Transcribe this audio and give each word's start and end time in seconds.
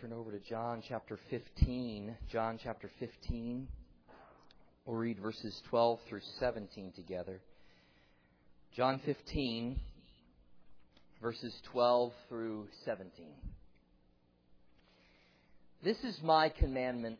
turn 0.00 0.12
over 0.12 0.32
to 0.32 0.40
John 0.40 0.82
chapter 0.88 1.18
15. 1.30 2.16
John 2.28 2.58
chapter 2.60 2.90
15. 2.98 3.68
We'll 4.84 4.96
read 4.96 5.20
verses 5.20 5.62
12 5.70 6.00
through 6.08 6.20
17 6.40 6.92
together. 6.96 7.40
John 8.76 9.00
15, 9.04 9.78
verses 11.22 11.54
12 11.70 12.12
through 12.28 12.66
17. 12.84 13.26
This 15.84 15.98
is 15.98 16.18
my 16.24 16.48
commandment 16.48 17.18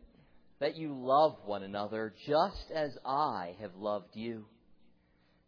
that 0.58 0.76
you 0.76 0.94
love 0.98 1.36
one 1.44 1.62
another 1.62 2.12
just 2.26 2.72
as 2.74 2.90
I 3.06 3.54
have 3.60 3.76
loved 3.76 4.14
you. 4.14 4.46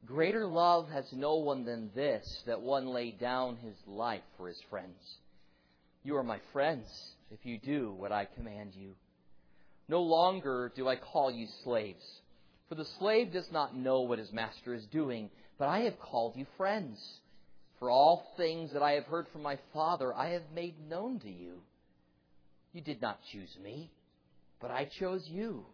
Greater 0.07 0.47
love 0.47 0.89
has 0.91 1.07
no 1.13 1.37
one 1.37 1.65
than 1.65 1.91
this, 1.93 2.25
that 2.47 2.61
one 2.61 2.87
lay 2.87 3.11
down 3.11 3.57
his 3.57 3.77
life 3.85 4.23
for 4.37 4.47
his 4.47 4.61
friends. 4.71 5.01
You 6.05 6.17
are 6.19 6.23
my 6.23 6.39
friends 6.53 6.87
if 7.31 7.45
you 7.45 7.59
do 7.59 7.95
what 7.97 8.13
I 8.13 8.25
command 8.25 8.73
you. 8.75 8.95
No 9.89 10.03
longer 10.03 10.73
do 10.75 10.89
I 10.89 10.97
call 10.97 11.31
you 11.31 11.47
slaves, 11.65 12.05
for 12.69 12.75
the 12.75 12.87
slave 12.99 13.33
does 13.33 13.51
not 13.53 13.77
know 13.77 14.01
what 14.01 14.19
his 14.19 14.33
master 14.33 14.75
is 14.75 14.85
doing, 14.87 15.31
but 15.59 15.69
I 15.69 15.81
have 15.81 15.99
called 16.01 16.37
you 16.37 16.47
friends. 16.57 16.99
For 17.79 17.91
all 17.91 18.27
things 18.37 18.73
that 18.73 18.83
I 18.83 18.93
have 18.93 19.05
heard 19.05 19.27
from 19.33 19.43
my 19.43 19.59
Father 19.73 20.15
I 20.15 20.31
have 20.31 20.51
made 20.55 20.89
known 20.89 21.21
to 21.21 21.31
you. 21.31 21.61
You 22.73 22.81
did 22.81 23.01
not 23.01 23.21
choose 23.33 23.55
me, 23.63 23.91
but 24.61 24.71
I 24.71 24.89
chose 24.99 25.23
you 25.29 25.67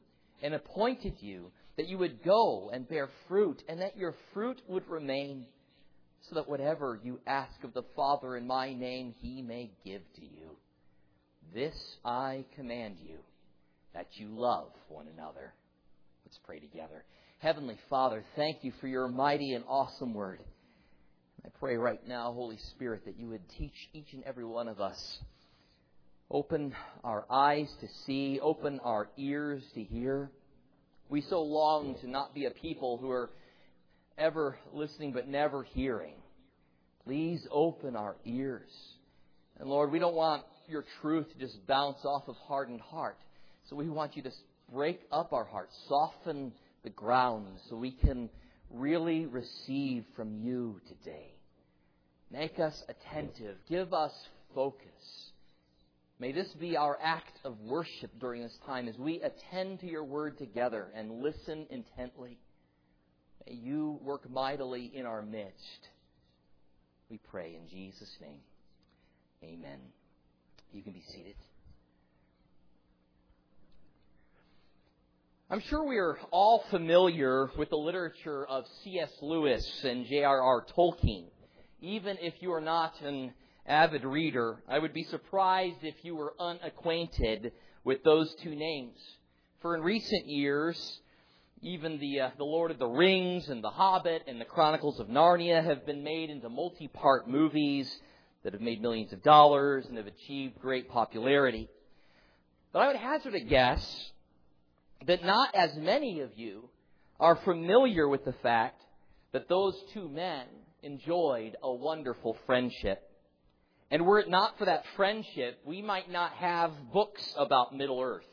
and 0.42 0.55
appointed 0.55 1.14
you 1.20 1.52
that 1.77 1.88
you 1.88 1.96
would 1.98 2.22
go 2.22 2.70
and 2.72 2.88
bear 2.88 3.08
fruit, 3.28 3.62
and 3.69 3.80
that 3.80 3.96
your 3.96 4.14
fruit 4.34 4.60
would 4.69 4.86
remain, 4.88 5.46
so 6.28 6.34
that 6.34 6.48
whatever 6.48 7.00
you 7.02 7.19
ask 7.27 7.64
of 7.64 7.72
the 7.72 7.84
Father 7.96 8.36
in 8.36 8.46
my 8.46 8.74
name, 8.74 9.14
he 9.20 9.41
may 9.41 9.70
give 9.84 10.02
to 10.16 10.22
you. 10.22 10.50
This 11.55 11.74
I 12.02 12.47
command 12.56 12.97
you, 13.02 13.16
that 13.92 14.06
you 14.15 14.29
love 14.29 14.69
one 14.89 15.06
another. 15.06 15.53
Let's 16.25 16.39
pray 16.47 16.61
together. 16.61 17.05
Heavenly 17.41 17.77
Father, 17.91 18.25
thank 18.36 18.64
you 18.64 18.72
for 18.81 18.86
your 18.86 19.09
mighty 19.09 19.53
and 19.53 19.64
awesome 19.69 20.14
word. 20.14 20.41
I 21.44 21.48
pray 21.61 21.77
right 21.77 22.00
now, 22.09 22.33
Holy 22.33 22.56
Spirit, 22.70 23.05
that 23.05 23.19
you 23.19 23.28
would 23.28 23.47
teach 23.59 23.75
each 23.92 24.14
and 24.14 24.22
every 24.25 24.47
one 24.47 24.67
of 24.67 24.81
us. 24.81 25.19
Open 26.31 26.75
our 27.05 27.27
eyes 27.28 27.69
to 27.81 27.89
see, 28.06 28.41
open 28.41 28.81
our 28.83 29.11
ears 29.19 29.62
to 29.75 29.83
hear. 29.83 30.31
We 31.11 31.20
so 31.20 31.42
long 31.42 31.97
to 32.00 32.09
not 32.09 32.34
be 32.34 32.47
a 32.47 32.50
people 32.50 32.97
who 32.97 33.11
are 33.11 33.28
ever 34.16 34.56
listening 34.72 35.12
but 35.12 35.28
never 35.28 35.64
hearing. 35.64 36.14
Please 37.05 37.47
open 37.50 37.94
our 37.94 38.16
ears. 38.25 38.70
And 39.59 39.69
Lord, 39.69 39.92
we 39.92 39.98
don't 39.98 40.14
want 40.14 40.44
your 40.73 40.84
truth 41.01 41.31
to 41.33 41.39
just 41.39 41.65
bounce 41.67 42.05
off 42.05 42.27
of 42.27 42.37
hardened 42.37 42.81
heart. 42.81 43.19
So 43.69 43.77
we 43.77 43.89
want 43.89 44.17
you 44.17 44.23
to 44.23 44.33
break 44.73 45.01
up 45.12 45.33
our 45.33 45.45
hearts, 45.45 45.75
soften 45.89 46.53
the 46.83 46.91
ground 46.91 47.47
so 47.69 47.77
we 47.77 47.92
can 47.92 48.28
really 48.70 49.27
receive 49.27 50.05
from 50.17 50.34
you 50.34 50.81
today. 50.89 51.34
Make 52.31 52.59
us 52.59 52.83
attentive. 52.89 53.56
Give 53.69 53.93
us 53.93 54.12
focus. 54.55 54.89
May 56.19 56.33
this 56.33 56.48
be 56.59 56.77
our 56.77 56.98
act 57.03 57.39
of 57.45 57.59
worship 57.61 58.11
during 58.19 58.43
this 58.43 58.56
time 58.67 58.89
as 58.89 58.97
we 58.97 59.20
attend 59.20 59.81
to 59.81 59.87
your 59.87 60.05
word 60.05 60.39
together 60.39 60.87
and 60.95 61.23
listen 61.23 61.67
intently. 61.69 62.39
May 63.47 63.55
you 63.55 63.98
work 64.03 64.31
mightily 64.31 64.91
in 64.95 65.05
our 65.05 65.23
midst. 65.23 65.89
We 67.11 67.19
pray 67.19 67.56
in 67.61 67.69
Jesus' 67.69 68.17
name. 68.20 68.41
Amen. 69.43 69.81
You 70.73 70.83
can 70.83 70.92
be 70.92 71.03
seated. 71.03 71.34
I'm 75.51 75.61
sure 75.61 75.87
we 75.87 75.98
are 75.98 76.17
all 76.31 76.65
familiar 76.70 77.51
with 77.59 77.69
the 77.69 77.77
literature 77.77 78.47
of 78.47 78.65
C.S. 78.82 79.11
Lewis 79.21 79.84
and 79.84 80.06
J.R.R. 80.06 80.65
Tolkien. 80.75 81.27
Even 81.82 82.16
if 82.22 82.32
you 82.41 82.55
are 82.55 82.61
not 82.62 82.99
an 83.03 83.34
avid 83.66 84.03
reader, 84.05 84.62
I 84.66 84.78
would 84.78 84.94
be 84.94 85.05
surprised 85.05 85.81
if 85.82 85.97
you 86.03 86.16
were 86.16 86.32
unacquainted 86.41 87.53
with 87.84 88.03
those 88.03 88.34
two 88.43 88.55
names. 88.55 88.97
For 89.61 89.77
in 89.77 89.82
recent 89.82 90.27
years, 90.27 91.00
even 91.61 91.99
the, 91.99 92.21
uh, 92.21 92.31
the 92.38 92.44
Lord 92.44 92.71
of 92.71 92.78
the 92.78 92.87
Rings 92.88 93.50
and 93.50 93.62
The 93.62 93.69
Hobbit 93.69 94.22
and 94.27 94.41
the 94.41 94.47
Chronicles 94.47 94.99
of 95.00 95.09
Narnia 95.09 95.62
have 95.62 95.84
been 95.84 96.03
made 96.03 96.31
into 96.31 96.49
multi 96.49 96.88
part 96.88 97.28
movies 97.28 97.94
that 98.42 98.53
have 98.53 98.62
made 98.62 98.82
millions 98.82 99.12
of 99.12 99.22
dollars 99.22 99.86
and 99.86 99.97
have 99.97 100.06
achieved 100.06 100.60
great 100.60 100.88
popularity. 100.88 101.69
But 102.72 102.80
I 102.80 102.86
would 102.88 102.97
hazard 102.97 103.34
a 103.34 103.41
guess 103.41 104.10
that 105.06 105.25
not 105.25 105.54
as 105.54 105.75
many 105.76 106.20
of 106.20 106.30
you 106.36 106.69
are 107.20 107.36
familiar 107.36 108.08
with 108.08 108.25
the 108.25 108.34
fact 108.42 108.81
that 109.32 109.48
those 109.48 109.76
two 109.92 110.08
men 110.08 110.47
enjoyed 110.82 111.56
a 111.62 111.72
wonderful 111.72 112.36
friendship. 112.47 113.08
And 113.91 114.06
were 114.06 114.19
it 114.19 114.28
not 114.28 114.58
for 114.58 114.64
that 114.64 114.84
friendship, 114.97 115.60
we 115.64 115.82
might 115.82 116.10
not 116.10 116.32
have 116.32 116.72
books 116.92 117.34
about 117.36 117.75
Middle 117.75 118.00
Earth 118.00 118.25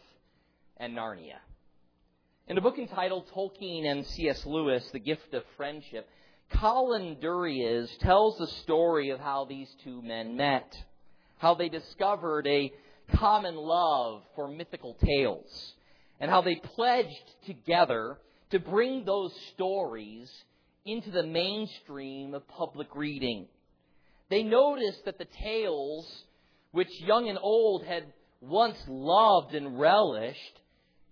and 0.77 0.95
Narnia. 0.95 1.39
In 2.47 2.57
a 2.57 2.61
book 2.61 2.79
entitled 2.79 3.29
Tolkien 3.35 3.85
and 3.85 4.05
C.S. 4.05 4.45
Lewis, 4.45 4.89
The 4.91 4.99
Gift 4.99 5.33
of 5.33 5.43
Friendship, 5.55 6.07
Colin 6.51 7.17
Duriez 7.21 7.89
tells 7.99 8.37
the 8.37 8.47
story 8.47 9.11
of 9.11 9.19
how 9.19 9.45
these 9.45 9.69
two 9.83 10.01
men 10.01 10.35
met, 10.35 10.75
how 11.37 11.53
they 11.53 11.69
discovered 11.69 12.47
a 12.47 12.71
common 13.15 13.55
love 13.55 14.23
for 14.35 14.47
mythical 14.47 14.95
tales, 14.95 15.73
and 16.19 16.29
how 16.29 16.41
they 16.41 16.55
pledged 16.55 17.35
together 17.45 18.17
to 18.51 18.59
bring 18.59 19.05
those 19.05 19.33
stories 19.53 20.29
into 20.85 21.11
the 21.11 21.23
mainstream 21.23 22.33
of 22.33 22.47
public 22.47 22.95
reading. 22.95 23.47
They 24.29 24.43
noticed 24.43 25.05
that 25.05 25.17
the 25.17 25.27
tales 25.43 26.25
which 26.71 26.89
young 27.01 27.29
and 27.29 27.39
old 27.41 27.85
had 27.85 28.03
once 28.41 28.77
loved 28.87 29.55
and 29.55 29.79
relished 29.79 30.59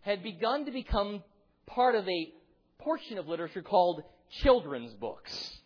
had 0.02 0.24
begun 0.24 0.66
to 0.66 0.72
become 0.72 1.24
part 1.66 1.96
of 1.96 2.08
a 2.08 2.34
portion 2.80 3.18
of 3.18 3.28
literature 3.28 3.62
called 3.62 4.04
children's 4.30 4.94
books. 4.94 5.58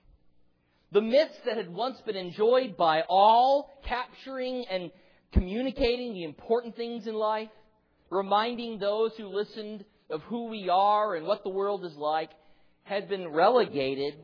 The 0.91 1.01
myths 1.01 1.37
that 1.45 1.57
had 1.57 1.73
once 1.73 1.99
been 2.01 2.17
enjoyed 2.17 2.75
by 2.75 3.03
all, 3.07 3.71
capturing 3.85 4.65
and 4.69 4.91
communicating 5.31 6.13
the 6.13 6.23
important 6.23 6.75
things 6.75 7.07
in 7.07 7.15
life, 7.15 7.49
reminding 8.09 8.77
those 8.77 9.11
who 9.15 9.27
listened 9.27 9.85
of 10.09 10.21
who 10.23 10.47
we 10.47 10.67
are 10.69 11.15
and 11.15 11.25
what 11.25 11.43
the 11.43 11.49
world 11.49 11.85
is 11.85 11.95
like, 11.95 12.31
had 12.83 13.07
been 13.07 13.29
relegated 13.29 14.15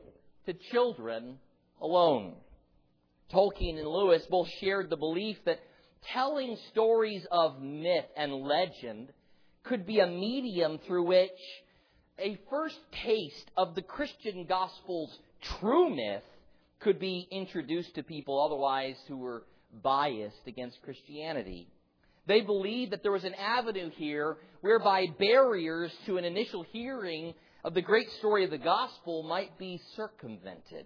to 0.45 0.53
children 0.71 1.37
alone. 1.81 2.33
Tolkien 3.31 3.77
and 3.77 3.87
Lewis 3.87 4.23
both 4.29 4.49
shared 4.59 4.89
the 4.89 4.97
belief 4.97 5.37
that 5.45 5.59
telling 6.13 6.57
stories 6.71 7.25
of 7.31 7.61
myth 7.61 8.05
and 8.15 8.33
legend 8.33 9.09
could 9.63 9.85
be 9.85 9.99
a 9.99 10.07
medium 10.07 10.79
through 10.85 11.03
which 11.03 11.31
a 12.19 12.39
first 12.49 12.77
taste 13.03 13.51
of 13.55 13.75
the 13.75 13.81
Christian 13.81 14.45
gospel's 14.45 15.17
true 15.59 15.89
myth 15.89 16.23
could 16.79 16.99
be 16.99 17.27
introduced 17.31 17.95
to 17.95 18.03
people 18.03 18.43
otherwise 18.43 18.95
who 19.07 19.17
were 19.17 19.43
biased 19.83 20.47
against 20.47 20.81
Christianity. 20.83 21.67
They 22.27 22.41
believed 22.41 22.91
that 22.91 23.03
there 23.03 23.11
was 23.11 23.23
an 23.23 23.35
avenue 23.35 23.89
here 23.95 24.37
whereby 24.61 25.07
barriers 25.17 25.91
to 26.05 26.17
an 26.17 26.25
initial 26.25 26.63
hearing 26.71 27.33
of 27.63 27.73
the 27.73 27.81
great 27.81 28.09
story 28.19 28.43
of 28.43 28.51
the 28.51 28.57
gospel 28.57 29.23
might 29.23 29.57
be 29.57 29.79
circumvented. 29.95 30.85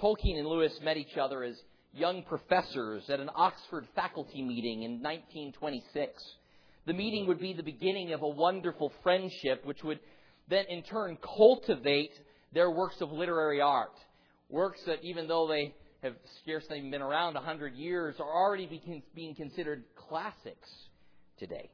Tolkien 0.00 0.38
and 0.38 0.46
Lewis 0.46 0.72
met 0.82 0.96
each 0.96 1.16
other 1.16 1.42
as 1.42 1.56
young 1.92 2.22
professors 2.22 3.08
at 3.08 3.20
an 3.20 3.30
Oxford 3.34 3.86
faculty 3.94 4.42
meeting 4.42 4.82
in 4.82 5.02
1926. 5.02 6.22
The 6.88 6.94
meeting 6.94 7.26
would 7.26 7.38
be 7.38 7.52
the 7.52 7.62
beginning 7.62 8.14
of 8.14 8.22
a 8.22 8.28
wonderful 8.28 8.90
friendship, 9.02 9.62
which 9.66 9.84
would 9.84 10.00
then 10.48 10.64
in 10.70 10.82
turn 10.82 11.18
cultivate 11.36 12.12
their 12.54 12.70
works 12.70 13.02
of 13.02 13.12
literary 13.12 13.60
art. 13.60 13.92
Works 14.48 14.80
that, 14.86 15.00
even 15.02 15.28
though 15.28 15.46
they 15.46 15.74
have 16.02 16.14
scarcely 16.40 16.80
been 16.80 17.02
around 17.02 17.36
a 17.36 17.40
hundred 17.40 17.74
years, 17.74 18.14
are 18.18 18.34
already 18.34 19.02
being 19.14 19.34
considered 19.34 19.84
classics 19.96 20.66
today. 21.38 21.68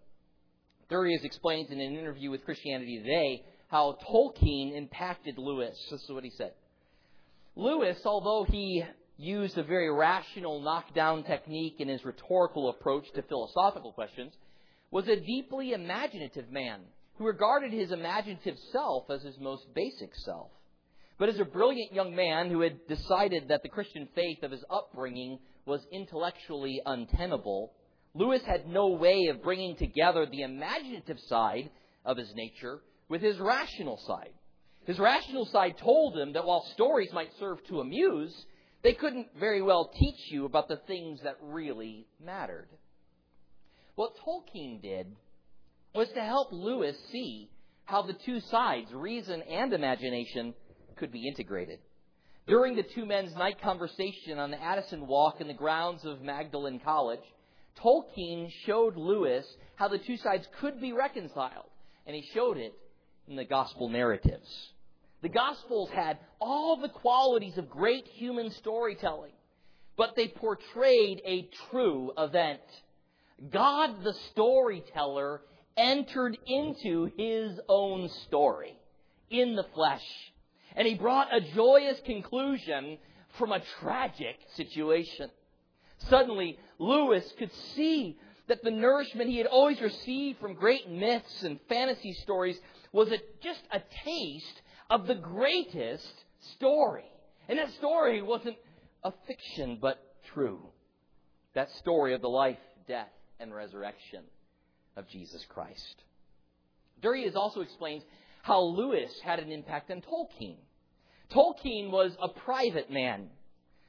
Duriez 0.90 1.22
explains 1.22 1.70
in 1.70 1.80
an 1.80 1.94
interview 1.94 2.32
with 2.32 2.44
Christianity 2.44 2.98
Today 2.98 3.44
how 3.68 3.96
Tolkien 4.10 4.76
impacted 4.76 5.38
Lewis. 5.38 5.78
This 5.92 6.02
is 6.02 6.10
what 6.10 6.24
he 6.24 6.30
said. 6.30 6.54
Lewis, 7.54 7.98
although 8.04 8.44
he 8.50 8.82
used 9.16 9.56
a 9.58 9.62
very 9.62 9.92
rational 9.92 10.60
knockdown 10.60 11.22
technique 11.22 11.76
in 11.78 11.86
his 11.86 12.04
rhetorical 12.04 12.68
approach 12.70 13.04
to 13.14 13.22
philosophical 13.22 13.92
questions, 13.92 14.32
was 14.94 15.08
a 15.08 15.16
deeply 15.16 15.72
imaginative 15.72 16.48
man 16.52 16.78
who 17.18 17.26
regarded 17.26 17.72
his 17.72 17.90
imaginative 17.90 18.56
self 18.70 19.10
as 19.10 19.24
his 19.24 19.36
most 19.40 19.64
basic 19.74 20.14
self. 20.14 20.52
But 21.18 21.28
as 21.28 21.40
a 21.40 21.44
brilliant 21.44 21.92
young 21.92 22.14
man 22.14 22.48
who 22.48 22.60
had 22.60 22.86
decided 22.86 23.48
that 23.48 23.64
the 23.64 23.68
Christian 23.68 24.06
faith 24.14 24.44
of 24.44 24.52
his 24.52 24.64
upbringing 24.70 25.40
was 25.66 25.80
intellectually 25.90 26.80
untenable, 26.86 27.72
Lewis 28.14 28.42
had 28.46 28.68
no 28.68 28.90
way 28.90 29.26
of 29.26 29.42
bringing 29.42 29.74
together 29.74 30.26
the 30.26 30.42
imaginative 30.42 31.18
side 31.26 31.70
of 32.04 32.16
his 32.16 32.32
nature 32.36 32.78
with 33.08 33.20
his 33.20 33.36
rational 33.40 33.98
side. 34.06 34.32
His 34.86 35.00
rational 35.00 35.46
side 35.46 35.74
told 35.76 36.16
him 36.16 36.34
that 36.34 36.46
while 36.46 36.64
stories 36.72 37.12
might 37.12 37.30
serve 37.40 37.58
to 37.64 37.80
amuse, 37.80 38.32
they 38.84 38.92
couldn't 38.92 39.26
very 39.40 39.60
well 39.60 39.90
teach 39.98 40.30
you 40.30 40.44
about 40.44 40.68
the 40.68 40.80
things 40.86 41.18
that 41.24 41.38
really 41.42 42.06
mattered. 42.24 42.68
What 43.96 44.16
Tolkien 44.24 44.82
did 44.82 45.14
was 45.94 46.08
to 46.14 46.20
help 46.20 46.48
Lewis 46.52 46.96
see 47.12 47.48
how 47.84 48.02
the 48.02 48.16
two 48.24 48.40
sides, 48.40 48.92
reason 48.92 49.42
and 49.42 49.72
imagination, 49.72 50.54
could 50.96 51.12
be 51.12 51.28
integrated. 51.28 51.78
During 52.46 52.76
the 52.76 52.82
two 52.82 53.06
men's 53.06 53.34
night 53.36 53.60
conversation 53.62 54.38
on 54.38 54.50
the 54.50 54.62
Addison 54.62 55.06
Walk 55.06 55.40
in 55.40 55.46
the 55.46 55.54
grounds 55.54 56.04
of 56.04 56.20
Magdalen 56.20 56.80
College, 56.80 57.22
Tolkien 57.82 58.50
showed 58.66 58.96
Lewis 58.96 59.46
how 59.76 59.88
the 59.88 59.98
two 59.98 60.16
sides 60.16 60.46
could 60.60 60.80
be 60.80 60.92
reconciled, 60.92 61.70
and 62.06 62.14
he 62.14 62.28
showed 62.34 62.56
it 62.56 62.74
in 63.28 63.36
the 63.36 63.44
gospel 63.44 63.88
narratives. 63.88 64.48
The 65.22 65.28
gospels 65.28 65.88
had 65.94 66.18
all 66.40 66.76
the 66.76 66.88
qualities 66.88 67.56
of 67.56 67.70
great 67.70 68.06
human 68.08 68.50
storytelling, 68.50 69.32
but 69.96 70.14
they 70.16 70.28
portrayed 70.28 71.22
a 71.24 71.48
true 71.70 72.12
event. 72.18 72.60
God, 73.50 74.02
the 74.04 74.14
storyteller, 74.30 75.42
entered 75.76 76.38
into 76.46 77.10
his 77.16 77.58
own 77.68 78.08
story 78.26 78.78
in 79.30 79.56
the 79.56 79.66
flesh. 79.74 80.04
And 80.76 80.86
he 80.86 80.94
brought 80.94 81.34
a 81.34 81.40
joyous 81.40 82.00
conclusion 82.04 82.98
from 83.38 83.52
a 83.52 83.62
tragic 83.80 84.36
situation. 84.54 85.30
Suddenly, 86.08 86.58
Lewis 86.78 87.24
could 87.38 87.52
see 87.74 88.18
that 88.46 88.62
the 88.62 88.70
nourishment 88.70 89.30
he 89.30 89.38
had 89.38 89.46
always 89.46 89.80
received 89.80 90.38
from 90.38 90.54
great 90.54 90.88
myths 90.90 91.42
and 91.42 91.58
fantasy 91.68 92.12
stories 92.22 92.58
was 92.92 93.10
a, 93.10 93.18
just 93.42 93.62
a 93.72 93.80
taste 94.04 94.62
of 94.90 95.06
the 95.06 95.14
greatest 95.14 96.12
story. 96.56 97.04
And 97.48 97.58
that 97.58 97.72
story 97.74 98.22
wasn't 98.22 98.56
a 99.02 99.12
fiction, 99.26 99.78
but 99.80 99.98
true. 100.32 100.60
That 101.54 101.70
story 101.78 102.14
of 102.14 102.20
the 102.20 102.28
life, 102.28 102.58
death, 102.86 103.08
and 103.40 103.54
resurrection 103.54 104.24
of 104.96 105.08
Jesus 105.08 105.44
Christ. 105.48 106.02
Duriez 107.02 107.34
also 107.34 107.60
explains 107.60 108.02
how 108.42 108.60
Lewis 108.60 109.12
had 109.24 109.38
an 109.38 109.50
impact 109.50 109.90
on 109.90 110.02
Tolkien. 110.02 110.56
Tolkien 111.30 111.90
was 111.90 112.12
a 112.20 112.28
private 112.28 112.90
man 112.90 113.28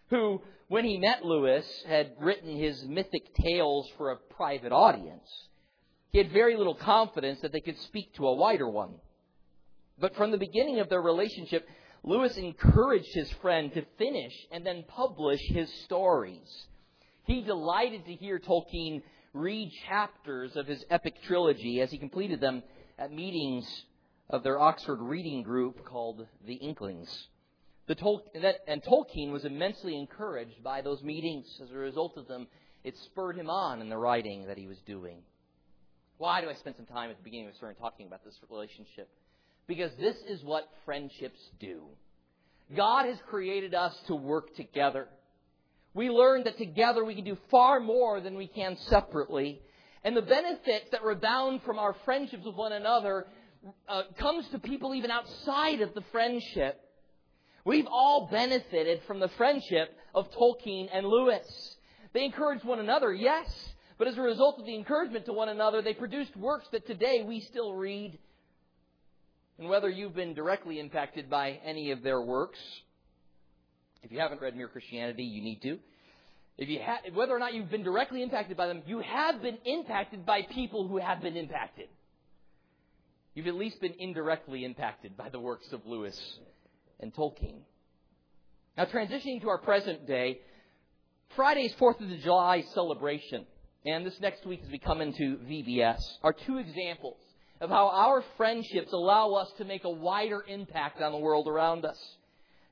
who, 0.09 0.41
when 0.67 0.85
he 0.85 0.97
met 0.97 1.25
Lewis, 1.25 1.65
had 1.87 2.13
written 2.19 2.57
his 2.57 2.83
mythic 2.85 3.33
tales 3.35 3.89
for 3.97 4.11
a 4.11 4.17
private 4.17 4.71
audience. 4.71 5.27
He 6.11 6.17
had 6.17 6.31
very 6.31 6.55
little 6.55 6.75
confidence 6.75 7.41
that 7.41 7.51
they 7.51 7.59
could 7.59 7.79
speak 7.81 8.13
to 8.15 8.27
a 8.27 8.35
wider 8.35 8.69
one. 8.69 8.95
But 9.99 10.15
from 10.15 10.31
the 10.31 10.37
beginning 10.37 10.79
of 10.79 10.89
their 10.89 11.01
relationship, 11.01 11.67
Lewis 12.03 12.37
encouraged 12.37 13.13
his 13.13 13.29
friend 13.41 13.73
to 13.73 13.85
finish 13.97 14.33
and 14.51 14.65
then 14.65 14.85
publish 14.87 15.41
his 15.47 15.69
stories. 15.85 16.67
He 17.23 17.41
delighted 17.41 18.05
to 18.05 18.13
hear 18.13 18.39
Tolkien 18.39 19.01
read 19.35 19.71
chapters 19.87 20.55
of 20.55 20.65
his 20.65 20.83
epic 20.89 21.15
trilogy 21.27 21.81
as 21.81 21.91
he 21.91 21.97
completed 21.97 22.39
them 22.39 22.63
at 22.97 23.11
meetings 23.11 23.67
of 24.29 24.43
their 24.43 24.59
Oxford 24.59 25.01
reading 25.01 25.43
group 25.43 25.85
called 25.85 26.25
the 26.47 26.55
Inklings. 26.55 27.27
The 27.87 27.95
Tol- 27.95 28.25
and 28.67 28.81
Tolkien 28.83 29.31
was 29.31 29.45
immensely 29.45 29.97
encouraged 29.97 30.63
by 30.63 30.81
those 30.81 31.03
meetings. 31.03 31.45
As 31.61 31.69
a 31.69 31.75
result 31.75 32.17
of 32.17 32.27
them, 32.27 32.47
it 32.83 32.95
spurred 33.05 33.35
him 33.35 33.49
on 33.49 33.81
in 33.81 33.89
the 33.89 33.97
writing 33.97 34.47
that 34.47 34.57
he 34.57 34.67
was 34.67 34.77
doing. 34.87 35.17
Why 36.17 36.41
do 36.41 36.49
I 36.49 36.53
spend 36.53 36.77
some 36.77 36.85
time 36.85 37.11
at 37.11 37.17
the 37.17 37.23
beginning 37.23 37.47
of 37.47 37.53
the 37.53 37.59
sermon 37.59 37.75
talking 37.75 38.07
about 38.07 38.23
this 38.23 38.39
relationship? 38.49 39.09
Because 39.67 39.91
this 39.99 40.15
is 40.27 40.43
what 40.43 40.69
friendships 40.85 41.39
do. 41.59 41.83
God 42.75 43.05
has 43.05 43.17
created 43.29 43.75
us 43.75 43.95
to 44.07 44.15
work 44.15 44.55
together 44.55 45.07
we 45.95 46.09
learn 46.09 46.43
that 46.43 46.57
together 46.57 47.03
we 47.03 47.15
can 47.15 47.23
do 47.23 47.37
far 47.49 47.79
more 47.79 48.19
than 48.19 48.35
we 48.35 48.47
can 48.47 48.77
separately. 48.89 49.61
And 50.03 50.15
the 50.15 50.21
benefits 50.21 50.89
that 50.91 51.03
rebound 51.03 51.61
from 51.65 51.79
our 51.79 51.95
friendships 52.03 52.43
with 52.45 52.55
one 52.55 52.73
another 52.73 53.25
uh, 53.87 54.03
comes 54.19 54.45
to 54.49 54.59
people 54.59 54.93
even 54.93 55.09
outside 55.09 55.79
of 55.81 55.93
the 55.95 56.03
friendship. 56.11 56.79
We've 57.63 57.87
all 57.87 58.27
benefited 58.29 59.01
from 59.07 59.19
the 59.19 59.29
friendship 59.29 59.97
of 60.13 60.29
Tolkien 60.31 60.89
and 60.93 61.07
Lewis. 61.07 61.77
They 62.13 62.25
encouraged 62.25 62.65
one 62.65 62.79
another, 62.79 63.13
yes, 63.13 63.47
but 63.97 64.09
as 64.09 64.17
a 64.17 64.21
result 64.21 64.59
of 64.59 64.65
the 64.65 64.75
encouragement 64.75 65.25
to 65.25 65.33
one 65.33 65.49
another, 65.49 65.81
they 65.81 65.93
produced 65.93 66.35
works 66.35 66.67
that 66.73 66.85
today 66.85 67.23
we 67.25 67.39
still 67.39 67.73
read. 67.73 68.19
And 69.57 69.69
whether 69.69 69.89
you've 69.89 70.13
been 70.13 70.33
directly 70.33 70.81
impacted 70.81 71.29
by 71.29 71.59
any 71.63 71.91
of 71.91 72.03
their 72.03 72.21
works, 72.21 72.59
if 74.05 74.11
you 74.11 74.19
haven't 74.19 74.39
read 74.39 74.55
Mere 74.55 74.67
Christianity, 74.67 75.23
you 75.23 75.41
need 75.41 75.63
to. 75.63 75.79
If 76.59 76.69
you 76.69 76.79
ha- 76.79 76.99
whether 77.13 77.35
or 77.35 77.39
not 77.39 77.55
you've 77.55 77.71
been 77.71 77.83
directly 77.83 78.21
impacted 78.21 78.55
by 78.55 78.67
them, 78.67 78.83
you 78.85 78.99
have 78.99 79.41
been 79.41 79.57
impacted 79.65 80.25
by 80.25 80.43
people 80.43 80.87
who 80.87 80.97
have 80.97 81.21
been 81.21 81.35
impacted. 81.35 81.89
You've 83.33 83.47
at 83.47 83.55
least 83.55 83.81
been 83.81 83.95
indirectly 83.97 84.63
impacted 84.63 85.17
by 85.17 85.29
the 85.29 85.39
works 85.39 85.73
of 85.73 85.85
Lewis 85.87 86.17
and 86.99 87.13
Tolkien. 87.13 87.61
Now, 88.77 88.85
transitioning 88.85 89.41
to 89.41 89.49
our 89.49 89.57
present 89.57 90.05
day, 90.05 90.39
Friday's 91.35 91.73
4th 91.73 91.99
of 91.99 92.19
July 92.19 92.63
celebration 92.73 93.45
and 93.85 94.05
this 94.05 94.19
next 94.21 94.45
week 94.45 94.61
as 94.63 94.71
we 94.71 94.77
come 94.77 95.01
into 95.01 95.37
VBS 95.37 95.99
are 96.21 96.33
two 96.33 96.59
examples 96.59 97.17
of 97.59 97.71
how 97.71 97.87
our 97.87 98.23
friendships 98.37 98.93
allow 98.93 99.33
us 99.33 99.51
to 99.57 99.65
make 99.65 99.83
a 99.83 99.89
wider 99.89 100.45
impact 100.47 101.01
on 101.01 101.11
the 101.11 101.17
world 101.17 101.47
around 101.47 101.85
us. 101.85 101.97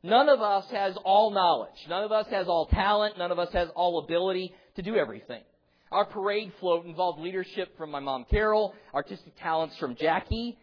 None 0.04 0.28
of 0.28 0.42
us 0.42 0.66
has 0.72 0.98
all 1.06 1.32
knowledge. 1.32 1.88
None 1.88 2.04
of 2.04 2.12
us 2.12 2.28
has 2.28 2.48
all 2.48 2.66
talent. 2.66 3.18
None 3.18 3.32
of 3.32 3.40
us 3.40 3.52
has 3.54 3.70
all 3.74 4.00
ability 4.00 4.54
to 4.76 4.82
do 4.82 4.98
everything. 4.98 5.42
Our 5.94 6.06
parade 6.06 6.52
float 6.60 6.86
involved 6.86 7.22
leadership 7.22 7.78
from 7.78 7.92
my 7.92 8.00
mom 8.00 8.26
Carol, 8.30 8.74
artistic 8.94 9.34
talents 9.40 9.78
from 9.78 9.96
Jackie, 9.96 10.58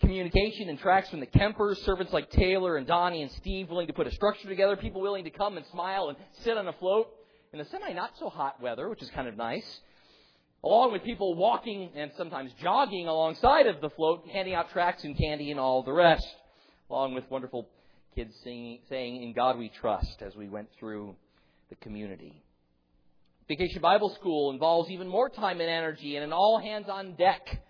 communication 0.00 0.68
and 0.68 0.78
tracks 0.78 1.08
from 1.08 1.20
the 1.20 1.26
Kempers, 1.26 1.78
servants 1.78 2.12
like 2.12 2.30
Taylor 2.30 2.76
and 2.76 2.86
Donnie 2.86 3.22
and 3.22 3.32
Steve 3.32 3.70
willing 3.70 3.86
to 3.86 3.92
put 3.92 4.06
a 4.06 4.10
structure 4.12 4.46
together, 4.48 4.76
people 4.76 5.00
willing 5.00 5.24
to 5.24 5.30
come 5.30 5.56
and 5.56 5.66
smile 5.72 6.08
and 6.08 6.18
sit 6.44 6.56
on 6.56 6.68
a 6.68 6.72
float 6.74 7.08
in 7.52 7.58
the 7.58 7.64
semi 7.64 7.92
not 7.92 8.10
so 8.18 8.28
hot 8.28 8.60
weather, 8.60 8.88
which 8.88 9.02
is 9.02 9.10
kind 9.10 9.26
of 9.26 9.36
nice. 9.36 9.80
Along 10.62 10.92
with 10.92 11.02
people 11.02 11.34
walking 11.34 11.90
and 11.96 12.10
sometimes 12.16 12.52
jogging 12.62 13.08
alongside 13.08 13.66
of 13.66 13.80
the 13.80 13.90
float, 13.90 14.28
handing 14.32 14.54
out 14.54 14.70
tracts 14.70 15.04
and 15.04 15.16
candy 15.16 15.50
and 15.50 15.58
all 15.58 15.82
the 15.82 15.92
rest, 15.92 16.26
along 16.90 17.14
with 17.14 17.24
wonderful 17.30 17.68
kids 18.16 18.34
singing, 18.42 18.78
saying, 18.88 19.22
In 19.22 19.34
God 19.34 19.58
we 19.58 19.68
trust, 19.68 20.22
as 20.22 20.34
we 20.34 20.48
went 20.48 20.68
through 20.80 21.14
the 21.68 21.76
community. 21.76 22.42
Vacation 23.46 23.82
Bible 23.82 24.08
School 24.18 24.50
involves 24.50 24.90
even 24.90 25.06
more 25.06 25.28
time 25.28 25.60
and 25.60 25.68
energy 25.68 26.16
and 26.16 26.24
an 26.24 26.32
all 26.32 26.58
hands 26.58 26.86
on 26.88 27.14
deck 27.14 27.62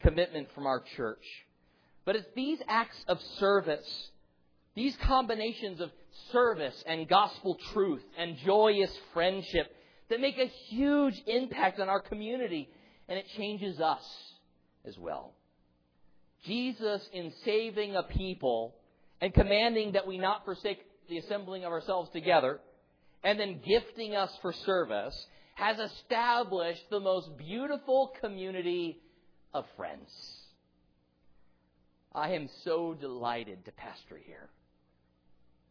commitment 0.00 0.48
from 0.54 0.66
our 0.66 0.82
church. 0.96 1.22
But 2.06 2.16
it's 2.16 2.26
these 2.34 2.58
acts 2.66 2.96
of 3.08 3.20
service, 3.38 4.10
these 4.74 4.96
combinations 5.06 5.80
of 5.80 5.90
service 6.32 6.82
and 6.86 7.06
gospel 7.06 7.58
truth 7.72 8.02
and 8.18 8.38
joyous 8.38 8.90
friendship 9.12 9.70
that 10.08 10.20
make 10.20 10.38
a 10.38 10.50
huge 10.68 11.22
impact 11.26 11.78
on 11.78 11.90
our 11.90 12.00
community 12.00 12.70
and 13.06 13.18
it 13.18 13.26
changes 13.36 13.80
us 13.80 14.02
as 14.86 14.98
well. 14.98 15.34
Jesus, 16.46 17.06
in 17.12 17.32
saving 17.44 17.96
a 17.96 18.02
people, 18.02 18.74
and 19.20 19.34
commanding 19.34 19.92
that 19.92 20.06
we 20.06 20.18
not 20.18 20.44
forsake 20.44 20.78
the 21.08 21.18
assembling 21.18 21.64
of 21.64 21.72
ourselves 21.72 22.10
together, 22.12 22.60
and 23.22 23.38
then 23.38 23.60
gifting 23.66 24.16
us 24.16 24.30
for 24.40 24.52
service, 24.52 25.14
has 25.54 25.78
established 25.78 26.88
the 26.90 27.00
most 27.00 27.36
beautiful 27.36 28.12
community 28.20 28.98
of 29.52 29.64
friends. 29.76 30.08
I 32.14 32.32
am 32.32 32.48
so 32.64 32.96
delighted 32.98 33.64
to 33.66 33.72
pastor 33.72 34.18
here. 34.24 34.48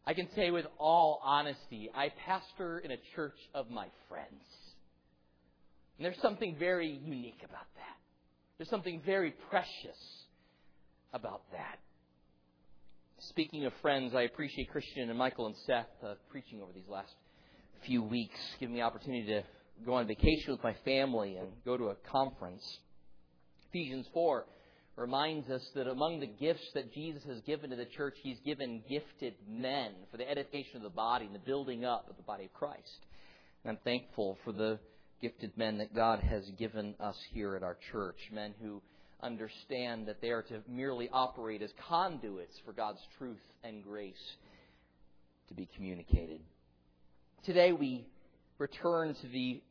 I 0.06 0.14
can 0.14 0.28
say 0.34 0.50
with 0.50 0.66
all 0.78 1.20
honesty, 1.24 1.90
I 1.94 2.10
pastor 2.26 2.78
in 2.78 2.90
a 2.90 2.96
church 3.14 3.36
of 3.54 3.70
my 3.70 3.86
friends. 4.08 4.42
And 5.98 6.04
there's 6.04 6.20
something 6.22 6.56
very 6.58 6.88
unique 7.04 7.40
about 7.44 7.66
that. 7.76 7.96
There's 8.56 8.70
something 8.70 9.02
very 9.04 9.34
precious 9.50 9.98
about 11.12 11.42
that. 11.52 11.78
Speaking 13.28 13.66
of 13.66 13.74
friends, 13.82 14.14
I 14.14 14.22
appreciate 14.22 14.70
Christian 14.70 15.10
and 15.10 15.18
Michael 15.18 15.46
and 15.46 15.54
Seth 15.66 15.84
uh, 16.02 16.14
preaching 16.30 16.62
over 16.62 16.72
these 16.72 16.88
last 16.88 17.12
few 17.84 18.02
weeks, 18.02 18.38
giving 18.58 18.74
me 18.74 18.80
the 18.80 18.86
opportunity 18.86 19.26
to 19.26 19.42
go 19.84 19.92
on 19.94 20.06
vacation 20.06 20.52
with 20.52 20.64
my 20.64 20.74
family 20.86 21.36
and 21.36 21.48
go 21.66 21.76
to 21.76 21.88
a 21.88 21.96
conference. 22.10 22.78
Ephesians 23.68 24.06
4 24.14 24.46
reminds 24.96 25.50
us 25.50 25.62
that 25.74 25.86
among 25.86 26.20
the 26.20 26.26
gifts 26.26 26.66
that 26.72 26.94
Jesus 26.94 27.22
has 27.24 27.42
given 27.42 27.68
to 27.68 27.76
the 27.76 27.84
church, 27.84 28.14
He's 28.22 28.38
given 28.40 28.82
gifted 28.88 29.34
men 29.46 29.92
for 30.10 30.16
the 30.16 30.28
edification 30.28 30.76
of 30.76 30.82
the 30.82 30.88
body 30.88 31.26
and 31.26 31.34
the 31.34 31.40
building 31.40 31.84
up 31.84 32.08
of 32.08 32.16
the 32.16 32.22
body 32.22 32.46
of 32.46 32.54
Christ. 32.54 33.04
And 33.64 33.70
I'm 33.70 33.84
thankful 33.84 34.38
for 34.44 34.52
the 34.52 34.78
gifted 35.20 35.52
men 35.58 35.76
that 35.76 35.94
God 35.94 36.20
has 36.20 36.48
given 36.58 36.94
us 36.98 37.16
here 37.34 37.54
at 37.54 37.62
our 37.62 37.76
church, 37.92 38.16
men 38.32 38.54
who 38.62 38.80
understand 39.22 40.06
that 40.06 40.20
they 40.20 40.30
are 40.30 40.42
to 40.42 40.60
merely 40.68 41.08
operate 41.12 41.62
as 41.62 41.70
conduits 41.88 42.58
for 42.64 42.72
God's 42.72 43.00
truth 43.18 43.42
and 43.62 43.82
grace 43.82 44.36
to 45.48 45.54
be 45.54 45.68
communicated. 45.74 46.40
Today 47.44 47.72
we 47.72 48.06
return 48.58 49.14
to 49.14 49.28
the 49.28 49.62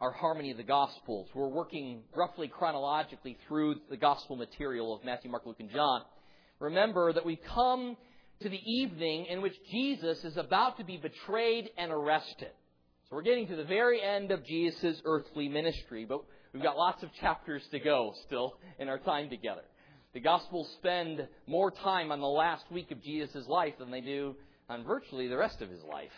our 0.00 0.12
harmony 0.12 0.52
of 0.52 0.56
the 0.56 0.62
Gospels. 0.62 1.28
We're 1.34 1.48
working 1.48 2.02
roughly 2.14 2.46
chronologically 2.46 3.36
through 3.48 3.76
the 3.90 3.96
Gospel 3.96 4.36
material 4.36 4.94
of 4.94 5.04
Matthew, 5.04 5.30
Mark, 5.30 5.44
Luke, 5.44 5.56
and 5.58 5.70
John. 5.70 6.02
Remember 6.60 7.12
that 7.12 7.26
we 7.26 7.34
come 7.36 7.96
to 8.40 8.48
the 8.48 8.60
evening 8.64 9.26
in 9.26 9.42
which 9.42 9.54
Jesus 9.70 10.22
is 10.24 10.36
about 10.36 10.78
to 10.78 10.84
be 10.84 10.98
betrayed 10.98 11.70
and 11.76 11.90
arrested. 11.90 12.52
So 13.08 13.16
we're 13.16 13.22
getting 13.22 13.48
to 13.48 13.56
the 13.56 13.64
very 13.64 14.00
end 14.00 14.30
of 14.30 14.44
Jesus' 14.44 15.00
earthly 15.04 15.48
ministry, 15.48 16.04
but 16.04 16.22
we've 16.52 16.62
got 16.62 16.76
lots 16.76 17.02
of 17.02 17.10
chapters 17.20 17.62
to 17.70 17.78
go 17.78 18.14
still 18.26 18.54
in 18.78 18.88
our 18.88 18.98
time 18.98 19.30
together. 19.30 19.62
The 20.14 20.20
Gospels 20.20 20.68
spend 20.78 21.26
more 21.46 21.70
time 21.70 22.10
on 22.10 22.20
the 22.20 22.26
last 22.26 22.64
week 22.70 22.90
of 22.90 23.02
Jesus' 23.02 23.46
life 23.46 23.74
than 23.78 23.90
they 23.90 24.00
do 24.00 24.34
on 24.68 24.84
virtually 24.84 25.28
the 25.28 25.36
rest 25.36 25.60
of 25.60 25.70
his 25.70 25.82
life. 25.82 26.10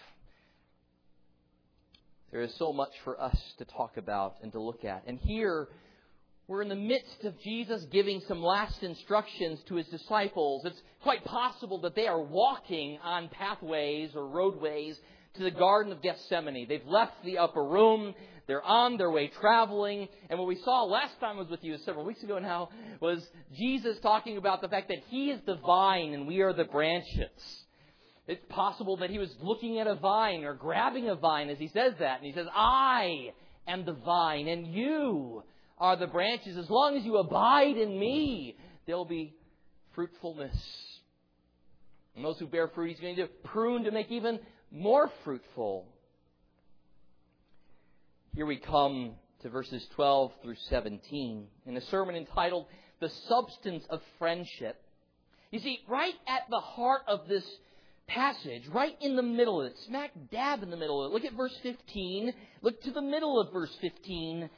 There 2.31 2.43
is 2.43 2.55
so 2.59 2.73
much 2.73 2.93
for 3.05 3.21
us 3.21 3.37
to 3.59 3.65
talk 3.65 3.97
about 3.97 4.37
and 4.43 4.53
to 4.53 4.61
look 4.61 4.85
at. 4.85 5.03
And 5.07 5.19
here, 5.19 5.69
we're 6.47 6.63
in 6.63 6.69
the 6.69 6.77
midst 6.77 7.25
of 7.25 7.39
Jesus 7.41 7.85
giving 7.91 8.21
some 8.27 8.43
last 8.43 8.83
instructions 8.83 9.61
to 9.69 9.75
his 9.77 9.87
disciples. 9.89 10.65
It's 10.65 10.81
quite 11.03 11.25
possible 11.25 11.81
that 11.83 11.97
they 11.97 12.07
are 12.07 12.21
walking 12.21 12.99
on 13.03 13.29
pathways 13.29 14.11
or 14.15 14.27
roadways 14.27 14.97
to 15.35 15.43
the 15.43 15.51
Garden 15.51 15.93
of 15.93 16.03
Gethsemane. 16.03 16.67
They've 16.69 16.87
left 16.87 17.25
the 17.25 17.39
upper 17.39 17.65
room. 17.65 18.15
They're 18.47 18.63
on 18.63 18.97
their 18.97 19.11
way 19.11 19.29
traveling. 19.41 20.09
And 20.29 20.39
what 20.39 20.49
we 20.49 20.57
saw 20.57 20.85
last 20.85 21.19
time 21.21 21.37
I 21.37 21.41
was 21.41 21.49
with 21.49 21.63
you 21.63 21.77
several 21.79 22.05
weeks 22.05 22.23
ago 22.23 22.39
now 22.39 22.71
was 23.01 23.25
Jesus 23.57 23.99
talking 24.01 24.37
about 24.37 24.61
the 24.61 24.69
fact 24.69 24.89
that 24.89 25.03
He 25.09 25.31
is 25.31 25.41
the 25.47 25.57
vine 25.57 26.15
and 26.15 26.27
we 26.27 26.41
are 26.41 26.53
the 26.53 26.65
branches. 26.65 27.31
It's 28.31 28.45
possible 28.49 28.99
that 28.99 29.11
he 29.11 29.19
was 29.19 29.35
looking 29.43 29.81
at 29.81 29.89
a 29.89 29.97
vine 29.97 30.45
or 30.45 30.55
grabbing 30.55 31.09
a 31.09 31.17
vine 31.17 31.49
as 31.49 31.59
he 31.59 31.67
says 31.67 31.95
that. 31.99 32.19
And 32.19 32.27
he 32.27 32.33
says, 32.33 32.47
I 32.55 33.33
am 33.67 33.85
the 33.85 33.93
vine 33.93 34.47
and 34.47 34.69
you 34.69 35.43
are 35.79 35.97
the 35.97 36.07
branches. 36.07 36.57
As 36.57 36.71
long 36.71 36.97
as 36.97 37.05
you 37.05 37.17
abide 37.17 37.77
in 37.77 37.99
me, 37.99 38.57
there'll 38.87 39.05
be 39.05 39.35
fruitfulness. 39.97 40.57
And 42.15 42.25
those 42.25 42.39
who 42.39 42.47
bear 42.47 42.69
fruit, 42.69 42.91
he's 42.91 43.01
going 43.01 43.17
to 43.17 43.27
prune 43.45 43.83
to 43.83 43.91
make 43.91 44.13
even 44.13 44.39
more 44.71 45.11
fruitful. 45.25 45.87
Here 48.35 48.47
we 48.47 48.59
come 48.59 49.12
to 49.43 49.49
verses 49.49 49.85
12 49.95 50.33
through 50.43 50.57
17 50.69 51.47
in 51.67 51.77
a 51.77 51.81
sermon 51.83 52.15
entitled 52.15 52.67
The 53.00 53.11
Substance 53.29 53.85
of 53.91 54.00
Friendship. 54.19 54.81
You 55.50 55.59
see, 55.59 55.81
right 55.89 56.15
at 56.29 56.43
the 56.49 56.61
heart 56.61 57.03
of 57.09 57.27
this 57.29 57.45
passage, 58.07 58.62
right 58.73 58.97
in 59.00 59.17
the 59.17 59.23
middle 59.23 59.61
of 59.61 59.73
it, 59.73 59.79
smack 59.87 60.11
dab 60.31 60.62
in 60.62 60.71
the 60.71 60.77
middle 60.77 61.05
of 61.05 61.11
it. 61.11 61.15
Look 61.15 61.25
at 61.25 61.37
verse 61.37 61.57
15. 61.62 62.33
Look 62.62 62.83
to 62.83 62.93
the 62.93 63.03
middle 63.03 63.41
of 63.41 63.53
verse 63.53 63.75
15. 63.81 64.49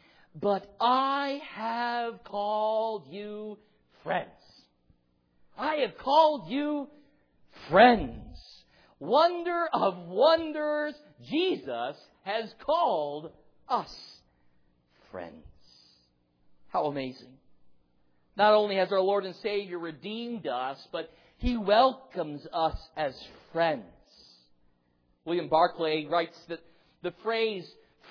But 0.41 0.75
I 0.81 1.41
have 1.55 2.25
called 2.25 3.07
you 3.09 3.59
friends. 4.03 4.29
I 5.57 5.77
have 5.77 5.97
called 5.99 6.51
you 6.51 6.89
friends. 7.71 8.37
Wonder 9.03 9.67
of 9.73 9.99
wonders, 10.07 10.95
Jesus 11.29 11.97
has 12.23 12.55
called 12.65 13.33
us 13.69 13.93
friends. 15.11 15.43
How 16.69 16.85
amazing. 16.85 17.33
Not 18.37 18.55
only 18.55 18.77
has 18.77 18.93
our 18.93 19.01
Lord 19.01 19.25
and 19.25 19.35
Savior 19.43 19.81
redeemed 19.81 20.47
us, 20.47 20.79
but 20.93 21.11
He 21.39 21.57
welcomes 21.57 22.47
us 22.53 22.77
as 22.97 23.13
friends. 23.53 23.83
William 25.25 25.49
Barclay 25.49 26.07
writes 26.07 26.39
that 26.49 26.61
the 27.03 27.13
phrase 27.25 27.69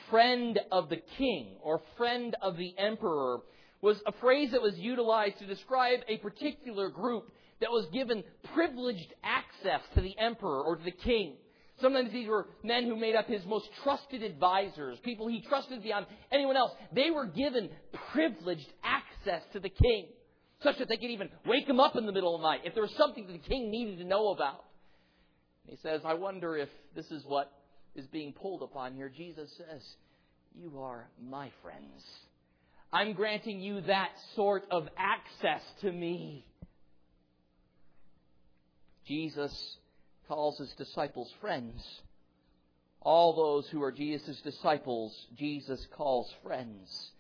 friend 0.09 0.59
of 0.73 0.89
the 0.89 1.01
king 1.17 1.55
or 1.61 1.81
friend 1.95 2.35
of 2.41 2.57
the 2.57 2.75
emperor 2.77 3.37
was 3.81 3.97
a 4.05 4.11
phrase 4.13 4.51
that 4.51 4.61
was 4.61 4.77
utilized 4.77 5.39
to 5.39 5.47
describe 5.47 5.99
a 6.07 6.17
particular 6.17 6.89
group 6.89 7.31
that 7.59 7.71
was 7.71 7.85
given 7.93 8.23
privileged 8.53 9.13
access 9.23 9.81
to 9.95 10.01
the 10.01 10.17
emperor 10.17 10.61
or 10.61 10.75
to 10.75 10.83
the 10.83 10.91
king. 10.91 11.35
Sometimes 11.79 12.11
these 12.11 12.27
were 12.27 12.47
men 12.63 12.85
who 12.85 12.95
made 12.95 13.15
up 13.15 13.27
his 13.27 13.43
most 13.45 13.67
trusted 13.83 14.21
advisors, 14.21 14.99
people 15.03 15.27
he 15.27 15.41
trusted 15.41 15.81
beyond 15.81 16.05
anyone 16.31 16.55
else. 16.55 16.71
They 16.93 17.09
were 17.09 17.25
given 17.25 17.69
privileged 18.13 18.67
access 18.83 19.41
to 19.53 19.59
the 19.59 19.69
king, 19.69 20.07
such 20.63 20.77
that 20.77 20.87
they 20.87 20.97
could 20.97 21.09
even 21.09 21.29
wake 21.45 21.67
him 21.67 21.79
up 21.79 21.95
in 21.95 22.05
the 22.05 22.11
middle 22.11 22.35
of 22.35 22.41
the 22.41 22.47
night 22.47 22.61
if 22.65 22.75
there 22.75 22.83
was 22.83 22.93
something 22.97 23.25
that 23.25 23.33
the 23.33 23.49
king 23.49 23.71
needed 23.71 23.97
to 23.97 24.03
know 24.03 24.29
about. 24.29 24.63
He 25.67 25.77
says, 25.81 26.01
I 26.05 26.13
wonder 26.13 26.55
if 26.55 26.69
this 26.95 27.09
is 27.09 27.23
what 27.25 27.51
is 27.95 28.05
being 28.07 28.33
pulled 28.33 28.61
upon 28.61 28.93
here. 28.93 29.09
Jesus 29.09 29.49
says, 29.57 29.81
You 30.55 30.79
are 30.79 31.07
my 31.21 31.51
friends. 31.63 32.03
I'm 32.93 33.13
granting 33.13 33.59
you 33.61 33.81
that 33.81 34.09
sort 34.35 34.63
of 34.69 34.87
access 34.97 35.61
to 35.81 35.91
me. 35.91 36.45
Jesus 39.07 39.77
calls 40.27 40.57
his 40.57 40.71
disciples 40.77 41.31
friends. 41.39 41.81
All 43.01 43.35
those 43.35 43.67
who 43.69 43.81
are 43.81 43.91
Jesus' 43.91 44.39
disciples, 44.41 45.15
Jesus 45.37 45.85
calls 45.95 46.31
friends 46.43 47.11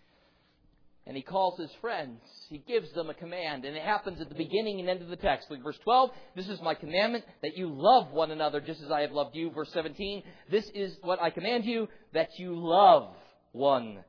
and 1.05 1.17
he 1.17 1.23
calls 1.23 1.59
his 1.59 1.71
friends. 1.81 2.21
He 2.49 2.59
gives 2.59 2.91
them 2.93 3.09
a 3.09 3.13
command, 3.13 3.65
and 3.65 3.75
it 3.75 3.83
happens 3.83 4.21
at 4.21 4.29
the 4.29 4.35
beginning 4.35 4.79
and 4.79 4.89
end 4.89 5.01
of 5.01 5.07
the 5.07 5.15
text. 5.15 5.49
Look, 5.49 5.63
verse 5.63 5.77
12, 5.83 6.11
this 6.35 6.47
is 6.47 6.61
my 6.61 6.75
commandment, 6.75 7.25
that 7.41 7.57
you 7.57 7.69
love 7.73 8.11
one 8.11 8.31
another 8.31 8.61
just 8.61 8.81
as 8.81 8.91
I 8.91 9.01
have 9.01 9.11
loved 9.11 9.35
you. 9.35 9.49
Verse 9.51 9.69
17, 9.73 10.21
this 10.49 10.69
is 10.75 10.95
what 11.01 11.21
I 11.21 11.31
command 11.31 11.65
you, 11.65 11.87
that 12.13 12.29
you 12.37 12.53
love 12.55 13.15
one 13.51 14.03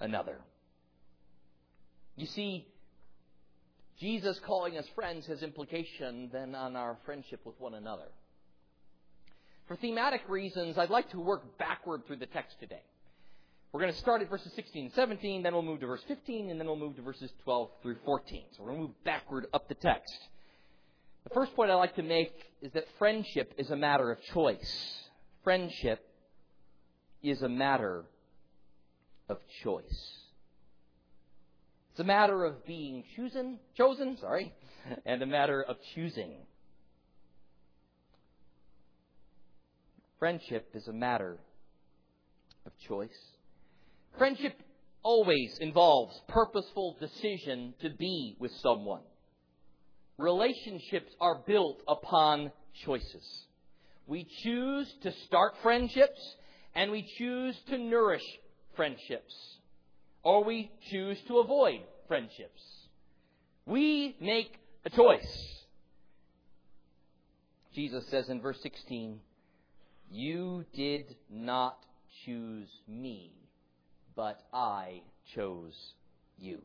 another. 0.00 0.38
You 2.16 2.26
see, 2.26 2.66
Jesus 3.98 4.38
calling 4.46 4.78
us 4.78 4.86
friends 4.94 5.26
has 5.26 5.42
implication 5.42 6.30
then 6.32 6.54
on 6.54 6.76
our 6.76 6.96
friendship 7.04 7.40
with 7.44 7.58
one 7.60 7.74
another. 7.74 8.08
For 9.68 9.76
thematic 9.76 10.22
reasons, 10.28 10.78
I'd 10.78 10.90
like 10.90 11.10
to 11.10 11.20
work 11.20 11.58
backward 11.58 12.06
through 12.06 12.16
the 12.16 12.26
text 12.26 12.58
today. 12.58 12.82
We're 13.72 13.80
going 13.80 13.92
to 13.92 13.98
start 13.98 14.20
at 14.20 14.28
verses 14.28 14.52
16 14.56 14.86
and 14.86 14.94
17, 14.94 15.44
then 15.44 15.52
we'll 15.52 15.62
move 15.62 15.78
to 15.80 15.86
verse 15.86 16.02
15, 16.08 16.50
and 16.50 16.58
then 16.58 16.66
we'll 16.66 16.76
move 16.76 16.96
to 16.96 17.02
verses 17.02 17.30
12 17.44 17.70
through 17.82 17.96
14. 18.04 18.42
So 18.56 18.62
we're 18.62 18.70
going 18.70 18.80
to 18.80 18.86
move 18.88 19.04
backward 19.04 19.46
up 19.54 19.68
the 19.68 19.76
text. 19.76 20.18
The 21.24 21.30
first 21.30 21.54
point 21.54 21.70
I'd 21.70 21.74
like 21.74 21.94
to 21.96 22.02
make 22.02 22.32
is 22.62 22.72
that 22.72 22.86
friendship 22.98 23.54
is 23.58 23.70
a 23.70 23.76
matter 23.76 24.10
of 24.10 24.20
choice. 24.34 24.98
Friendship 25.44 26.04
is 27.22 27.42
a 27.42 27.48
matter 27.48 28.04
of 29.28 29.38
choice. 29.62 30.19
It's 31.90 32.00
a 32.00 32.04
matter 32.04 32.44
of 32.44 32.64
being 32.66 33.04
chosen, 33.16 33.58
chosen, 33.76 34.16
sorry, 34.20 34.52
and 35.04 35.22
a 35.22 35.26
matter 35.26 35.62
of 35.62 35.76
choosing. 35.94 36.36
Friendship 40.18 40.70
is 40.74 40.86
a 40.86 40.92
matter 40.92 41.38
of 42.66 42.72
choice. 42.86 43.08
Friendship 44.18 44.54
always 45.02 45.56
involves 45.60 46.14
purposeful 46.28 46.96
decision 47.00 47.74
to 47.80 47.90
be 47.90 48.36
with 48.38 48.52
someone. 48.62 49.02
Relationships 50.18 51.10
are 51.20 51.40
built 51.46 51.80
upon 51.88 52.52
choices. 52.84 53.46
We 54.06 54.26
choose 54.42 54.92
to 55.02 55.12
start 55.26 55.54
friendships 55.62 56.20
and 56.74 56.90
we 56.90 57.08
choose 57.16 57.56
to 57.68 57.78
nourish 57.78 58.24
friendships. 58.76 59.34
Or 60.22 60.44
we 60.44 60.70
choose 60.90 61.18
to 61.28 61.38
avoid 61.38 61.80
friendships. 62.08 62.60
We 63.66 64.16
make 64.20 64.52
a 64.84 64.90
choice. 64.90 65.60
Jesus 67.74 68.04
says 68.10 68.28
in 68.28 68.40
verse 68.40 68.58
16, 68.62 69.20
You 70.10 70.64
did 70.74 71.16
not 71.30 71.78
choose 72.24 72.68
me, 72.88 73.32
but 74.16 74.40
I 74.52 75.02
chose 75.34 75.74
you. 76.38 76.58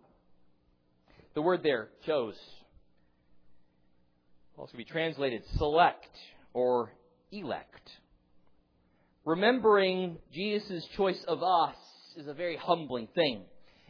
The 1.36 1.42
word 1.42 1.62
there, 1.64 1.90
chose, 2.06 2.36
also 4.58 4.78
be 4.78 4.86
translated 4.86 5.44
select 5.58 6.10
or 6.54 6.92
elect. 7.32 7.92
Remembering 9.26 10.18
Jesus' 10.34 10.86
choice 10.96 11.24
of 11.28 11.44
us 11.44 11.76
is 12.18 12.28
a 12.28 12.34
very 12.34 12.58
humbling 12.58 13.08
thing. 13.16 13.44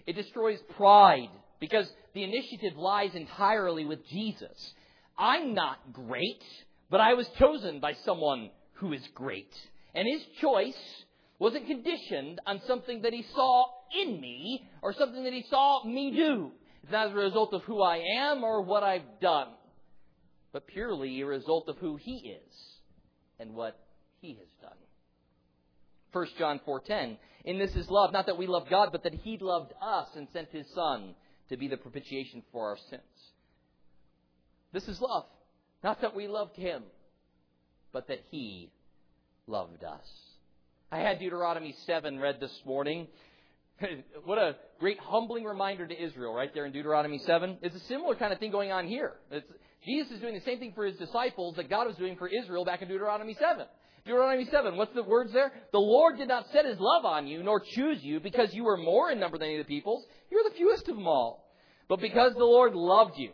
It 0.06 0.14
destroys 0.14 0.60
pride 0.78 1.30
because 1.60 1.90
the 2.14 2.24
initiative 2.24 2.78
lies 2.78 3.16
entirely 3.16 3.86
with 3.86 4.06
Jesus. 4.08 4.74
I'm 5.18 5.54
not 5.54 5.94
great, 5.94 6.44
but 6.90 7.00
I 7.00 7.14
was 7.14 7.28
chosen 7.40 7.80
by 7.80 7.94
someone 8.06 8.50
who 8.76 8.94
is 8.94 9.02
great. 9.14 9.54
And 9.94 10.08
his 10.08 10.22
choice 10.42 11.06
wasn't 11.40 11.68
conditioned 11.68 12.40
on 12.46 12.62
something 12.68 13.02
that 13.02 13.14
he 13.14 13.26
saw 13.34 13.66
in 14.00 14.20
me 14.20 14.68
or 14.82 14.94
something 14.94 15.24
that 15.24 15.34
he 15.34 15.46
saw 15.50 15.84
me 15.86 16.12
do. 16.12 16.52
It's 16.84 16.92
not 16.92 17.08
as 17.08 17.14
a 17.14 17.16
result 17.16 17.54
of 17.54 17.64
who 17.64 17.82
I 17.82 17.98
am 18.18 18.44
or 18.44 18.62
what 18.62 18.84
I've 18.84 19.20
done, 19.22 19.48
but 20.54 20.68
purely 20.68 21.22
a 21.22 21.26
result 21.26 21.68
of 21.68 21.78
who 21.78 21.96
he 21.96 22.38
is 22.38 22.54
and 23.40 23.54
what 23.54 23.80
he 24.22 24.36
has 24.36 24.48
done. 24.62 24.78
1 26.16 26.28
John 26.38 26.62
4:10 26.66 27.18
In 27.44 27.60
this 27.60 27.76
is 27.76 27.90
love 27.90 28.14
not 28.14 28.28
that 28.28 28.38
we 28.38 28.48
love 28.48 28.70
God 28.70 28.90
but 28.94 29.04
that 29.04 29.14
he 29.14 29.38
loved 29.38 29.74
us 29.82 30.08
and 30.16 30.30
sent 30.32 30.50
his 30.50 30.66
son 30.74 31.14
to 31.50 31.58
be 31.58 31.68
the 31.68 31.76
propitiation 31.76 32.42
for 32.54 32.70
our 32.70 32.78
sins. 32.90 33.02
This 34.72 34.88
is 34.88 35.02
love. 35.02 35.26
Not 35.84 36.00
that 36.02 36.16
we 36.16 36.30
loved 36.30 36.56
him 36.56 36.84
but 37.92 38.08
that 38.08 38.22
he 38.32 38.72
loved 39.46 39.84
us. 39.84 40.08
I 40.90 41.00
had 41.00 41.20
Deuteronomy 41.20 41.76
7 41.86 42.18
read 42.18 42.40
this 42.40 42.62
morning. 42.66 43.08
what 44.24 44.38
a 44.38 44.56
great 44.80 45.00
humbling 45.00 45.44
reminder 45.44 45.86
to 45.86 46.02
Israel 46.02 46.34
right 46.34 46.54
there 46.54 46.66
in 46.66 46.72
Deuteronomy 46.72 47.20
7. 47.20 47.58
It's 47.62 47.76
a 47.76 47.80
similar 47.88 48.16
kind 48.16 48.32
of 48.32 48.40
thing 48.40 48.52
going 48.52 48.72
on 48.72 48.88
here. 48.88 49.16
It's, 49.32 49.46
Jesus 49.86 50.14
is 50.14 50.22
doing 50.22 50.34
the 50.34 50.42
same 50.42 50.60
thing 50.60 50.72
for 50.74 50.86
his 50.86 50.96
disciples 50.96 51.58
that 51.58 51.70
God 51.70 51.88
was 51.88 51.98
doing 51.98 52.16
for 52.16 52.30
Israel 52.30 52.64
back 52.64 52.82
in 52.82 52.88
Deuteronomy 52.88 53.34
7. 53.34 53.66
Deuteronomy 54.06 54.46
7, 54.46 54.78
what's 54.78 54.94
the 54.94 55.02
words 55.02 55.34
there? 55.34 55.52
The 55.72 55.80
Lord 55.80 56.18
did 56.18 56.28
not 56.28 56.46
set 56.52 56.66
his 56.66 56.80
love 56.80 57.06
on 57.06 57.26
you, 57.26 57.42
nor 57.42 57.60
choose 57.60 58.04
you, 58.04 58.20
because 58.20 58.54
you 58.54 58.64
were 58.64 58.78
more 58.78 59.10
in 59.10 59.20
number 59.20 59.40
than 59.40 59.48
any 59.48 59.60
of 59.60 59.66
the 59.66 59.74
peoples. 59.74 60.06
You're 60.30 60.44
the 60.44 60.56
fewest 60.56 60.88
of 60.88 60.96
them 60.96 61.08
all. 61.08 61.50
But 61.88 62.00
because 62.00 62.34
the 62.34 62.46
Lord 62.46 62.76
loved 62.76 63.18
you 63.18 63.32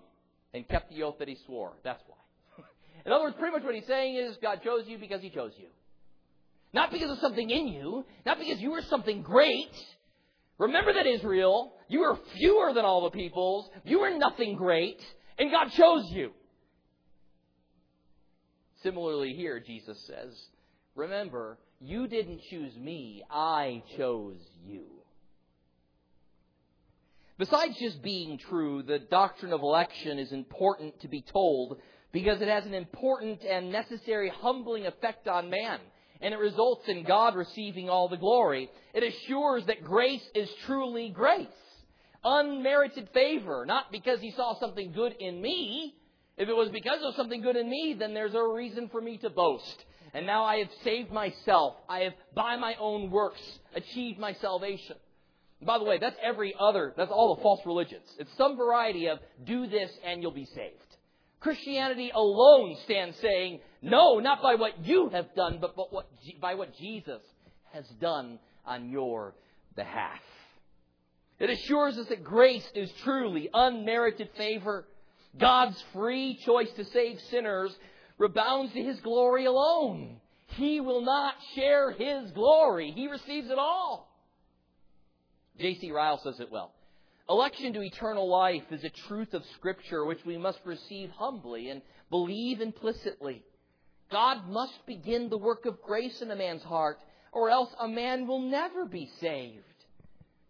and 0.54 0.68
kept 0.68 0.90
the 0.90 1.04
oath 1.04 1.20
that 1.20 1.28
he 1.28 1.38
swore. 1.46 1.74
That's 1.84 2.02
why. 2.08 2.64
in 3.06 3.12
other 3.12 3.26
words, 3.26 3.36
pretty 3.38 3.54
much 3.54 3.64
what 3.64 3.76
he's 3.76 3.86
saying 3.86 4.16
is 4.16 4.38
God 4.42 4.62
chose 4.64 4.86
you 4.88 4.98
because 4.98 5.22
he 5.22 5.30
chose 5.30 5.52
you. 5.58 5.68
Not 6.74 6.90
because 6.90 7.12
of 7.12 7.20
something 7.20 7.50
in 7.50 7.68
you, 7.68 8.06
not 8.26 8.40
because 8.40 8.62
you 8.62 8.72
were 8.72 8.82
something 8.84 9.24
great. 9.24 9.76
Remember 10.58 10.94
that 10.94 11.06
Israel, 11.06 11.74
you 11.90 12.00
were 12.00 12.18
fewer 12.38 12.74
than 12.74 12.86
all 12.86 13.04
the 13.04 13.10
peoples, 13.10 13.70
you 13.84 14.00
were 14.00 14.18
nothing 14.18 14.56
great, 14.56 15.02
and 15.38 15.52
God 15.52 15.72
chose 15.72 16.06
you. 16.12 16.32
Similarly, 18.84 19.34
here, 19.34 19.60
Jesus 19.60 20.02
says, 20.08 20.34
Remember, 20.96 21.58
you 21.80 22.08
didn't 22.08 22.42
choose 22.50 22.76
me, 22.76 23.24
I 23.30 23.84
chose 23.98 24.38
you. 24.66 24.84
Besides 27.38 27.78
just 27.80 28.04
being 28.04 28.38
true, 28.38 28.84
the 28.84 29.00
doctrine 29.00 29.54
of 29.54 29.62
election 29.62 30.20
is 30.20 30.32
important 30.32 31.00
to 31.02 31.08
be 31.08 31.22
told 31.22 31.80
because 32.12 32.42
it 32.42 32.48
has 32.48 32.66
an 32.66 32.74
important 32.74 33.42
and 33.44 33.72
necessary 33.72 34.32
humbling 34.42 34.86
effect 34.86 35.28
on 35.28 35.50
man, 35.50 35.80
and 36.20 36.34
it 36.34 36.40
results 36.40 36.88
in 36.88 37.04
God 37.04 37.36
receiving 37.36 37.90
all 37.90 38.10
the 38.10 38.18
glory. 38.18 38.70
It 38.94 39.04
assures 39.04 39.66
that 39.66 39.84
grace 39.84 40.22
is 40.36 40.50
truly 40.66 41.10
grace. 41.10 41.48
Unmerited 42.24 43.10
favor, 43.14 43.66
not 43.66 43.92
because 43.92 44.20
he 44.20 44.32
saw 44.32 44.60
something 44.60 44.92
good 44.92 45.16
in 45.20 45.42
me. 45.42 45.96
If 46.38 46.50
it 46.50 46.56
was 46.56 46.70
because 46.70 47.00
of 47.02 47.16
something 47.16 47.42
good 47.42 47.56
in 47.56 47.68
me, 47.68 47.96
then 47.98 48.14
there's 48.14 48.36
a 48.36 48.44
reason 48.44 48.90
for 48.90 49.02
me 49.02 49.18
to 49.18 49.30
boast 49.30 49.86
and 50.14 50.26
now 50.26 50.44
I 50.44 50.58
have 50.58 50.70
saved 50.84 51.12
myself. 51.12 51.76
I 51.88 52.00
have, 52.00 52.14
by 52.36 52.58
my 52.58 52.76
own 52.80 53.12
works, 53.12 53.42
achieved 53.76 54.20
my 54.20 54.34
salvation. 54.34 54.98
by 55.62 55.78
the 55.78 55.84
way, 55.84 56.00
that's 56.00 56.18
every 56.22 56.54
other, 56.60 56.94
that's 56.98 57.12
all 57.12 57.36
the 57.36 57.42
false 57.42 57.62
religions. 57.66 58.06
It's 58.20 58.36
some 58.38 58.58
variety 58.58 59.08
of 59.08 59.20
do 59.46 59.68
this 59.68 59.92
and 60.04 60.22
you'll 60.22 60.32
be 60.32 60.46
saved. 60.46 60.76
Christianity 61.40 62.12
alone 62.14 62.78
stands 62.84 63.18
saying, 63.18 63.62
no, 63.82 64.20
not 64.20 64.44
by 64.44 64.56
what 64.56 64.86
you 64.86 65.10
have 65.10 65.34
done, 65.36 65.58
but 65.60 65.76
what, 65.76 66.08
by 66.40 66.56
what 66.56 66.76
Jesus 66.78 67.22
has 67.74 67.86
done 68.00 68.38
on 68.66 68.90
your 68.90 69.34
behalf. 69.76 70.20
It 71.40 71.50
assures 71.50 71.98
us 71.98 72.08
that 72.10 72.24
grace 72.24 72.70
is 72.76 72.92
truly 73.04 73.50
unmerited 73.52 74.30
favor. 74.38 74.86
God's 75.40 75.82
free 75.94 76.38
choice 76.46 76.70
to 76.76 76.86
save 76.86 77.20
sinners 77.32 77.76
rebounds 78.22 78.72
to 78.74 78.82
His 78.82 79.00
glory 79.02 79.46
alone. 79.46 80.18
He 80.56 80.80
will 80.80 81.02
not 81.02 81.34
share 81.56 81.92
His 81.92 82.32
glory. 82.32 82.92
He 82.92 83.08
receives 83.08 83.50
it 83.50 83.58
all. 83.58 84.08
J.C. 85.60 85.92
Ryle 85.92 86.20
says 86.24 86.40
it 86.40 86.52
well. 86.52 86.72
Election 87.30 87.74
to 87.74 87.82
eternal 87.82 88.28
life 88.28 88.64
is 88.72 88.84
a 88.84 88.90
truth 88.90 89.34
of 89.34 89.44
Scripture 89.56 90.06
which 90.06 90.24
we 90.26 90.38
must 90.38 90.60
receive 90.66 91.10
humbly 91.12 91.70
and 91.70 91.82
believe 92.10 92.62
implicitly. 92.62 93.44
God 94.12 94.48
must 94.50 94.86
begin 94.86 95.30
the 95.30 95.38
work 95.38 95.66
of 95.66 95.82
grace 95.82 96.22
in 96.22 96.30
a 96.32 96.36
man's 96.36 96.64
heart, 96.64 97.00
or 97.32 97.50
else 97.50 97.70
a 97.80 97.88
man 97.88 98.28
will 98.28 98.42
never 98.42 98.86
be 98.86 99.10
saved. 99.22 99.64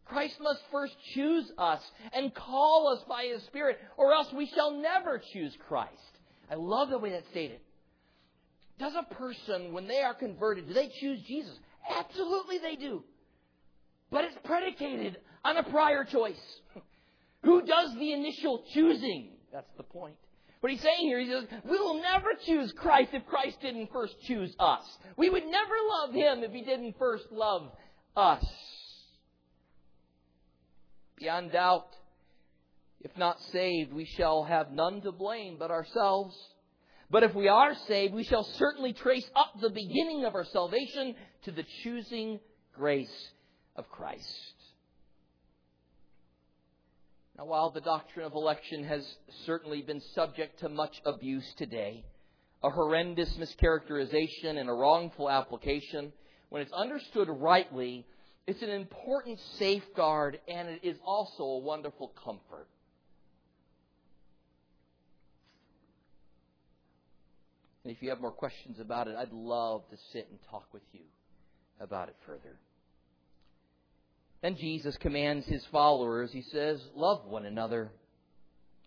Christ 0.05 0.37
must 0.41 0.61
first 0.71 0.95
choose 1.13 1.51
us 1.57 1.81
and 2.11 2.33
call 2.33 2.87
us 2.87 3.03
by 3.07 3.25
His 3.31 3.43
Spirit, 3.43 3.77
or 3.97 4.13
else 4.13 4.27
we 4.33 4.47
shall 4.47 4.71
never 4.71 5.21
choose 5.31 5.55
Christ. 5.67 5.91
I 6.51 6.55
love 6.55 6.89
the 6.89 6.97
way 6.99 7.11
that's 7.11 7.27
stated. 7.29 7.59
Does 8.77 8.93
a 8.95 9.13
person, 9.13 9.73
when 9.73 9.87
they 9.87 10.01
are 10.01 10.13
converted, 10.13 10.67
do 10.67 10.73
they 10.73 10.91
choose 10.99 11.21
Jesus? 11.27 11.57
Absolutely 11.97 12.57
they 12.57 12.75
do. 12.75 13.03
But 14.11 14.25
it's 14.25 14.35
predicated 14.43 15.17
on 15.45 15.55
a 15.57 15.63
prior 15.63 16.03
choice. 16.03 16.41
Who 17.43 17.61
does 17.61 17.93
the 17.95 18.11
initial 18.11 18.63
choosing? 18.73 19.29
That's 19.53 19.71
the 19.77 19.83
point. 19.83 20.15
What 20.59 20.71
he's 20.71 20.81
saying 20.81 21.07
here, 21.07 21.19
he 21.19 21.27
says, 21.27 21.45
we 21.63 21.77
will 21.77 22.01
never 22.01 22.29
choose 22.45 22.71
Christ 22.73 23.11
if 23.13 23.25
Christ 23.25 23.57
didn't 23.61 23.91
first 23.91 24.15
choose 24.27 24.53
us. 24.59 24.83
We 25.17 25.29
would 25.29 25.45
never 25.45 25.73
love 25.89 26.13
him 26.13 26.43
if 26.43 26.51
he 26.51 26.63
didn't 26.63 26.97
first 26.99 27.25
love 27.31 27.71
us. 28.15 28.45
Beyond 31.17 31.51
doubt, 31.51 31.87
if 33.03 33.15
not 33.17 33.39
saved, 33.51 33.93
we 33.93 34.05
shall 34.05 34.43
have 34.43 34.71
none 34.71 35.01
to 35.01 35.11
blame 35.11 35.57
but 35.57 35.71
ourselves. 35.71 36.35
But 37.09 37.23
if 37.23 37.35
we 37.35 37.47
are 37.47 37.75
saved, 37.87 38.13
we 38.13 38.23
shall 38.23 38.43
certainly 38.43 38.93
trace 38.93 39.29
up 39.35 39.59
the 39.59 39.69
beginning 39.69 40.23
of 40.25 40.35
our 40.35 40.45
salvation 40.45 41.15
to 41.43 41.51
the 41.51 41.65
choosing 41.83 42.39
grace 42.73 43.29
of 43.75 43.89
Christ. 43.89 44.53
Now, 47.37 47.45
while 47.45 47.71
the 47.71 47.81
doctrine 47.81 48.25
of 48.25 48.33
election 48.33 48.83
has 48.83 49.05
certainly 49.45 49.81
been 49.81 50.01
subject 50.13 50.59
to 50.59 50.69
much 50.69 51.01
abuse 51.05 51.47
today, 51.57 52.05
a 52.63 52.69
horrendous 52.69 53.35
mischaracterization 53.37 54.57
and 54.57 54.69
a 54.69 54.73
wrongful 54.73 55.29
application, 55.29 56.13
when 56.49 56.61
it's 56.61 56.71
understood 56.71 57.27
rightly, 57.29 58.05
it's 58.47 58.61
an 58.61 58.69
important 58.69 59.39
safeguard 59.57 60.39
and 60.47 60.69
it 60.69 60.81
is 60.83 60.97
also 61.03 61.43
a 61.43 61.59
wonderful 61.59 62.13
comfort. 62.23 62.67
And 67.83 67.95
if 67.95 68.01
you 68.01 68.09
have 68.09 68.21
more 68.21 68.31
questions 68.31 68.79
about 68.79 69.07
it, 69.07 69.15
I'd 69.15 69.31
love 69.31 69.83
to 69.89 69.97
sit 70.11 70.27
and 70.29 70.39
talk 70.49 70.65
with 70.73 70.83
you 70.91 71.01
about 71.79 72.09
it 72.09 72.15
further. 72.25 72.59
Then 74.41 74.55
Jesus 74.55 74.97
commands 74.97 75.45
his 75.45 75.63
followers, 75.71 76.31
he 76.31 76.41
says, 76.41 76.81
Love 76.95 77.25
one 77.25 77.45
another. 77.45 77.91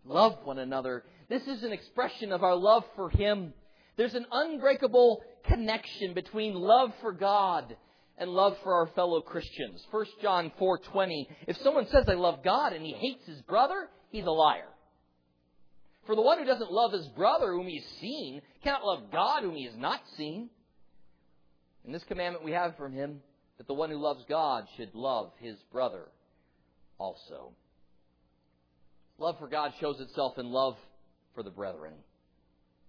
Love 0.04 0.38
one 0.44 0.58
another. 0.58 1.04
This 1.28 1.46
is 1.46 1.62
an 1.62 1.72
expression 1.72 2.32
of 2.32 2.42
our 2.42 2.56
love 2.56 2.84
for 2.94 3.08
him. 3.08 3.54
There's 3.96 4.14
an 4.14 4.26
unbreakable 4.30 5.22
connection 5.44 6.14
between 6.14 6.54
love 6.54 6.92
for 7.00 7.12
God 7.12 7.76
and 8.18 8.30
love 8.30 8.56
for 8.62 8.74
our 8.74 8.88
fellow 8.88 9.20
Christians. 9.20 9.84
1 9.90 10.06
John 10.20 10.50
4:20. 10.58 11.28
If 11.46 11.56
someone 11.58 11.86
says 11.86 12.08
I 12.08 12.14
love 12.14 12.42
God 12.42 12.72
and 12.72 12.84
he 12.84 12.92
hates 12.92 13.26
his 13.26 13.40
brother, 13.42 13.88
he's 14.10 14.26
a 14.26 14.30
liar. 14.30 14.68
For 16.06 16.14
the 16.14 16.22
one 16.22 16.38
who 16.38 16.44
doesn't 16.44 16.70
love 16.70 16.92
his 16.92 17.06
brother 17.08 17.52
whom 17.52 17.66
he 17.66 17.76
has 17.76 18.00
seen 18.00 18.42
cannot 18.62 18.84
love 18.84 19.10
God 19.10 19.42
whom 19.42 19.54
he 19.54 19.64
has 19.64 19.76
not 19.76 20.00
seen. 20.16 20.50
In 21.84 21.92
this 21.92 22.04
commandment 22.04 22.44
we 22.44 22.52
have 22.52 22.76
from 22.76 22.92
him 22.92 23.20
that 23.58 23.66
the 23.66 23.74
one 23.74 23.90
who 23.90 23.96
loves 23.96 24.24
God 24.28 24.66
should 24.76 24.94
love 24.94 25.32
his 25.40 25.56
brother 25.72 26.08
also. 26.98 27.52
Love 29.18 29.38
for 29.38 29.48
God 29.48 29.72
shows 29.80 30.00
itself 30.00 30.38
in 30.38 30.50
love 30.50 30.76
for 31.34 31.42
the 31.42 31.50
brethren. 31.50 31.94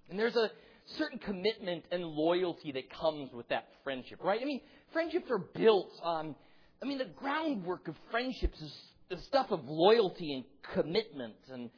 And 0.09 0.19
there's 0.19 0.35
a 0.35 0.49
certain 0.97 1.19
commitment 1.19 1.83
and 1.91 2.03
loyalty 2.03 2.71
that 2.73 2.89
comes 2.91 3.31
with 3.31 3.47
that 3.49 3.67
friendship, 3.83 4.23
right? 4.23 4.39
I 4.41 4.45
mean, 4.45 4.61
friendships 4.93 5.29
are 5.29 5.39
built 5.39 5.91
on, 6.03 6.35
I 6.81 6.85
mean, 6.85 6.97
the 6.97 7.05
groundwork 7.05 7.87
of 7.87 7.95
friendships 8.11 8.59
is 8.61 8.73
the 9.09 9.17
stuff 9.23 9.47
of 9.51 9.61
loyalty 9.65 10.33
and 10.33 10.43
commitment 10.73 11.35
and 11.51 11.69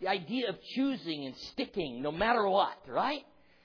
the 0.00 0.08
idea 0.08 0.48
of 0.48 0.56
choosing 0.74 1.24
and 1.24 1.36
sticking 1.52 2.02
no 2.02 2.12
matter 2.12 2.46
what, 2.48 2.76
right? 2.88 3.22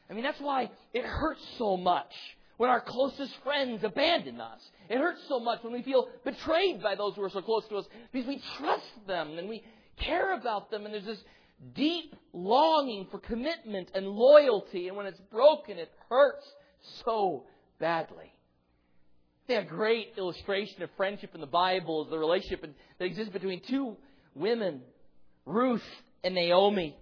I 0.10 0.14
mean, 0.14 0.24
that's 0.24 0.42
why 0.42 0.70
it 0.94 1.06
hurts 1.06 1.42
so 1.58 1.78
much 1.78 2.12
when 2.58 2.70
our 2.70 2.82
closest 2.82 3.34
friends 3.44 3.84
abandon 3.84 4.40
us. 4.40 4.60
It 4.90 4.98
hurts 4.98 5.22
so 5.28 5.40
much 5.40 5.64
when 5.64 5.74
we 5.74 5.82
feel 5.84 6.10
betrayed 6.24 6.84
by 6.84 6.96
those 6.96 7.16
who 7.16 7.24
are 7.24 7.30
so 7.30 7.42
close 7.42 7.68
to 7.70 7.78
us 7.78 7.86
because 8.12 8.28
we 8.28 8.42
trust 8.58 9.08
them 9.08 9.38
and 9.38 9.50
we 9.50 9.64
care 9.98 10.34
about 10.34 10.70
them 10.70 10.86
and 10.86 10.94
there's 10.94 11.06
this 11.06 11.24
deep 11.74 12.16
longing 12.34 13.08
for 13.10 13.20
commitment 13.20 13.90
and 13.94 14.08
loyalty 14.08 14.88
and 14.88 14.98
when 14.98 15.06
it's 15.06 15.20
broken 15.32 15.78
it 15.78 15.92
hurts 16.10 16.46
so 17.06 17.46
badly. 17.80 18.34
I 19.44 19.48
think 19.48 19.66
a 19.66 19.70
great 19.70 20.14
illustration 20.18 20.84
of 20.84 20.90
friendship 20.98 21.32
in 21.34 21.42
the 21.42 21.48
Bible 21.48 22.04
is 22.04 22.10
the 22.10 22.18
relationship 22.18 22.62
that 23.00 23.06
exists 23.06 23.34
between 23.34 23.62
two 23.68 23.98
women, 24.36 24.82
Ruth 25.46 25.84
and 26.24 26.36
Naomi. 26.36 26.96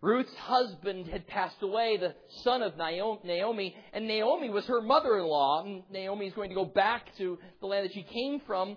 Ruth's 0.00 0.34
husband 0.36 1.06
had 1.06 1.26
passed 1.26 1.62
away, 1.62 1.96
the 1.96 2.14
son 2.42 2.60
of 2.60 2.76
Naomi, 2.76 3.74
and 3.94 4.06
Naomi 4.06 4.50
was 4.50 4.66
her 4.66 4.82
mother 4.82 5.16
in 5.16 5.24
law. 5.24 5.64
Naomi 5.90 6.26
is 6.26 6.34
going 6.34 6.50
to 6.50 6.54
go 6.54 6.66
back 6.66 7.06
to 7.16 7.38
the 7.60 7.66
land 7.66 7.86
that 7.86 7.94
she 7.94 8.02
came 8.02 8.42
from. 8.46 8.76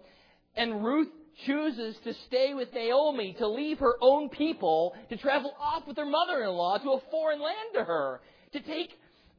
And 0.56 0.86
Ruth 0.86 1.10
chooses 1.46 1.98
to 2.06 2.14
stay 2.28 2.54
with 2.54 2.74
Naomi, 2.74 3.36
to 3.40 3.48
leave 3.48 3.80
her 3.80 3.96
own 4.02 4.30
people, 4.30 4.96
to 5.10 5.18
travel 5.18 5.54
off 5.60 5.86
with 5.86 5.98
her 5.98 6.06
mother 6.06 6.44
in 6.44 6.50
law 6.50 6.78
to 6.78 6.92
a 6.92 7.02
foreign 7.12 7.42
land 7.42 7.74
to 7.74 7.84
her, 7.84 8.22
to 8.54 8.62
take, 8.62 8.90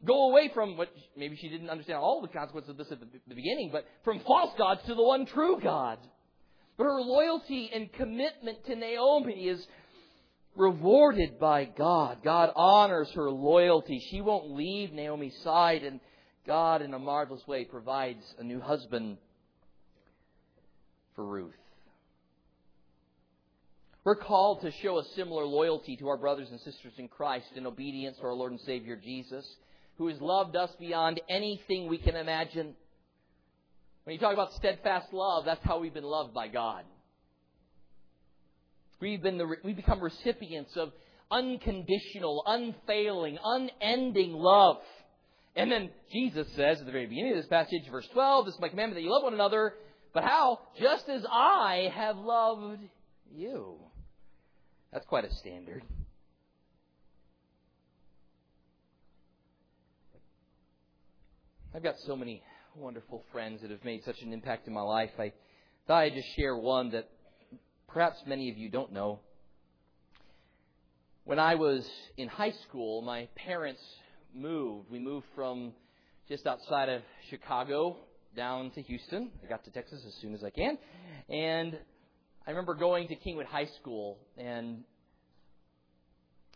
go 0.04 0.28
away 0.30 0.50
from 0.52 0.76
what 0.76 0.88
maybe 1.16 1.36
she 1.40 1.48
didn't 1.48 1.70
understand 1.70 1.98
all 1.98 2.20
the 2.20 2.28
consequences 2.28 2.70
of 2.70 2.76
this 2.76 2.92
at 2.92 3.00
the 3.00 3.34
beginning, 3.34 3.70
but 3.72 3.86
from 4.04 4.20
false 4.20 4.50
gods 4.58 4.82
to 4.86 4.94
the 4.94 5.02
one 5.02 5.24
true 5.24 5.58
God. 5.60 5.98
But 6.78 6.84
her 6.84 7.00
loyalty 7.00 7.70
and 7.74 7.92
commitment 7.92 8.64
to 8.66 8.76
Naomi 8.76 9.48
is 9.48 9.66
rewarded 10.54 11.38
by 11.38 11.64
God. 11.64 12.18
God 12.22 12.50
honors 12.54 13.10
her 13.16 13.30
loyalty. 13.30 14.00
She 14.10 14.20
won't 14.20 14.52
leave 14.52 14.92
Naomi's 14.92 15.36
side, 15.42 15.82
and 15.82 15.98
God, 16.46 16.80
in 16.80 16.94
a 16.94 16.98
marvelous 16.98 17.46
way, 17.48 17.64
provides 17.64 18.22
a 18.38 18.44
new 18.44 18.60
husband 18.60 19.18
for 21.16 21.24
Ruth. 21.24 21.52
We're 24.04 24.14
called 24.14 24.62
to 24.62 24.70
show 24.70 24.98
a 24.98 25.04
similar 25.16 25.44
loyalty 25.44 25.96
to 25.96 26.08
our 26.08 26.16
brothers 26.16 26.48
and 26.50 26.60
sisters 26.60 26.94
in 26.96 27.08
Christ 27.08 27.48
in 27.56 27.66
obedience 27.66 28.16
to 28.18 28.22
our 28.22 28.34
Lord 28.34 28.52
and 28.52 28.60
Savior 28.60 28.96
Jesus, 28.96 29.44
who 29.98 30.06
has 30.06 30.20
loved 30.20 30.54
us 30.54 30.70
beyond 30.78 31.20
anything 31.28 31.88
we 31.88 31.98
can 31.98 32.14
imagine. 32.14 32.74
When 34.08 34.14
you 34.14 34.20
talk 34.20 34.32
about 34.32 34.54
steadfast 34.54 35.12
love, 35.12 35.44
that's 35.44 35.62
how 35.64 35.80
we've 35.80 35.92
been 35.92 36.02
loved 36.02 36.32
by 36.32 36.48
God. 36.48 36.84
We've, 39.00 39.22
been 39.22 39.36
the, 39.36 39.46
we've 39.62 39.76
become 39.76 40.00
recipients 40.00 40.74
of 40.78 40.92
unconditional, 41.30 42.42
unfailing, 42.46 43.36
unending 43.44 44.32
love. 44.32 44.78
And 45.56 45.70
then 45.70 45.90
Jesus 46.10 46.46
says 46.56 46.80
at 46.80 46.86
the 46.86 46.90
very 46.90 47.04
beginning 47.04 47.32
of 47.32 47.36
this 47.36 47.48
passage, 47.48 47.82
verse 47.90 48.08
12, 48.14 48.46
This 48.46 48.54
is 48.54 48.60
my 48.62 48.70
commandment 48.70 48.94
that 48.94 49.02
you 49.02 49.12
love 49.12 49.24
one 49.24 49.34
another. 49.34 49.74
But 50.14 50.24
how? 50.24 50.60
Just 50.80 51.06
as 51.10 51.26
I 51.30 51.92
have 51.94 52.16
loved 52.16 52.80
you. 53.30 53.74
That's 54.90 55.04
quite 55.04 55.26
a 55.26 55.34
standard. 55.34 55.82
I've 61.74 61.82
got 61.82 61.96
so 62.06 62.16
many 62.16 62.42
wonderful 62.78 63.24
friends 63.32 63.62
that 63.62 63.70
have 63.70 63.84
made 63.84 64.04
such 64.04 64.22
an 64.22 64.32
impact 64.32 64.68
in 64.68 64.72
my 64.72 64.82
life. 64.82 65.10
I 65.18 65.32
thought 65.86 66.02
I'd 66.02 66.14
just 66.14 66.28
share 66.36 66.56
one 66.56 66.90
that 66.90 67.08
perhaps 67.88 68.18
many 68.26 68.50
of 68.50 68.56
you 68.56 68.68
don't 68.68 68.92
know. 68.92 69.20
When 71.24 71.38
I 71.38 71.56
was 71.56 71.88
in 72.16 72.28
high 72.28 72.54
school, 72.68 73.02
my 73.02 73.28
parents 73.34 73.82
moved. 74.34 74.90
We 74.90 75.00
moved 75.00 75.26
from 75.34 75.72
just 76.28 76.46
outside 76.46 76.88
of 76.88 77.02
Chicago 77.28 77.96
down 78.36 78.70
to 78.72 78.82
Houston. 78.82 79.30
I 79.44 79.48
got 79.48 79.64
to 79.64 79.70
Texas 79.70 80.00
as 80.06 80.14
soon 80.20 80.34
as 80.34 80.44
I 80.44 80.50
can. 80.50 80.78
And 81.28 81.76
I 82.46 82.50
remember 82.50 82.74
going 82.74 83.08
to 83.08 83.16
Kingwood 83.16 83.46
High 83.46 83.68
School, 83.80 84.18
and 84.36 84.84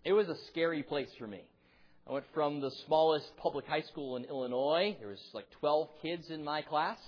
it 0.04 0.12
was 0.12 0.28
a 0.28 0.36
scary 0.50 0.82
place 0.82 1.10
for 1.18 1.26
me. 1.26 1.42
I 2.08 2.12
went 2.12 2.24
from 2.34 2.60
the 2.60 2.70
smallest 2.86 3.36
public 3.36 3.64
high 3.66 3.82
school 3.82 4.16
in 4.16 4.24
Illinois. 4.24 4.96
There 4.98 5.08
was 5.08 5.22
like 5.32 5.48
12 5.60 5.88
kids 6.02 6.30
in 6.30 6.42
my 6.42 6.60
class 6.62 6.98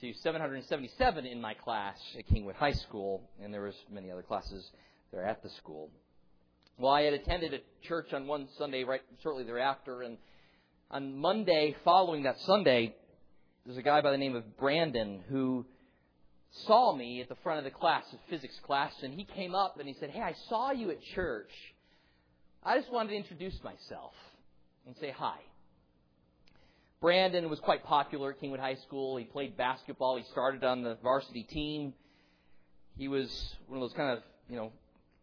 to 0.00 0.12
777 0.22 1.26
in 1.26 1.40
my 1.40 1.54
class 1.54 1.96
at 2.16 2.28
Kingwood 2.28 2.54
High 2.54 2.72
School, 2.72 3.22
and 3.42 3.52
there 3.52 3.62
was 3.62 3.74
many 3.90 4.10
other 4.10 4.22
classes 4.22 4.70
there 5.12 5.26
at 5.26 5.42
the 5.42 5.50
school. 5.50 5.90
Well, 6.78 6.92
I 6.92 7.02
had 7.02 7.12
attended 7.12 7.54
a 7.54 7.86
church 7.86 8.12
on 8.12 8.28
one 8.28 8.46
Sunday 8.56 8.84
right 8.84 9.02
shortly 9.22 9.42
thereafter, 9.42 10.02
and 10.02 10.16
on 10.92 11.18
Monday 11.18 11.74
following 11.84 12.22
that 12.22 12.38
Sunday, 12.40 12.94
there's 13.66 13.78
a 13.78 13.82
guy 13.82 14.00
by 14.00 14.12
the 14.12 14.16
name 14.16 14.36
of 14.36 14.56
Brandon 14.56 15.22
who 15.28 15.66
saw 16.66 16.94
me 16.94 17.20
at 17.20 17.28
the 17.28 17.36
front 17.42 17.58
of 17.58 17.64
the 17.64 17.76
class, 17.76 18.04
the 18.12 18.18
physics 18.30 18.58
class, 18.64 18.92
and 19.02 19.12
he 19.12 19.24
came 19.24 19.56
up 19.56 19.78
and 19.80 19.88
he 19.88 19.94
said, 19.98 20.10
Hey, 20.10 20.22
I 20.22 20.34
saw 20.48 20.70
you 20.70 20.92
at 20.92 21.02
church. 21.14 21.50
I 22.62 22.78
just 22.78 22.92
wanted 22.92 23.10
to 23.10 23.16
introduce 23.16 23.58
myself 23.64 24.12
and 24.86 24.94
say 25.00 25.10
hi. 25.16 25.36
Brandon 27.00 27.48
was 27.48 27.58
quite 27.60 27.84
popular 27.84 28.32
at 28.32 28.40
Kingwood 28.40 28.60
High 28.60 28.76
School. 28.86 29.16
He 29.16 29.24
played 29.24 29.56
basketball. 29.56 30.18
He 30.18 30.24
started 30.30 30.62
on 30.62 30.82
the 30.82 30.98
varsity 31.02 31.44
team. 31.44 31.94
He 32.98 33.08
was 33.08 33.30
one 33.66 33.78
of 33.78 33.88
those 33.88 33.96
kind 33.96 34.10
of, 34.18 34.22
you 34.48 34.56
know, 34.56 34.72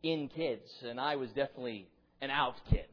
in 0.02 0.30
kids, 0.30 0.68
and 0.84 1.00
I 1.00 1.16
was 1.16 1.30
definitely 1.30 1.88
an 2.22 2.32
out 2.32 2.56
kid. 2.72 2.86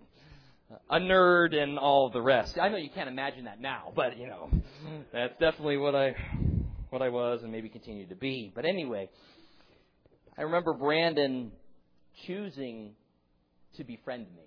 A 0.91 0.99
nerd 0.99 1.55
and 1.55 1.79
all 1.79 2.11
the 2.11 2.21
rest. 2.21 2.59
I 2.59 2.69
know 2.69 2.77
you 2.77 2.91
can't 2.91 3.09
imagine 3.09 3.45
that 3.45 3.61
now, 3.61 3.93
but 3.95 4.19
you 4.19 4.27
know, 4.27 4.51
that's 5.13 5.35
definitely 5.39 5.77
what 5.77 5.95
I 5.95 6.17
what 6.91 7.01
I 7.01 7.11
was 7.11 7.43
and 7.43 7.53
maybe 7.53 7.69
continue 7.69 8.07
to 8.07 8.15
be. 8.15 8.51
But 8.55 8.65
anyway, 8.65 9.09
I 10.37 10.43
remember 10.43 10.73
Brandon 10.73 11.53
choosing 12.27 12.93
to 13.77 13.85
befriend 13.85 14.27
me. 14.35 14.45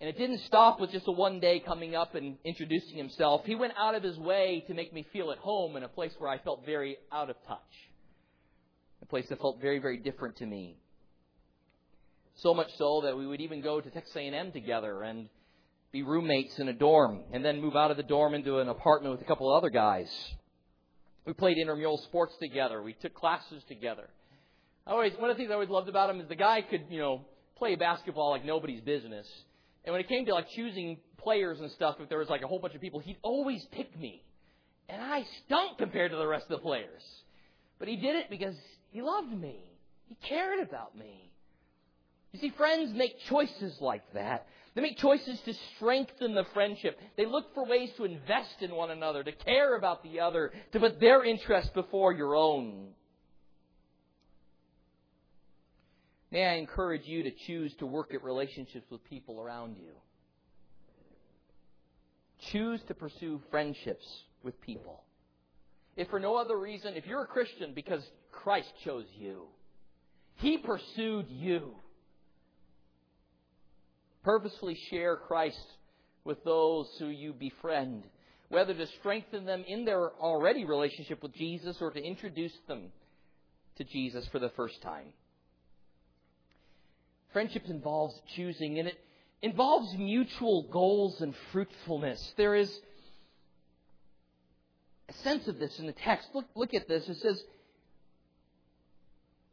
And 0.00 0.08
it 0.08 0.16
didn't 0.16 0.40
stop 0.46 0.78
with 0.78 0.92
just 0.92 1.08
a 1.08 1.12
one 1.12 1.40
day 1.40 1.60
coming 1.60 1.96
up 1.96 2.14
and 2.14 2.36
introducing 2.44 2.96
himself. 2.96 3.42
He 3.44 3.56
went 3.56 3.72
out 3.76 3.96
of 3.96 4.02
his 4.02 4.16
way 4.16 4.64
to 4.68 4.74
make 4.74 4.92
me 4.92 5.04
feel 5.12 5.32
at 5.32 5.38
home 5.38 5.76
in 5.76 5.82
a 5.82 5.88
place 5.88 6.12
where 6.18 6.30
I 6.30 6.38
felt 6.38 6.64
very 6.64 6.96
out 7.10 7.30
of 7.30 7.36
touch. 7.48 7.58
A 9.02 9.06
place 9.06 9.26
that 9.28 9.40
felt 9.40 9.60
very, 9.60 9.80
very 9.80 9.98
different 9.98 10.36
to 10.36 10.46
me. 10.46 10.76
So 12.36 12.54
much 12.54 12.68
so 12.76 13.00
that 13.04 13.16
we 13.16 13.26
would 13.26 13.40
even 13.40 13.60
go 13.60 13.80
to 13.80 13.90
Texas 13.90 14.14
A&M 14.14 14.52
together 14.52 15.02
and 15.02 15.28
be 15.90 16.04
roommates 16.04 16.58
in 16.60 16.68
a 16.68 16.72
dorm 16.72 17.22
and 17.32 17.44
then 17.44 17.60
move 17.60 17.74
out 17.74 17.90
of 17.90 17.96
the 17.96 18.02
dorm 18.04 18.34
into 18.34 18.58
an 18.58 18.68
apartment 18.68 19.12
with 19.12 19.22
a 19.22 19.24
couple 19.24 19.50
of 19.50 19.56
other 19.56 19.70
guys. 19.70 20.08
We 21.26 21.32
played 21.32 21.58
intramural 21.58 21.98
sports 21.98 22.34
together. 22.40 22.80
We 22.82 22.92
took 22.92 23.14
classes 23.14 23.64
together. 23.68 24.08
I 24.86 24.92
always, 24.92 25.12
one 25.18 25.28
of 25.28 25.36
the 25.36 25.40
things 25.40 25.50
I 25.50 25.54
always 25.54 25.68
loved 25.68 25.88
about 25.88 26.08
him 26.08 26.20
is 26.20 26.28
the 26.28 26.36
guy 26.36 26.62
could, 26.62 26.84
you 26.88 27.00
know, 27.00 27.24
play 27.58 27.74
basketball 27.76 28.30
like 28.30 28.44
nobody's 28.44 28.80
business. 28.80 29.26
And 29.84 29.92
when 29.92 30.00
it 30.00 30.08
came 30.08 30.26
to 30.26 30.34
like 30.34 30.48
choosing 30.50 30.98
players 31.18 31.60
and 31.60 31.70
stuff, 31.72 31.96
if 32.00 32.08
there 32.08 32.18
was 32.18 32.28
like 32.28 32.42
a 32.42 32.46
whole 32.46 32.58
bunch 32.58 32.74
of 32.74 32.80
people, 32.80 33.00
he'd 33.00 33.18
always 33.22 33.64
pick 33.72 33.98
me. 33.98 34.22
And 34.88 35.02
I 35.02 35.24
stunk 35.44 35.78
compared 35.78 36.10
to 36.12 36.16
the 36.16 36.26
rest 36.26 36.44
of 36.44 36.58
the 36.58 36.62
players. 36.62 37.02
But 37.78 37.88
he 37.88 37.96
did 37.96 38.16
it 38.16 38.30
because 38.30 38.54
he 38.90 39.02
loved 39.02 39.32
me. 39.32 39.58
He 40.08 40.16
cared 40.26 40.66
about 40.66 40.96
me. 40.96 41.30
You 42.32 42.40
see, 42.40 42.52
friends 42.56 42.92
make 42.94 43.18
choices 43.28 43.76
like 43.80 44.02
that. 44.14 44.46
They 44.74 44.82
make 44.82 44.98
choices 44.98 45.40
to 45.44 45.54
strengthen 45.76 46.34
the 46.34 46.44
friendship. 46.54 46.98
They 47.16 47.26
look 47.26 47.54
for 47.54 47.66
ways 47.66 47.90
to 47.96 48.04
invest 48.04 48.56
in 48.60 48.74
one 48.74 48.90
another, 48.90 49.24
to 49.24 49.32
care 49.32 49.76
about 49.76 50.02
the 50.02 50.20
other, 50.20 50.52
to 50.72 50.80
put 50.80 51.00
their 51.00 51.24
interests 51.24 51.70
before 51.74 52.12
your 52.12 52.36
own. 52.36 52.88
May 56.30 56.44
I 56.44 56.54
encourage 56.54 57.06
you 57.06 57.22
to 57.22 57.30
choose 57.46 57.74
to 57.78 57.86
work 57.86 58.12
at 58.12 58.22
relationships 58.22 58.86
with 58.90 59.02
people 59.04 59.40
around 59.40 59.76
you. 59.78 59.92
Choose 62.52 62.80
to 62.88 62.94
pursue 62.94 63.40
friendships 63.50 64.06
with 64.42 64.60
people. 64.60 65.02
If 65.96 66.08
for 66.08 66.20
no 66.20 66.36
other 66.36 66.56
reason, 66.56 66.94
if 66.94 67.06
you're 67.06 67.22
a 67.22 67.26
Christian 67.26 67.72
because 67.74 68.02
Christ 68.30 68.68
chose 68.84 69.06
you, 69.16 69.46
He 70.36 70.58
pursued 70.58 71.26
you. 71.28 71.74
Purposefully 74.22 74.78
share 74.90 75.16
Christ 75.16 75.58
with 76.24 76.44
those 76.44 76.86
who 76.98 77.06
you 77.06 77.32
befriend, 77.32 78.04
whether 78.48 78.74
to 78.74 78.86
strengthen 78.98 79.46
them 79.46 79.64
in 79.66 79.84
their 79.84 80.10
already 80.10 80.64
relationship 80.64 81.22
with 81.22 81.34
Jesus 81.34 81.78
or 81.80 81.90
to 81.90 82.00
introduce 82.00 82.52
them 82.68 82.92
to 83.76 83.84
Jesus 83.84 84.28
for 84.30 84.38
the 84.38 84.50
first 84.50 84.80
time. 84.82 85.06
Friendship 87.32 87.64
involves 87.66 88.14
choosing, 88.34 88.78
and 88.78 88.88
it 88.88 88.98
involves 89.42 89.94
mutual 89.96 90.68
goals 90.70 91.20
and 91.20 91.34
fruitfulness. 91.52 92.34
There 92.36 92.54
is 92.54 92.70
a 95.08 95.12
sense 95.12 95.46
of 95.48 95.58
this 95.58 95.78
in 95.78 95.86
the 95.86 95.92
text. 95.92 96.28
Look, 96.34 96.46
look 96.54 96.74
at 96.74 96.88
this. 96.88 97.08
It 97.08 97.18
says, 97.18 97.42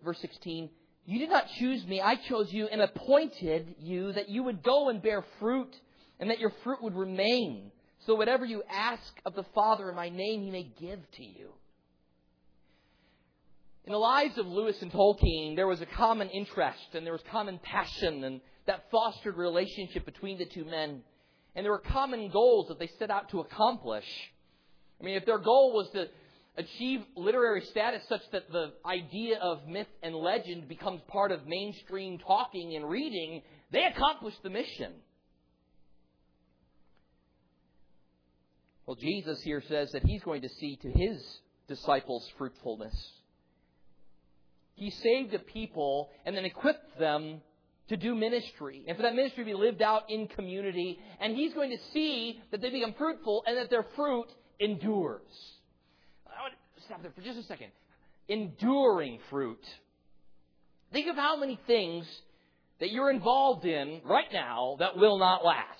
verse 0.04 0.20
16, 0.20 0.70
You 1.06 1.20
did 1.20 1.30
not 1.30 1.48
choose 1.58 1.86
me, 1.86 2.02
I 2.02 2.16
chose 2.16 2.52
you 2.52 2.68
and 2.68 2.82
appointed 2.82 3.76
you 3.80 4.14
that 4.14 4.30
you 4.30 4.44
would 4.44 4.64
go 4.64 4.90
and 4.90 5.02
bear 5.02 5.24
fruit, 5.40 5.76
and 6.20 6.30
that 6.30 6.40
your 6.40 6.54
fruit 6.64 6.82
would 6.82 6.96
remain. 6.96 7.72
So 8.06 8.16
whatever 8.16 8.46
you 8.46 8.64
ask 8.70 9.14
of 9.26 9.36
the 9.36 9.46
Father 9.56 9.90
in 9.90 9.96
my 9.96 10.10
name, 10.10 10.44
he 10.44 10.52
may 10.52 10.64
give 10.80 11.00
to 11.18 11.24
you. 11.24 11.50
In 13.86 13.92
the 13.92 14.00
lives 14.00 14.38
of 14.40 14.48
Lewis 14.48 14.82
and 14.82 14.92
Tolkien, 14.92 15.56
there 15.56 15.68
was 15.68 15.80
a 15.80 15.86
common 15.86 16.30
interest 16.30 16.96
and 16.96 17.06
there 17.06 17.14
was 17.14 17.22
common 17.32 17.60
passion, 17.60 18.24
and 18.24 18.42
that 18.66 18.86
fostered 18.90 19.38
relationship 19.38 20.06
between 20.06 20.40
the 20.40 20.46
two 20.46 20.66
men. 20.66 21.04
And 21.56 21.64
there 21.64 21.72
were 21.72 21.84
common 21.94 22.30
goals 22.32 22.68
that 22.70 22.80
they 22.80 22.90
set 22.98 23.12
out 23.12 23.30
to 23.30 23.42
accomplish. 23.42 24.06
I 25.00 25.04
mean, 25.04 25.16
if 25.16 25.26
their 25.26 25.38
goal 25.38 25.74
was 25.74 25.88
to 25.92 26.08
achieve 26.58 27.02
literary 27.16 27.62
status 27.62 28.02
such 28.10 28.22
that 28.32 28.52
the 28.52 28.74
idea 28.86 29.38
of 29.38 29.68
myth 29.68 29.88
and 30.02 30.16
legend 30.16 30.68
becomes 30.68 31.02
part 31.08 31.32
of 31.32 31.46
mainstream 31.46 32.18
talking 32.18 32.76
and 32.76 32.90
reading, 32.90 33.44
they 33.72 33.84
accomplished 33.84 34.42
the 34.42 34.50
mission. 34.50 34.94
Well, 38.88 38.96
Jesus 38.96 39.42
here 39.44 39.62
says 39.68 39.92
that 39.92 40.04
he's 40.04 40.24
going 40.24 40.42
to 40.42 40.50
see 40.50 40.76
to 40.78 40.90
his 40.90 41.40
disciples' 41.68 42.28
fruitfulness. 42.38 42.96
He 44.76 44.92
saved 44.92 45.34
a 45.34 45.40
people 45.40 46.10
and 46.26 46.36
then 46.36 46.46
equipped 46.46 47.00
them 47.00 47.42
to 47.88 47.98
do 47.98 48.16
ministry, 48.16 48.84
and 48.88 48.98
for 48.98 49.04
that 49.04 49.14
ministry 49.14 49.44
to 49.44 49.52
be 49.52 49.54
lived 49.54 49.82
out 49.82 50.10
in 50.10 50.28
community, 50.28 51.00
and 51.20 51.36
he's 51.36 51.54
going 51.54 51.70
to 51.70 51.78
see 51.94 52.42
that 52.52 52.60
they 52.60 52.72
become 52.72 52.96
fruitful 52.98 53.44
and 53.46 53.58
that 53.58 53.70
their 53.70 53.86
fruit 53.96 54.26
endures. 54.60 55.22
I 56.26 56.42
want 56.42 56.54
to 56.78 56.84
stop 56.84 57.04
there 57.04 57.12
for 57.12 57.22
just 57.22 57.38
a 57.38 57.44
second. 57.44 57.68
Enduring 58.28 59.20
fruit. 59.30 59.64
Think 60.92 61.08
of 61.08 61.16
how 61.16 61.38
many 61.38 61.60
things 61.68 62.08
that 62.80 62.92
you're 62.92 63.12
involved 63.12 63.66
in 63.66 64.02
right 64.04 64.32
now 64.34 64.78
that 64.80 64.98
will 64.98 65.20
not 65.20 65.46
last. 65.46 65.80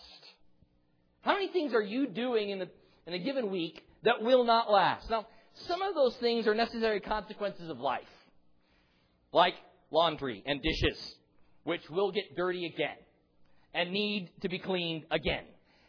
How 1.22 1.34
many 1.34 1.48
things 1.48 1.74
are 1.74 1.82
you 1.82 2.08
doing 2.08 2.52
in, 2.52 2.60
the, 2.60 2.70
in 3.08 3.14
a 3.14 3.20
given 3.20 3.50
week 3.50 3.84
that 4.04 4.22
will 4.22 4.44
not 4.44 4.72
last? 4.72 5.10
Now, 5.10 5.26
some 5.68 5.82
of 5.82 5.96
those 5.96 6.16
things 6.18 6.46
are 6.48 6.54
necessary 6.54 7.00
consequences 7.00 7.70
of 7.70 7.80
life, 7.80 8.04
like 9.36 9.56
laundry 9.92 10.42
and 10.46 10.62
dishes 10.64 11.16
which 11.66 11.82
will 11.90 12.12
get 12.12 12.36
dirty 12.38 12.66
again 12.66 12.96
and 13.74 13.92
need 13.92 14.30
to 14.42 14.48
be 14.48 14.58
cleaned 14.58 15.04
again. 15.12 15.44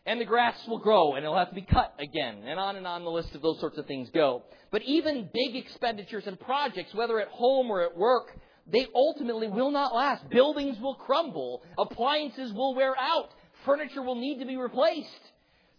And 0.04 0.20
the 0.20 0.24
grass 0.24 0.56
will 0.66 0.78
grow 0.78 1.14
and 1.14 1.24
it'll 1.24 1.38
have 1.38 1.50
to 1.50 1.54
be 1.54 1.62
cut 1.62 1.94
again. 2.00 2.42
And 2.44 2.58
on 2.58 2.76
and 2.76 2.86
on 2.86 3.04
the 3.04 3.10
list 3.10 3.34
of 3.34 3.42
those 3.42 3.60
sorts 3.60 3.78
of 3.78 3.86
things 3.86 4.10
go. 4.12 4.42
But 4.72 4.82
even 4.82 5.30
big 5.32 5.54
expenditures 5.54 6.26
and 6.26 6.38
projects, 6.40 6.92
whether 6.94 7.20
at 7.20 7.28
home 7.28 7.70
or 7.70 7.82
at 7.82 7.96
work, 7.96 8.36
they 8.66 8.86
ultimately 8.94 9.48
will 9.48 9.70
not 9.70 9.94
last. 9.94 10.28
Buildings 10.28 10.78
will 10.80 10.94
crumble. 10.96 11.62
Appliances 11.78 12.52
will 12.52 12.74
wear 12.74 12.94
out. 12.98 13.30
Furniture 13.64 14.02
will 14.02 14.16
need 14.16 14.40
to 14.40 14.46
be 14.46 14.56
replaced. 14.56 15.08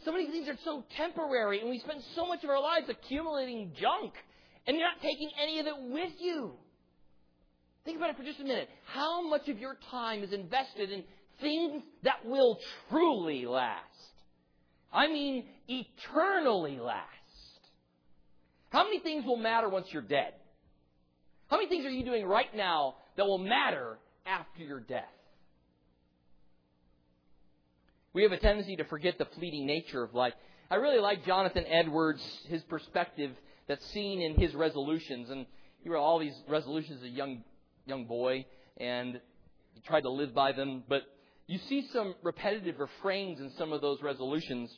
So 0.05 0.11
many 0.11 0.29
things 0.31 0.47
are 0.47 0.57
so 0.63 0.85
temporary 0.95 1.59
and 1.59 1.69
we 1.69 1.79
spend 1.79 2.01
so 2.15 2.25
much 2.25 2.43
of 2.45 2.49
our 2.49 2.61
lives 2.61 2.87
accumulating 2.87 3.73
junk 3.77 4.13
and 4.65 4.77
you're 4.77 4.87
not 4.87 5.01
taking 5.01 5.29
any 5.41 5.59
of 5.59 5.67
it 5.67 5.75
with 5.77 6.13
you. 6.19 6.53
Think 7.87 7.99
about 7.99 8.09
it 8.09 8.17
for 8.17 8.23
just 8.23 8.41
a 8.41 8.43
minute. 8.43 8.67
How 8.87 9.25
much 9.25 9.47
of 9.47 9.59
your 9.59 9.77
time 9.89 10.21
is 10.21 10.33
invested 10.33 10.91
in 10.91 11.05
things 11.39 11.81
that 12.03 12.25
will 12.25 12.59
truly 12.89 13.45
last? 13.45 13.79
I 14.91 15.07
mean, 15.07 15.45
eternally 15.69 16.79
last. 16.81 17.07
How 18.71 18.83
many 18.83 18.99
things 18.99 19.23
will 19.25 19.37
matter 19.37 19.69
once 19.69 19.87
you're 19.89 20.01
dead? 20.01 20.33
How 21.49 21.55
many 21.55 21.69
things 21.69 21.85
are 21.85 21.89
you 21.89 22.03
doing 22.03 22.25
right 22.25 22.53
now 22.53 22.95
that 23.15 23.25
will 23.25 23.37
matter 23.37 23.97
after 24.25 24.63
your 24.63 24.81
death? 24.81 25.05
We 28.11 28.23
have 28.23 28.33
a 28.33 28.37
tendency 28.37 28.75
to 28.75 28.83
forget 28.83 29.17
the 29.17 29.27
fleeting 29.37 29.65
nature 29.65 30.03
of 30.03 30.13
life. 30.13 30.33
I 30.69 30.75
really 30.75 30.99
like 30.99 31.25
Jonathan 31.25 31.63
Edwards, 31.65 32.21
his 32.49 32.63
perspective 32.63 33.31
that's 33.69 33.85
seen 33.91 34.19
in 34.19 34.35
his 34.35 34.53
resolutions. 34.53 35.29
And 35.29 35.45
he 35.83 35.87
wrote 35.87 36.03
all 36.03 36.19
these 36.19 36.35
resolutions 36.49 36.97
as 37.01 37.05
a 37.05 37.09
young 37.09 37.45
young 37.87 38.05
boy, 38.05 38.45
and 38.77 39.19
he 39.73 39.81
tried 39.81 40.01
to 40.01 40.09
live 40.09 40.33
by 40.33 40.51
them. 40.51 40.83
But 40.87 41.03
you 41.47 41.59
see 41.69 41.87
some 41.93 42.15
repetitive 42.23 42.79
refrains 42.79 43.39
in 43.39 43.51
some 43.57 43.73
of 43.73 43.81
those 43.81 44.01
resolutions. 44.01 44.71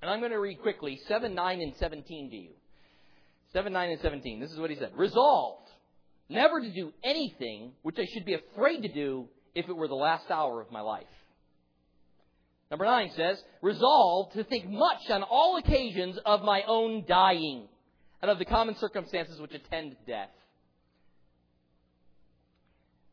And 0.00 0.10
I'm 0.10 0.20
going 0.20 0.32
to 0.32 0.40
read 0.40 0.60
quickly 0.60 1.00
7, 1.08 1.34
9, 1.34 1.60
and 1.60 1.74
17 1.76 2.30
to 2.30 2.36
you. 2.36 2.50
7, 3.52 3.72
9, 3.72 3.90
and 3.90 4.00
17. 4.00 4.40
This 4.40 4.50
is 4.50 4.58
what 4.58 4.70
he 4.70 4.76
said. 4.76 4.92
Resolved 4.96 5.68
never 6.28 6.60
to 6.60 6.72
do 6.72 6.92
anything 7.04 7.72
which 7.82 7.98
I 7.98 8.06
should 8.12 8.24
be 8.24 8.34
afraid 8.34 8.82
to 8.82 8.88
do 8.88 9.28
if 9.54 9.68
it 9.68 9.76
were 9.76 9.88
the 9.88 9.94
last 9.94 10.30
hour 10.30 10.60
of 10.60 10.70
my 10.70 10.80
life. 10.80 11.04
Number 12.70 12.86
9 12.86 13.10
says, 13.16 13.42
Resolved 13.60 14.32
to 14.34 14.44
think 14.44 14.68
much 14.68 15.10
on 15.10 15.22
all 15.22 15.58
occasions 15.58 16.18
of 16.24 16.42
my 16.42 16.62
own 16.66 17.04
dying 17.06 17.68
and 18.22 18.30
of 18.30 18.38
the 18.38 18.46
common 18.46 18.76
circumstances 18.76 19.38
which 19.40 19.52
attend 19.52 19.96
death. 20.06 20.30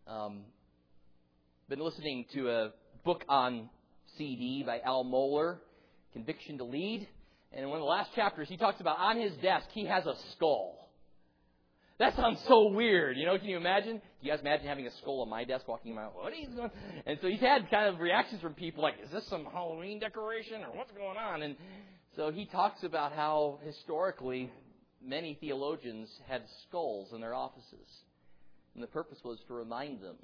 Um, 0.09 0.39
been 1.69 1.79
listening 1.79 2.25
to 2.33 2.49
a 2.49 2.69
book 3.05 3.23
on 3.29 3.69
CD 4.17 4.63
by 4.65 4.79
Al 4.79 5.05
Mohler, 5.05 5.57
Conviction 6.13 6.57
to 6.57 6.63
Lead. 6.63 7.07
And 7.51 7.63
in 7.63 7.69
one 7.69 7.77
of 7.77 7.83
the 7.83 7.89
last 7.89 8.15
chapters, 8.15 8.49
he 8.49 8.57
talks 8.57 8.81
about 8.81 8.97
on 8.97 9.19
his 9.19 9.33
desk, 9.35 9.67
he 9.71 9.85
has 9.85 10.07
a 10.07 10.15
skull. 10.31 10.89
That 11.99 12.15
sounds 12.15 12.39
so 12.47 12.69
weird. 12.69 13.17
You 13.17 13.27
know, 13.27 13.37
can 13.37 13.49
you 13.49 13.57
imagine? 13.57 13.99
Can 13.99 14.01
you 14.21 14.31
guys 14.31 14.39
imagine 14.39 14.65
having 14.65 14.87
a 14.87 14.91
skull 14.97 15.21
on 15.21 15.29
my 15.29 15.43
desk 15.43 15.67
walking 15.67 15.95
around? 15.95 16.13
What 16.13 16.35
you 16.35 16.47
doing? 16.47 16.71
And 17.05 17.19
so 17.21 17.27
he's 17.27 17.41
had 17.41 17.69
kind 17.69 17.93
of 17.93 17.99
reactions 17.99 18.41
from 18.41 18.55
people 18.55 18.81
like, 18.81 18.95
is 19.03 19.11
this 19.11 19.27
some 19.27 19.45
Halloween 19.45 19.99
decoration 19.99 20.63
or 20.63 20.75
what's 20.75 20.91
going 20.91 21.17
on? 21.17 21.43
And 21.43 21.55
so 22.15 22.31
he 22.31 22.45
talks 22.45 22.83
about 22.83 23.11
how 23.11 23.59
historically 23.63 24.51
many 25.05 25.37
theologians 25.39 26.09
had 26.27 26.41
skulls 26.67 27.09
in 27.13 27.21
their 27.21 27.35
offices. 27.35 27.87
And 28.73 28.83
the 28.83 28.87
purpose 28.87 29.19
was 29.23 29.39
to 29.47 29.53
remind 29.53 30.01
them 30.01 30.17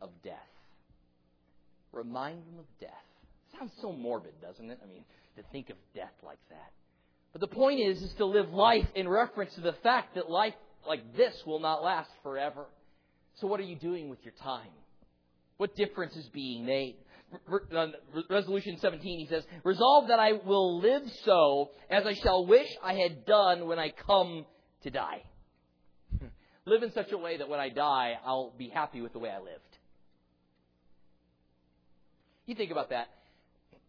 of 0.00 0.10
death. 0.22 0.36
Remind 1.92 2.46
them 2.46 2.58
of 2.58 2.66
death. 2.80 2.90
Sounds 3.58 3.72
so 3.80 3.92
morbid, 3.92 4.40
doesn't 4.40 4.70
it? 4.70 4.78
I 4.82 4.86
mean, 4.86 5.04
to 5.36 5.42
think 5.52 5.70
of 5.70 5.76
death 5.94 6.12
like 6.22 6.38
that. 6.50 6.72
But 7.32 7.40
the 7.40 7.54
point 7.54 7.80
is, 7.80 8.02
is 8.02 8.12
to 8.14 8.24
live 8.24 8.50
life 8.50 8.86
in 8.94 9.08
reference 9.08 9.54
to 9.54 9.60
the 9.60 9.74
fact 9.82 10.14
that 10.14 10.30
life 10.30 10.54
like 10.86 11.16
this 11.16 11.34
will 11.46 11.60
not 11.60 11.82
last 11.82 12.10
forever. 12.22 12.66
So 13.36 13.46
what 13.46 13.60
are 13.60 13.64
you 13.64 13.76
doing 13.76 14.08
with 14.08 14.18
your 14.24 14.34
time? 14.42 14.70
What 15.56 15.74
difference 15.74 16.16
is 16.16 16.28
being 16.28 16.64
made? 16.64 16.96
Resolution 18.30 18.78
17, 18.78 19.18
he 19.18 19.26
says, 19.26 19.42
Resolve 19.64 20.08
that 20.08 20.20
I 20.20 20.32
will 20.32 20.80
live 20.80 21.02
so 21.24 21.70
as 21.90 22.06
I 22.06 22.14
shall 22.14 22.46
wish 22.46 22.68
I 22.82 22.94
had 22.94 23.26
done 23.26 23.66
when 23.66 23.78
I 23.78 23.90
come 24.06 24.46
to 24.82 24.90
die 24.90 25.22
live 26.66 26.82
in 26.82 26.92
such 26.92 27.12
a 27.12 27.18
way 27.18 27.38
that 27.38 27.48
when 27.48 27.60
I 27.60 27.68
die, 27.68 28.18
I'll 28.24 28.52
be 28.58 28.68
happy 28.68 29.00
with 29.00 29.12
the 29.12 29.18
way 29.18 29.30
I 29.30 29.38
lived. 29.38 29.60
You 32.46 32.54
think 32.54 32.70
about 32.70 32.90
that. 32.90 33.08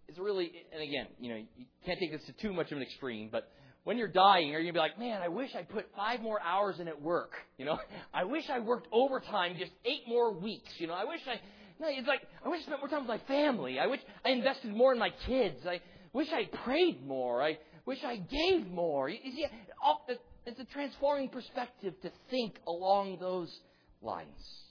It's 0.07 0.17
really, 0.17 0.51
and 0.71 0.81
again, 0.81 1.07
you 1.19 1.29
know, 1.29 1.35
you 1.35 1.65
can't 1.85 1.99
take 1.99 2.11
this 2.11 2.21
to 2.27 2.33
too 2.33 2.53
much 2.53 2.71
of 2.71 2.77
an 2.77 2.83
extreme, 2.83 3.29
but 3.31 3.51
when 3.83 3.97
you're 3.97 4.07
dying, 4.07 4.49
you're 4.49 4.61
going 4.61 4.73
to 4.73 4.73
be 4.73 4.79
like, 4.79 4.99
man, 4.99 5.21
I 5.21 5.27
wish 5.27 5.51
I 5.55 5.63
put 5.63 5.85
five 5.95 6.21
more 6.21 6.41
hours 6.41 6.79
in 6.79 6.87
at 6.87 7.01
work. 7.01 7.31
You 7.57 7.65
know, 7.65 7.79
I 8.13 8.23
wish 8.23 8.43
I 8.49 8.59
worked 8.59 8.87
overtime 8.91 9.55
just 9.59 9.71
eight 9.85 10.01
more 10.07 10.33
weeks. 10.33 10.69
You 10.77 10.87
know, 10.87 10.93
I 10.93 11.05
wish 11.05 11.21
I, 11.27 11.39
no, 11.79 11.87
it's 11.89 12.07
like, 12.07 12.21
I 12.45 12.49
wish 12.49 12.61
I 12.61 12.65
spent 12.65 12.79
more 12.79 12.89
time 12.89 13.07
with 13.07 13.09
my 13.09 13.27
family. 13.27 13.79
I 13.79 13.87
wish 13.87 13.99
I 14.25 14.29
invested 14.29 14.73
more 14.73 14.93
in 14.93 14.99
my 14.99 15.11
kids. 15.25 15.59
I 15.65 15.81
wish 16.13 16.27
I 16.31 16.49
prayed 16.63 17.05
more. 17.05 17.43
I 17.43 17.57
wish 17.85 17.99
I 18.03 18.17
gave 18.17 18.67
more. 18.67 19.09
You 19.09 19.19
see, 19.23 19.45
all, 19.81 20.05
it's 20.47 20.59
a 20.61 20.65
transforming 20.65 21.27
perspective 21.27 21.93
to 22.01 22.11
think 22.29 22.55
along 22.65 23.17
those 23.19 23.53
lines. 24.01 24.63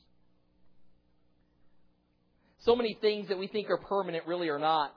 So 2.60 2.74
many 2.74 2.96
things 3.00 3.28
that 3.28 3.38
we 3.38 3.46
think 3.46 3.68
are 3.68 3.76
permanent 3.76 4.26
really 4.26 4.48
are 4.48 4.58
not. 4.58 4.94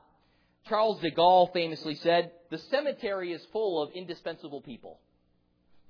Charles 0.68 1.02
de 1.02 1.12
Gaulle 1.12 1.52
famously 1.52 1.96
said, 1.96 2.32
The 2.50 2.58
cemetery 2.58 3.34
is 3.34 3.46
full 3.52 3.84
of 3.84 3.92
indispensable 3.94 4.62
people. 4.62 5.00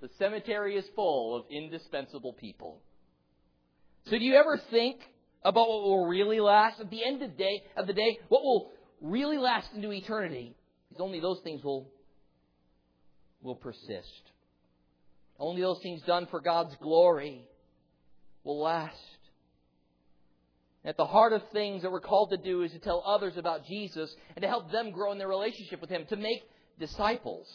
The 0.02 0.10
cemetery 0.18 0.76
is 0.76 0.86
full 0.96 1.36
of 1.36 1.46
indispensable 1.52 2.34
people. 2.34 2.82
So 4.06 4.18
do 4.18 4.24
you 4.24 4.36
ever 4.36 4.60
think 4.72 5.02
about 5.44 5.70
what 5.70 5.84
will 5.84 6.08
really 6.08 6.40
last? 6.40 6.80
At 6.80 6.90
the 6.90 7.06
end 7.06 7.22
of 7.22 7.32
the 7.32 7.38
day, 7.38 7.64
of 7.78 7.86
the 7.86 7.94
day, 7.94 8.18
what 8.30 8.42
will 8.42 8.72
really 9.02 9.38
last 9.38 9.68
into 9.76 9.92
eternity 9.92 10.56
is 10.94 11.00
only 11.00 11.20
those 11.20 11.40
things 11.44 11.64
will, 11.64 11.92
will 13.42 13.56
persist. 13.56 14.32
Only 15.40 15.62
those 15.62 15.80
things 15.82 16.02
done 16.02 16.28
for 16.30 16.42
God's 16.42 16.76
glory 16.82 17.48
will 18.44 18.62
last. 18.62 18.96
At 20.84 20.98
the 20.98 21.06
heart 21.06 21.34
of 21.34 21.42
things 21.52 21.82
that 21.84 21.92
we're 21.92 22.02
called 22.02 22.32
to 22.32 22.38
do 22.38 22.62
is 22.62 22.72
to 22.72 22.80
tell 22.80 23.04
others 23.06 23.38
about 23.38 23.66
Jesus 23.66 24.14
and 24.36 24.44
to 24.44 24.48
help 24.48 24.72
them 24.72 24.92
grow 24.92 25.12
in 25.12 25.18
their 25.18 25.28
relationship 25.28 25.82
with 25.82 25.90
Him, 25.90 26.06
to 26.10 26.16
make 26.16 26.42
disciples. 26.80 27.48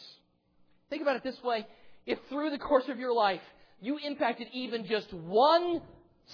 Think 0.89 1.01
about 1.01 1.15
it 1.15 1.23
this 1.23 1.41
way. 1.43 1.65
If 2.05 2.19
through 2.29 2.51
the 2.51 2.59
course 2.59 2.87
of 2.87 2.99
your 2.99 3.13
life 3.13 3.41
you 3.81 3.97
impacted 3.97 4.47
even 4.53 4.85
just 4.85 5.11
one 5.13 5.81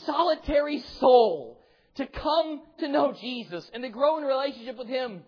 solitary 0.06 0.84
soul 1.00 1.60
to 1.96 2.08
come 2.08 2.62
to 2.80 2.88
know 2.88 3.14
Jesus 3.20 3.70
and 3.74 3.84
to 3.84 3.90
grow 3.90 4.18
in 4.18 4.24
relationship 4.24 4.78
with 4.78 4.88
Him, 4.88 5.24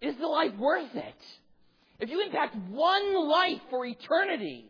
is 0.00 0.16
the 0.16 0.26
life 0.26 0.56
worth 0.58 0.94
it? 0.94 1.14
If 1.98 2.08
you 2.08 2.22
impact 2.22 2.56
one 2.70 3.28
life 3.28 3.60
for 3.68 3.84
eternity, 3.84 4.69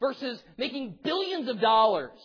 versus 0.00 0.40
making 0.56 0.98
billions 1.04 1.48
of 1.48 1.60
dollars? 1.60 2.18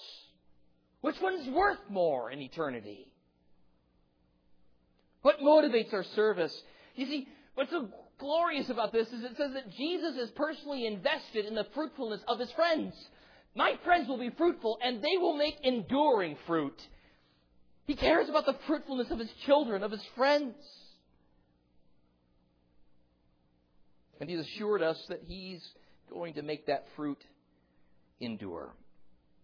Which 1.02 1.16
one's 1.22 1.48
worth 1.50 1.80
more 1.90 2.32
in 2.32 2.42
eternity? 2.42 3.12
What 5.22 5.40
motivates 5.40 5.94
our 5.94 6.06
service? 6.16 6.56
You 6.96 7.06
see, 7.06 7.28
what's 7.54 7.72
so 7.72 7.90
glorious 8.20 8.70
about 8.70 8.92
this 8.92 9.08
is 9.08 9.24
it 9.24 9.38
says 9.38 9.54
that 9.54 9.72
Jesus 9.76 10.16
is 10.16 10.32
personally 10.32 10.86
invested 10.86 11.46
in 11.46 11.56
the 11.56 11.68
fruitfulness 11.74 12.22
of 12.28 12.40
his 12.40 12.52
friends. 12.52 12.94
My 13.56 13.74
friends 13.84 14.08
will 14.08 14.18
be 14.18 14.30
fruitful 14.32 14.78
and 14.84 15.02
they 15.02 15.18
will 15.18 15.36
make 15.36 15.56
enduring 15.64 16.38
fruit. 16.46 16.80
He 17.88 17.96
cares 17.96 18.30
about 18.30 18.46
the 18.46 18.58
fruitfulness 18.68 19.12
of 19.12 19.20
his 19.20 19.30
children, 19.46 19.84
of 19.84 19.92
his 19.92 20.04
friends. 20.16 20.56
And 24.20 24.30
he's 24.30 24.40
assured 24.40 24.82
us 24.82 24.98
that 25.10 25.22
he's 25.26 25.64
going 26.10 26.36
to 26.36 26.42
make 26.42 26.68
that 26.68 26.86
fruit 26.96 27.22
endure. 28.20 28.74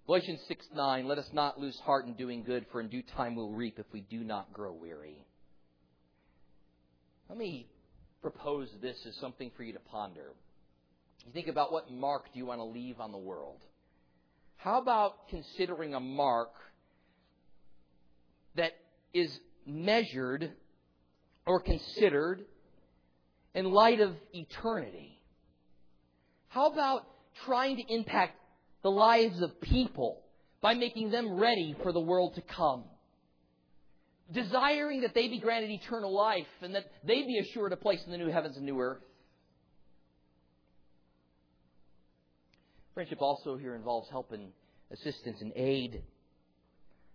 Galatians 0.07 0.39
6 0.47 0.65
9, 0.73 1.07
let 1.07 1.17
us 1.17 1.29
not 1.31 1.59
lose 1.59 1.79
heart 1.79 2.05
in 2.05 2.13
doing 2.13 2.43
good, 2.43 2.65
for 2.71 2.81
in 2.81 2.89
due 2.89 3.03
time 3.15 3.35
we'll 3.35 3.49
reap 3.49 3.79
if 3.79 3.85
we 3.93 4.01
do 4.01 4.23
not 4.23 4.51
grow 4.51 4.73
weary. 4.73 5.25
Let 7.29 7.37
me 7.37 7.67
propose 8.21 8.67
this 8.81 8.97
as 9.07 9.15
something 9.17 9.51
for 9.55 9.63
you 9.63 9.73
to 9.73 9.79
ponder. 9.79 10.33
You 11.25 11.31
think 11.33 11.47
about 11.47 11.71
what 11.71 11.91
mark 11.91 12.25
do 12.33 12.39
you 12.39 12.45
want 12.45 12.59
to 12.59 12.65
leave 12.65 12.99
on 12.99 13.11
the 13.11 13.17
world? 13.17 13.59
How 14.57 14.81
about 14.81 15.29
considering 15.29 15.93
a 15.93 15.99
mark 15.99 16.51
that 18.55 18.73
is 19.13 19.31
measured 19.65 20.51
or 21.45 21.61
considered 21.61 22.45
in 23.53 23.71
light 23.71 24.01
of 24.01 24.13
eternity? 24.33 25.19
How 26.49 26.69
about 26.71 27.07
trying 27.45 27.77
to 27.77 27.93
impact 27.93 28.35
the 28.83 28.91
lives 28.91 29.41
of 29.41 29.59
people 29.61 30.21
by 30.61 30.73
making 30.73 31.11
them 31.11 31.39
ready 31.39 31.75
for 31.83 31.91
the 31.91 31.99
world 31.99 32.35
to 32.35 32.41
come? 32.41 32.83
Desiring 34.31 35.01
that 35.01 35.13
they 35.13 35.27
be 35.27 35.39
granted 35.39 35.71
eternal 35.71 36.13
life 36.13 36.47
and 36.61 36.75
that 36.75 36.85
they 37.05 37.23
be 37.23 37.39
assured 37.39 37.73
a 37.73 37.77
place 37.77 37.99
in 38.05 38.11
the 38.11 38.17
new 38.17 38.29
heavens 38.29 38.55
and 38.55 38.65
new 38.65 38.79
earth. 38.79 39.01
Friendship 42.93 43.21
also 43.21 43.57
here 43.57 43.75
involves 43.75 44.09
help 44.09 44.31
and 44.31 44.49
assistance 44.91 45.37
and 45.41 45.53
aid. 45.55 46.03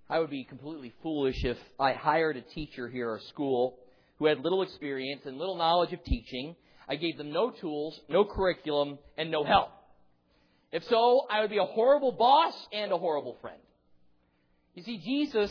I 0.09 0.19
would 0.21 0.31
be 0.31 0.45
completely 0.45 0.93
foolish 1.03 1.45
if 1.45 1.59
I 1.79 1.93
hired 1.93 2.37
a 2.37 2.43
teacher 2.43 2.89
here 2.89 3.15
at 3.15 3.23
school 3.29 3.79
who 4.19 4.27
had 4.27 4.41
little 4.41 4.63
experience 4.63 5.23
and 5.25 5.37
little 5.37 5.57
knowledge 5.57 5.93
of 5.93 6.03
teaching. 6.05 6.57
I 6.89 6.97
gave 6.97 7.19
them 7.19 7.33
no 7.33 7.51
tools, 7.51 7.99
no 8.09 8.25
curriculum, 8.25 8.99
and 9.19 9.31
no 9.31 9.45
help. 9.45 9.71
If 10.77 10.85
so, 10.91 11.23
I 11.31 11.41
would 11.41 11.49
be 11.49 11.57
a 11.57 11.65
horrible 11.65 12.13
boss 12.13 12.53
and 12.71 12.93
a 12.93 12.99
horrible 12.99 13.39
friend. 13.41 13.57
You 14.75 14.83
see, 14.83 14.99
Jesus 14.99 15.51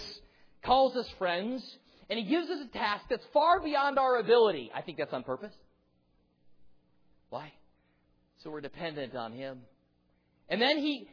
calls 0.63 0.95
us 0.95 1.07
friends, 1.17 1.67
and 2.11 2.19
he 2.19 2.25
gives 2.25 2.47
us 2.47 2.59
a 2.63 2.77
task 2.77 3.05
that's 3.09 3.25
far 3.33 3.59
beyond 3.59 3.97
our 3.97 4.19
ability. 4.19 4.69
I 4.71 4.83
think 4.83 4.99
that's 4.99 5.13
on 5.13 5.23
purpose. 5.23 5.55
Why? 7.31 7.51
So 8.43 8.51
we're 8.51 8.61
dependent 8.61 9.15
on 9.15 9.31
him. 9.31 9.61
And 10.47 10.61
then 10.61 10.77
he 10.77 11.09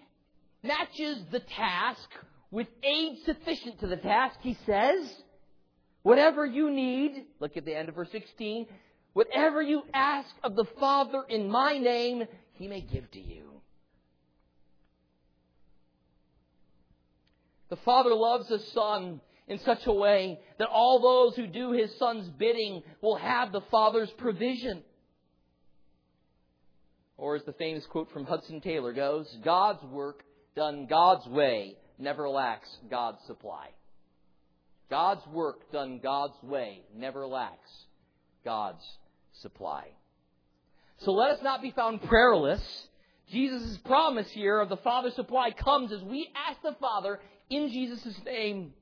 matches 0.63 1.17
the 1.33 1.41
task 1.41 2.07
with 2.51 2.67
aid 2.83 3.17
sufficient 3.25 3.81
to 3.81 3.87
the 3.87 3.97
task, 3.97 4.37
he 4.43 4.59
says, 4.67 5.11
whatever 6.03 6.45
you 6.45 6.71
need, 6.71 7.25
look 7.41 7.57
at 7.57 7.65
the 7.65 7.75
end 7.75 7.89
of 7.89 7.95
verse 7.95 8.11
16, 8.13 8.67
whatever 9.15 9.63
you 9.63 9.85
ask 9.95 10.29
of 10.45 10.55
the 10.55 10.67
Father 10.79 11.23
in 11.31 11.49
my 11.49 11.79
name, 11.79 12.25
he 12.53 12.69
may 12.69 12.83
give 12.83 13.11
to 13.13 13.19
you. 13.19 13.52
The 17.73 17.79
Father 17.87 18.15
loves 18.15 18.49
the 18.49 18.59
Son 18.75 19.19
in 19.49 19.59
such 19.61 19.87
a 19.87 19.93
way 19.95 20.39
that 20.59 20.69
all 20.69 21.01
those 21.01 21.35
who 21.37 21.47
do 21.47 21.73
his 21.73 21.91
Son's 21.99 22.29
bidding 22.29 22.83
will 23.01 23.17
have 23.17 23.51
the 23.51 23.63
Father's 23.71 24.11
provision. 24.19 24.83
Or 27.17 27.35
as 27.35 27.43
the 27.45 27.55
famous 27.55 27.87
quote 27.87 28.13
from 28.13 28.27
Hudson 28.27 28.61
Taylor 28.61 28.93
goes, 28.93 29.27
God's 29.43 29.83
work 29.85 30.23
done 30.55 30.85
God's 30.87 31.27
way 31.27 31.79
never 31.99 32.29
lacks 32.29 32.69
God's 32.91 33.25
supply. 33.27 33.69
God's 34.91 35.27
work 35.29 35.73
done 35.73 35.99
God's 36.03 36.37
way 36.43 36.83
never 36.95 37.27
lacks 37.27 37.71
God's 38.45 38.85
supply. 39.41 39.87
So 40.99 41.13
let 41.13 41.31
us 41.31 41.43
not 41.43 41.63
be 41.63 41.71
found 41.71 42.03
prayerless. 42.03 42.61
Jesus' 43.31 43.79
promise 43.87 44.31
here 44.33 44.61
of 44.61 44.69
the 44.69 44.77
Father's 44.77 45.15
supply 45.15 45.53
comes 45.53 45.91
as 45.91 46.03
we 46.03 46.29
ask 46.37 46.61
the 46.61 46.77
Father 46.79 47.19
in 47.57 47.69
Jesus' 47.69 48.17
name. 48.25 48.73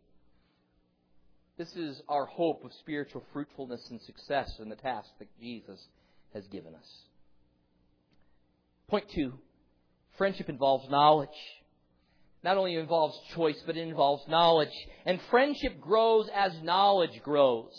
This 1.59 1.75
is 1.77 2.01
our 2.09 2.25
hope 2.25 2.65
of 2.65 2.73
spiritual 2.81 3.23
fruitfulness 3.33 3.87
and 3.91 4.01
success 4.03 4.51
in 4.61 4.69
the 4.69 4.77
task 4.77 5.09
that 5.19 5.29
Jesus 5.41 5.81
has 6.33 6.47
given 6.47 6.75
us. 6.75 6.89
Point 8.89 9.05
two 9.15 9.35
friendship 10.17 10.49
involves 10.49 10.89
knowledge 10.91 11.29
not 12.43 12.57
only 12.57 12.75
involves 12.77 13.19
choice, 13.35 13.61
but 13.67 13.77
it 13.77 13.87
involves 13.87 14.23
knowledge. 14.29 14.73
And 15.05 15.21
friendship 15.31 15.81
grows 15.81 16.29
as 16.35 16.53
knowledge 16.63 17.21
grows. 17.23 17.73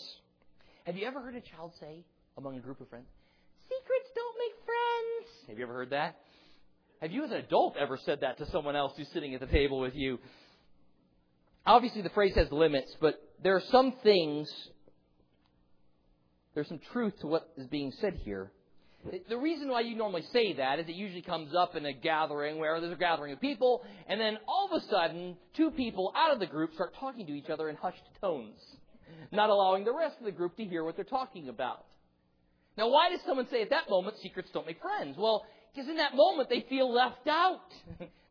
Have 0.84 0.96
you 0.96 1.06
ever 1.06 1.20
heard 1.20 1.34
a 1.34 1.40
child 1.40 1.72
say 1.80 2.04
among 2.36 2.56
a 2.56 2.60
group 2.60 2.80
of 2.80 2.88
friends, 2.88 3.06
Secrets 3.64 4.10
don't 4.14 4.36
make 4.38 4.64
friends? 4.64 5.48
Have 5.48 5.58
you 5.58 5.64
ever 5.64 5.74
heard 5.74 5.90
that? 5.90 6.16
Have 7.00 7.10
you 7.10 7.24
as 7.24 7.30
an 7.30 7.38
adult 7.38 7.76
ever 7.76 7.98
said 8.04 8.20
that 8.20 8.38
to 8.38 8.46
someone 8.50 8.76
else 8.76 8.92
who's 8.96 9.08
sitting 9.12 9.34
at 9.34 9.40
the 9.40 9.46
table 9.46 9.80
with 9.80 9.94
you? 9.94 10.18
Obviously, 11.64 12.02
the 12.02 12.10
phrase 12.10 12.34
has 12.34 12.50
limits, 12.50 12.94
but 13.00 13.20
there 13.42 13.54
are 13.54 13.62
some 13.70 13.92
things, 14.02 14.52
there's 16.54 16.68
some 16.68 16.80
truth 16.92 17.18
to 17.20 17.26
what 17.28 17.48
is 17.56 17.66
being 17.68 17.92
said 18.00 18.14
here. 18.24 18.50
The 19.28 19.36
reason 19.36 19.68
why 19.68 19.80
you 19.80 19.96
normally 19.96 20.22
say 20.32 20.54
that 20.54 20.78
is 20.78 20.88
it 20.88 20.94
usually 20.94 21.22
comes 21.22 21.54
up 21.54 21.74
in 21.74 21.84
a 21.86 21.92
gathering 21.92 22.58
where 22.58 22.80
there's 22.80 22.92
a 22.92 22.96
gathering 22.96 23.32
of 23.32 23.40
people, 23.40 23.82
and 24.06 24.20
then 24.20 24.38
all 24.46 24.68
of 24.72 24.80
a 24.80 24.86
sudden, 24.86 25.36
two 25.56 25.70
people 25.72 26.12
out 26.16 26.32
of 26.32 26.38
the 26.38 26.46
group 26.46 26.74
start 26.74 26.94
talking 26.98 27.26
to 27.26 27.32
each 27.32 27.50
other 27.50 27.68
in 27.68 27.76
hushed 27.76 28.02
tones, 28.20 28.58
not 29.32 29.50
allowing 29.50 29.84
the 29.84 29.92
rest 29.92 30.16
of 30.18 30.24
the 30.24 30.32
group 30.32 30.56
to 30.56 30.64
hear 30.64 30.84
what 30.84 30.94
they're 30.96 31.04
talking 31.04 31.48
about. 31.48 31.84
Now, 32.76 32.88
why 32.88 33.10
does 33.10 33.20
someone 33.26 33.48
say 33.50 33.62
at 33.62 33.70
that 33.70 33.90
moment, 33.90 34.16
secrets 34.22 34.50
don't 34.52 34.66
make 34.66 34.80
friends? 34.80 35.16
Well, 35.18 35.44
because 35.74 35.88
in 35.88 35.96
that 35.96 36.14
moment 36.14 36.48
they 36.48 36.64
feel 36.68 36.92
left 36.92 37.26
out. 37.28 37.60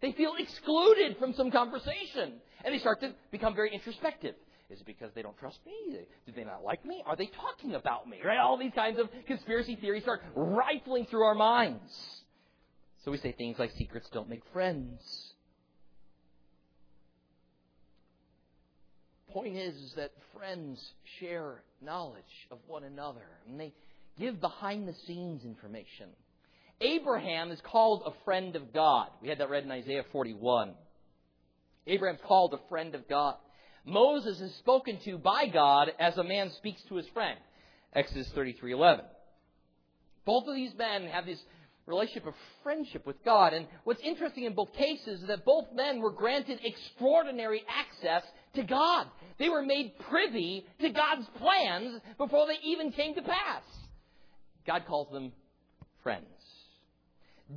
they 0.01 0.11
feel 0.11 0.33
excluded 0.37 1.17
from 1.17 1.33
some 1.33 1.51
conversation. 1.51 2.33
And 2.63 2.73
they 2.73 2.79
start 2.79 3.01
to 3.01 3.13
become 3.31 3.55
very 3.55 3.73
introspective. 3.73 4.35
Is 4.69 4.79
it 4.79 4.85
because 4.85 5.11
they 5.15 5.21
don't 5.21 5.37
trust 5.37 5.59
me? 5.65 5.97
Do 6.25 6.31
they 6.33 6.43
not 6.43 6.63
like 6.63 6.85
me? 6.85 7.03
Are 7.05 7.15
they 7.15 7.25
talking 7.25 7.75
about 7.75 8.07
me? 8.07 8.19
Right? 8.23 8.37
All 8.37 8.57
these 8.57 8.71
kinds 8.73 8.99
of 8.99 9.09
conspiracy 9.27 9.75
theories 9.75 10.03
start 10.03 10.21
rifling 10.35 11.07
through 11.07 11.23
our 11.23 11.35
minds. 11.35 11.91
So 13.03 13.11
we 13.11 13.17
say 13.17 13.31
things 13.31 13.57
like 13.57 13.71
secrets 13.71 14.07
don't 14.13 14.29
make 14.29 14.43
friends. 14.53 15.33
Point 19.33 19.57
is, 19.57 19.75
is 19.75 19.93
that 19.95 20.11
friends 20.37 20.93
share 21.19 21.63
knowledge 21.81 22.47
of 22.51 22.59
one 22.67 22.83
another 22.83 23.25
and 23.49 23.59
they 23.59 23.73
give 24.19 24.39
behind 24.39 24.87
the 24.87 24.93
scenes 25.05 25.43
information. 25.43 26.09
Abraham 26.81 27.51
is 27.51 27.61
called 27.61 28.03
a 28.05 28.25
friend 28.25 28.55
of 28.55 28.73
God. 28.73 29.07
We 29.21 29.29
had 29.29 29.37
that 29.37 29.49
read 29.49 29.63
in 29.63 29.71
Isaiah 29.71 30.03
41. 30.11 30.73
Abraham's 31.87 32.21
called 32.27 32.53
a 32.53 32.69
friend 32.69 32.95
of 32.95 33.07
God. 33.07 33.35
Moses 33.85 34.39
is 34.41 34.53
spoken 34.55 34.99
to 35.05 35.17
by 35.17 35.47
God 35.47 35.91
as 35.99 36.17
a 36.17 36.23
man 36.23 36.51
speaks 36.57 36.81
to 36.89 36.95
his 36.95 37.07
friend. 37.09 37.39
Exodus 37.93 38.29
33:11. 38.29 39.05
Both 40.25 40.47
of 40.47 40.55
these 40.55 40.73
men 40.75 41.07
have 41.07 41.25
this 41.25 41.43
relationship 41.87 42.27
of 42.27 42.35
friendship 42.63 43.05
with 43.05 43.23
God. 43.23 43.53
And 43.53 43.67
what's 43.83 44.01
interesting 44.01 44.45
in 44.45 44.53
both 44.53 44.73
cases 44.73 45.21
is 45.21 45.27
that 45.27 45.45
both 45.45 45.71
men 45.73 45.99
were 45.99 46.11
granted 46.11 46.59
extraordinary 46.63 47.63
access 47.67 48.23
to 48.53 48.63
God. 48.63 49.07
They 49.37 49.49
were 49.49 49.63
made 49.63 49.97
privy 50.09 50.65
to 50.79 50.89
God's 50.89 51.27
plans 51.37 51.99
before 52.17 52.47
they 52.47 52.59
even 52.63 52.91
came 52.91 53.15
to 53.15 53.21
pass. 53.21 53.63
God 54.65 54.85
calls 54.87 55.11
them 55.11 55.31
friends. 56.03 56.27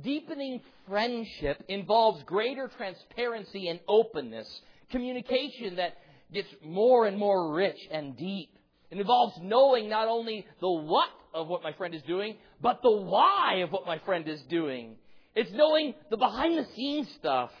Deepening 0.01 0.61
friendship 0.87 1.63
involves 1.67 2.23
greater 2.23 2.69
transparency 2.77 3.67
and 3.69 3.79
openness, 3.87 4.47
communication 4.91 5.77
that 5.77 5.93
gets 6.33 6.47
more 6.63 7.05
and 7.05 7.17
more 7.17 7.53
rich 7.53 7.77
and 7.91 8.17
deep. 8.17 8.49
It 8.91 8.99
involves 8.99 9.35
knowing 9.41 9.89
not 9.89 10.07
only 10.07 10.45
the 10.59 10.69
what 10.69 11.09
of 11.33 11.47
what 11.47 11.63
my 11.63 11.73
friend 11.73 11.93
is 11.93 12.01
doing, 12.03 12.37
but 12.61 12.81
the 12.81 12.91
why 12.91 13.57
of 13.63 13.71
what 13.71 13.85
my 13.85 13.99
friend 13.99 14.27
is 14.27 14.41
doing. 14.49 14.95
It's 15.35 15.51
knowing 15.51 15.93
the 16.09 16.17
behind 16.17 16.57
the 16.57 16.65
scenes 16.75 17.07
stuff. 17.19 17.51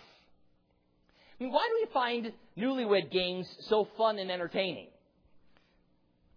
I 1.39 1.43
mean, 1.43 1.51
why 1.51 1.67
do 1.67 1.85
we 1.85 1.93
find 1.93 2.33
newlywed 2.57 3.11
games 3.11 3.47
so 3.67 3.87
fun 3.97 4.17
and 4.17 4.31
entertaining? 4.31 4.87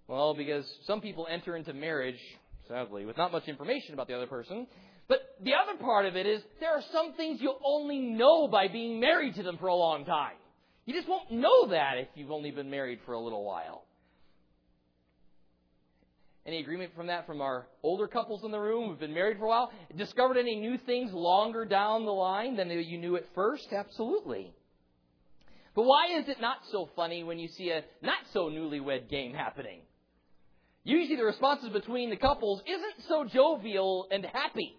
Well, 0.09 0.35
because 0.35 0.67
some 0.87 1.01
people 1.01 1.29
enter 1.31 1.55
into 1.55 1.73
marriage, 1.73 2.19
sadly, 2.67 3.05
with 3.05 3.17
not 3.17 3.31
much 3.31 3.47
information 3.47 3.95
about 3.95 4.09
the 4.09 4.15
other 4.15 4.27
person. 4.27 4.67
But 5.09 5.21
the 5.43 5.55
other 5.55 5.79
part 5.83 6.07
of 6.07 6.17
it 6.17 6.27
is 6.27 6.43
there 6.61 6.73
are 6.73 6.83
some 6.93 7.15
things 7.15 7.41
you'll 7.41 7.61
only 7.65 7.99
know 7.99 8.47
by 8.49 8.69
being 8.69 9.01
married 9.01 9.35
to 9.37 9.43
them 9.43 9.57
for 9.59 9.69
a 9.69 9.75
long 9.75 10.05
time. 10.05 10.37
You 10.85 10.95
just 10.95 11.09
won't 11.09 11.31
know 11.31 11.69
that 11.69 11.99
if 11.99 12.09
you've 12.15 12.31
only 12.31 12.51
been 12.51 12.71
married 12.71 13.01
for 13.05 13.13
a 13.13 13.21
little 13.21 13.45
while. 13.45 13.85
Any 16.47 16.61
agreement 16.61 16.93
from 16.97 17.09
that 17.09 17.27
from 17.27 17.43
our 17.43 17.67
older 17.83 18.07
couples 18.07 18.43
in 18.43 18.51
the 18.51 18.59
room 18.59 18.89
who've 18.89 18.99
been 18.99 19.13
married 19.13 19.37
for 19.39 19.45
a 19.45 19.49
while? 19.49 19.73
Discovered 19.97 20.39
any 20.39 20.57
new 20.57 20.79
things 20.79 21.13
longer 21.13 21.67
down 21.67 22.07
the 22.07 22.11
line 22.11 22.57
than 22.57 22.71
you 22.71 22.97
knew 22.97 23.17
at 23.17 23.25
first? 23.35 23.69
Absolutely. 23.71 24.55
But 25.75 25.83
why 25.83 26.19
is 26.19 26.29
it 26.29 26.41
not 26.41 26.57
so 26.73 26.89
funny 26.97 27.23
when 27.23 27.39
you 27.39 27.49
see 27.49 27.69
a 27.69 27.85
not 28.03 28.21
so 28.33 28.49
newlywed 28.49 29.11
game 29.11 29.35
happening? 29.35 29.81
Usually 30.85 31.17
the 31.17 31.25
responses 31.25 31.69
between 31.69 32.09
the 32.09 32.17
couples 32.17 32.63
isn't 32.67 33.07
so 33.09 33.25
jovial 33.25 34.09
and 34.11 34.25
happy. 34.25 34.75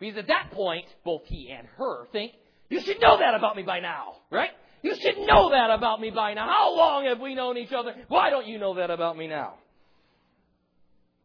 Because 0.00 0.18
at 0.18 0.28
that 0.28 0.50
point, 0.52 0.86
both 1.04 1.22
he 1.26 1.50
and 1.50 1.66
her 1.76 2.06
think, 2.10 2.32
you 2.70 2.80
should 2.80 3.00
know 3.00 3.18
that 3.18 3.34
about 3.34 3.54
me 3.54 3.62
by 3.62 3.80
now, 3.80 4.14
right? 4.30 4.50
You 4.82 4.94
should 4.94 5.18
know 5.18 5.50
that 5.50 5.70
about 5.70 6.00
me 6.00 6.10
by 6.10 6.34
now. 6.34 6.46
How 6.48 6.74
long 6.74 7.04
have 7.04 7.20
we 7.20 7.34
known 7.34 7.58
each 7.58 7.72
other? 7.72 7.94
Why 8.08 8.30
don't 8.30 8.46
you 8.46 8.58
know 8.58 8.74
that 8.76 8.90
about 8.90 9.16
me 9.16 9.26
now? 9.26 9.54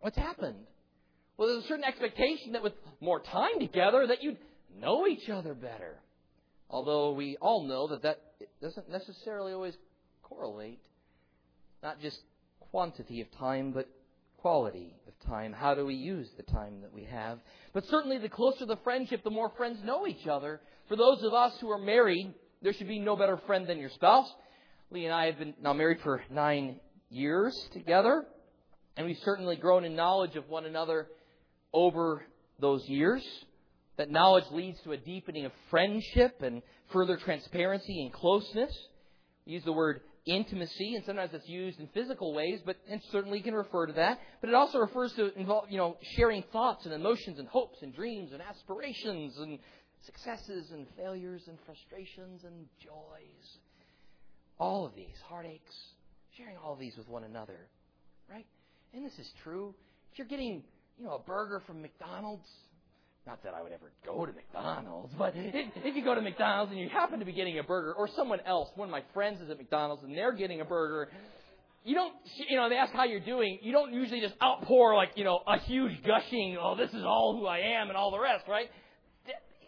What's 0.01 0.17
happened? 0.17 0.57
Well, 1.37 1.47
there's 1.47 1.63
a 1.63 1.67
certain 1.67 1.85
expectation 1.85 2.51
that 2.53 2.63
with 2.63 2.73
more 2.99 3.21
time 3.21 3.59
together 3.59 4.07
that 4.07 4.21
you'd 4.21 4.37
know 4.79 5.07
each 5.07 5.29
other 5.29 5.53
better. 5.53 5.95
Although 6.69 7.13
we 7.13 7.37
all 7.37 7.63
know 7.63 7.87
that 7.87 8.01
that 8.03 8.19
doesn't 8.61 8.89
necessarily 8.89 9.53
always 9.53 9.75
correlate. 10.23 10.81
Not 11.81 12.01
just 12.01 12.19
quantity 12.71 13.21
of 13.21 13.31
time, 13.37 13.71
but 13.71 13.87
quality 14.45 14.93
of 15.07 15.27
time. 15.27 15.51
How 15.51 15.73
do 15.73 15.87
we 15.87 15.95
use 15.95 16.29
the 16.37 16.43
time 16.43 16.81
that 16.81 16.93
we 16.93 17.03
have? 17.05 17.39
But 17.73 17.83
certainly, 17.87 18.19
the 18.19 18.29
closer 18.29 18.67
the 18.67 18.77
friendship, 18.83 19.23
the 19.23 19.31
more 19.31 19.51
friends 19.57 19.79
know 19.83 20.05
each 20.05 20.27
other. 20.27 20.61
For 20.87 20.95
those 20.95 21.23
of 21.23 21.33
us 21.33 21.53
who 21.59 21.71
are 21.71 21.79
married, 21.79 22.31
there 22.61 22.71
should 22.71 22.87
be 22.87 22.99
no 22.99 23.15
better 23.15 23.39
friend 23.47 23.65
than 23.65 23.79
your 23.79 23.89
spouse. 23.89 24.31
Lee 24.91 25.05
and 25.05 25.13
I 25.15 25.25
have 25.25 25.39
been 25.39 25.55
now 25.63 25.73
married 25.73 25.97
for 26.03 26.21
nine 26.29 26.79
years 27.09 27.59
together, 27.73 28.23
and 28.95 29.07
we've 29.07 29.17
certainly 29.25 29.55
grown 29.55 29.83
in 29.83 29.95
knowledge 29.95 30.35
of 30.35 30.47
one 30.47 30.65
another 30.65 31.07
over 31.73 32.23
those 32.59 32.87
years. 32.87 33.25
That 33.97 34.11
knowledge 34.11 34.45
leads 34.51 34.79
to 34.83 34.91
a 34.91 34.97
deepening 34.97 35.45
of 35.45 35.53
friendship 35.71 36.43
and 36.43 36.61
further 36.93 37.17
transparency 37.17 37.99
and 38.03 38.13
closeness. 38.13 38.71
We 39.47 39.53
use 39.53 39.63
the 39.63 39.73
word 39.73 40.01
intimacy, 40.25 40.95
and 40.95 41.05
sometimes 41.05 41.31
it's 41.33 41.47
used 41.47 41.79
in 41.79 41.87
physical 41.93 42.33
ways, 42.33 42.59
but 42.65 42.77
and 42.89 43.01
certainly 43.11 43.41
can 43.41 43.53
refer 43.53 43.85
to 43.85 43.93
that. 43.93 44.19
But 44.41 44.49
it 44.49 44.55
also 44.55 44.79
refers 44.79 45.13
to 45.13 45.37
involve, 45.37 45.65
you 45.69 45.77
know, 45.77 45.97
sharing 46.15 46.43
thoughts 46.51 46.85
and 46.85 46.93
emotions 46.93 47.39
and 47.39 47.47
hopes 47.47 47.77
and 47.81 47.93
dreams 47.93 48.31
and 48.33 48.41
aspirations 48.41 49.37
and 49.37 49.59
successes 50.05 50.71
and 50.71 50.87
failures 50.97 51.43
and 51.47 51.57
frustrations 51.65 52.43
and 52.43 52.65
joys. 52.79 53.57
All 54.57 54.85
of 54.85 54.95
these 54.95 55.15
heartaches, 55.27 55.59
sharing 56.37 56.57
all 56.57 56.73
of 56.73 56.79
these 56.79 56.95
with 56.97 57.07
one 57.09 57.23
another, 57.23 57.67
right? 58.29 58.45
And 58.93 59.05
this 59.05 59.17
is 59.19 59.29
true. 59.43 59.75
If 60.11 60.19
you're 60.19 60.27
getting, 60.27 60.63
you 60.97 61.05
know, 61.05 61.15
a 61.15 61.19
burger 61.19 61.61
from 61.67 61.81
McDonald's, 61.81 62.47
not 63.25 63.43
that 63.43 63.53
I 63.53 63.63
would 63.63 63.71
ever 63.71 63.91
go 64.05 64.25
to 64.25 64.31
McDonald's, 64.31 65.13
but 65.17 65.33
if 65.35 65.95
you 65.95 66.03
go 66.03 66.13
to 66.13 66.21
McDonald's 66.21 66.71
and 66.71 66.79
you 66.79 66.89
happen 66.89 67.19
to 67.19 67.25
be 67.25 67.33
getting 67.33 67.57
a 67.57 67.63
burger, 67.63 67.93
or 67.93 68.07
someone 68.15 68.39
else, 68.45 68.69
one 68.75 68.87
of 68.87 68.91
my 68.91 69.03
friends 69.13 69.41
is 69.41 69.49
at 69.49 69.57
McDonald's 69.57 70.03
and 70.03 70.15
they're 70.15 70.33
getting 70.33 70.61
a 70.61 70.65
burger, 70.65 71.09
you 71.83 71.95
don't, 71.95 72.13
you 72.49 72.55
know, 72.55 72.69
they 72.69 72.75
ask 72.75 72.93
how 72.93 73.05
you're 73.05 73.19
doing. 73.19 73.59
You 73.61 73.71
don't 73.71 73.93
usually 73.93 74.19
just 74.19 74.35
outpour 74.41 74.95
like, 74.95 75.11
you 75.15 75.23
know, 75.23 75.39
a 75.47 75.59
huge 75.59 76.03
gushing, 76.05 76.57
oh, 76.59 76.75
this 76.75 76.89
is 76.91 77.03
all 77.03 77.37
who 77.39 77.47
I 77.47 77.59
am 77.79 77.89
and 77.89 77.97
all 77.97 78.11
the 78.11 78.19
rest, 78.19 78.45
right? 78.47 78.69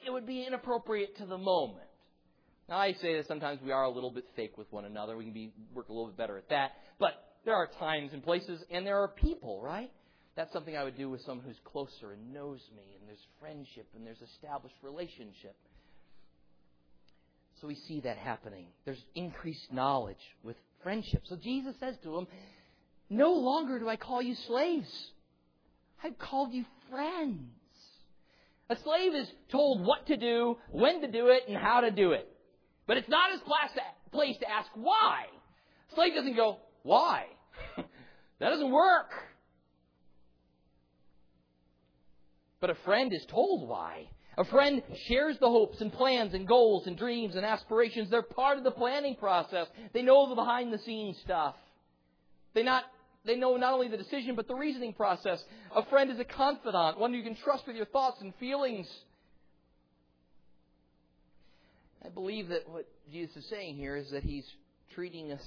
It 0.05 0.11
would 0.11 0.25
be 0.25 0.43
inappropriate 0.45 1.17
to 1.17 1.25
the 1.25 1.37
moment. 1.37 1.85
Now, 2.69 2.77
I 2.77 2.93
say 2.93 3.15
that 3.15 3.27
sometimes 3.27 3.59
we 3.63 3.71
are 3.71 3.83
a 3.83 3.89
little 3.89 4.11
bit 4.11 4.25
fake 4.35 4.57
with 4.57 4.71
one 4.71 4.85
another. 4.85 5.17
We 5.17 5.23
can 5.25 5.33
be 5.33 5.51
work 5.73 5.89
a 5.89 5.93
little 5.93 6.07
bit 6.07 6.17
better 6.17 6.37
at 6.37 6.49
that. 6.49 6.71
But 6.99 7.13
there 7.45 7.55
are 7.55 7.67
times 7.79 8.11
and 8.13 8.23
places, 8.23 8.61
and 8.69 8.85
there 8.85 9.01
are 9.01 9.07
people, 9.07 9.61
right? 9.61 9.91
That's 10.37 10.53
something 10.53 10.77
I 10.77 10.83
would 10.83 10.95
do 10.95 11.09
with 11.09 11.21
someone 11.21 11.47
who's 11.47 11.59
closer 11.65 12.11
and 12.11 12.31
knows 12.31 12.59
me, 12.75 12.83
and 12.99 13.09
there's 13.09 13.25
friendship 13.39 13.87
and 13.95 14.05
there's 14.05 14.21
established 14.21 14.75
relationship. 14.83 15.55
So 17.59 17.65
we 17.67 17.73
see 17.73 18.01
that 18.01 18.17
happening. 18.17 18.67
There's 18.85 19.03
increased 19.15 19.73
knowledge 19.73 20.21
with 20.43 20.55
friendship. 20.83 21.23
So 21.25 21.37
Jesus 21.37 21.73
says 21.79 21.95
to 22.03 22.11
them, 22.11 22.27
No 23.09 23.33
longer 23.33 23.79
do 23.79 23.89
I 23.89 23.95
call 23.95 24.21
you 24.21 24.35
slaves. 24.35 25.11
I've 26.03 26.19
called 26.19 26.53
you 26.53 26.65
friends. 26.91 27.49
A 28.69 28.75
slave 28.75 29.15
is 29.15 29.27
told 29.51 29.83
what 29.83 30.05
to 30.05 30.17
do, 30.17 30.57
when 30.69 31.01
to 31.01 31.07
do 31.07 31.29
it, 31.29 31.43
and 31.47 31.57
how 31.57 31.81
to 31.81 31.89
do 31.89 32.11
it. 32.11 32.31
But 32.85 32.97
it's 32.97 33.09
not 33.09 33.31
his 33.31 33.41
place 34.11 34.37
to 34.37 34.51
ask 34.51 34.69
why. 34.75 35.25
A 35.91 35.95
slave 35.95 36.13
doesn't 36.13 36.35
go, 36.35 36.57
Why? 36.83 37.25
that 37.77 38.49
doesn't 38.49 38.71
work. 38.71 39.09
But 42.59 42.69
a 42.69 42.75
friend 42.85 43.13
is 43.13 43.25
told 43.25 43.67
why. 43.67 44.07
A 44.37 44.45
friend 44.45 44.83
shares 45.07 45.37
the 45.39 45.49
hopes 45.49 45.81
and 45.81 45.91
plans 45.91 46.33
and 46.33 46.47
goals 46.47 46.85
and 46.85 46.97
dreams 46.97 47.35
and 47.35 47.45
aspirations. 47.45 48.09
They're 48.09 48.21
part 48.21 48.57
of 48.57 48.63
the 48.63 48.71
planning 48.71 49.15
process. 49.15 49.67
They 49.93 50.03
know 50.03 50.29
the 50.29 50.35
behind 50.35 50.71
the 50.71 50.77
scenes 50.79 51.17
stuff. 51.23 51.55
They 52.53 52.63
not 52.63 52.83
they 53.25 53.35
know 53.35 53.57
not 53.57 53.73
only 53.73 53.89
the 53.89 53.97
decision 53.97 54.35
but 54.35 54.47
the 54.47 54.55
reasoning 54.55 54.93
process. 54.93 55.43
A 55.75 55.83
friend 55.85 56.11
is 56.11 56.19
a 56.19 56.23
confidant, 56.23 56.99
one 56.99 57.13
you 57.13 57.23
can 57.23 57.35
trust 57.35 57.67
with 57.67 57.75
your 57.75 57.87
thoughts 57.87 58.21
and 58.21 58.33
feelings. 58.35 58.87
I 62.05 62.09
believe 62.09 62.49
that 62.49 62.69
what 62.69 62.87
Jesus 63.11 63.37
is 63.37 63.49
saying 63.49 63.75
here 63.75 63.95
is 63.95 64.11
that 64.11 64.23
he's 64.23 64.45
treating 64.93 65.31
us 65.31 65.41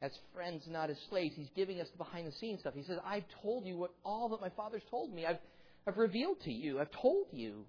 as 0.00 0.12
friends, 0.34 0.64
not 0.68 0.90
as 0.90 0.96
slaves. 1.10 1.34
He's 1.36 1.50
giving 1.56 1.80
us 1.80 1.88
the 1.90 1.98
behind 1.98 2.26
the 2.26 2.32
scenes 2.32 2.60
stuff. 2.60 2.74
He 2.74 2.84
says, 2.84 2.98
I've 3.04 3.24
told 3.42 3.66
you 3.66 3.76
what 3.76 3.90
all 4.04 4.28
that 4.30 4.40
my 4.40 4.50
Father's 4.50 4.82
told 4.90 5.12
me. 5.12 5.26
I've, 5.26 5.38
I've 5.86 5.96
revealed 5.96 6.40
to 6.44 6.52
you. 6.52 6.78
I've 6.78 6.90
told 6.90 7.26
you. 7.32 7.64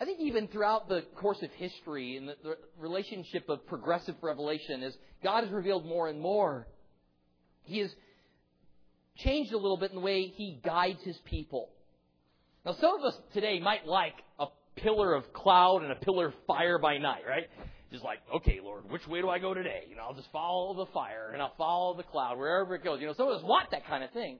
I 0.00 0.04
think 0.04 0.20
even 0.20 0.46
throughout 0.48 0.88
the 0.88 1.02
course 1.16 1.42
of 1.42 1.50
history 1.52 2.16
and 2.16 2.28
the, 2.28 2.34
the 2.42 2.56
relationship 2.78 3.48
of 3.48 3.66
progressive 3.66 4.14
revelation, 4.22 4.82
as 4.82 4.94
God 5.24 5.44
has 5.44 5.52
revealed 5.52 5.86
more 5.86 6.08
and 6.08 6.20
more, 6.20 6.68
He 7.64 7.78
has 7.78 7.90
changed 9.16 9.52
a 9.52 9.58
little 9.58 9.76
bit 9.76 9.90
in 9.90 9.96
the 9.96 10.02
way 10.02 10.26
He 10.26 10.60
guides 10.64 11.02
His 11.02 11.16
people. 11.24 11.70
Now, 12.64 12.76
some 12.80 12.98
of 12.98 13.04
us 13.04 13.14
today 13.32 13.60
might 13.60 13.86
like 13.86 14.14
a 14.38 14.46
pillar 14.76 15.14
of 15.14 15.32
cloud 15.32 15.82
and 15.82 15.90
a 15.90 15.96
pillar 15.96 16.26
of 16.26 16.34
fire 16.46 16.78
by 16.78 16.98
night, 16.98 17.22
right? 17.26 17.48
Just 17.90 18.04
like, 18.04 18.18
okay, 18.36 18.60
Lord, 18.62 18.90
which 18.90 19.06
way 19.06 19.20
do 19.20 19.28
I 19.28 19.38
go 19.38 19.54
today? 19.54 19.84
You 19.88 19.96
know, 19.96 20.02
I'll 20.02 20.14
just 20.14 20.30
follow 20.32 20.74
the 20.74 20.90
fire 20.92 21.30
and 21.32 21.40
I'll 21.40 21.54
follow 21.56 21.96
the 21.96 22.02
cloud 22.02 22.38
wherever 22.38 22.74
it 22.74 22.84
goes. 22.84 23.00
You 23.00 23.06
know, 23.06 23.14
some 23.14 23.28
of 23.28 23.36
us 23.36 23.42
want 23.42 23.70
that 23.70 23.86
kind 23.86 24.04
of 24.04 24.10
thing. 24.10 24.38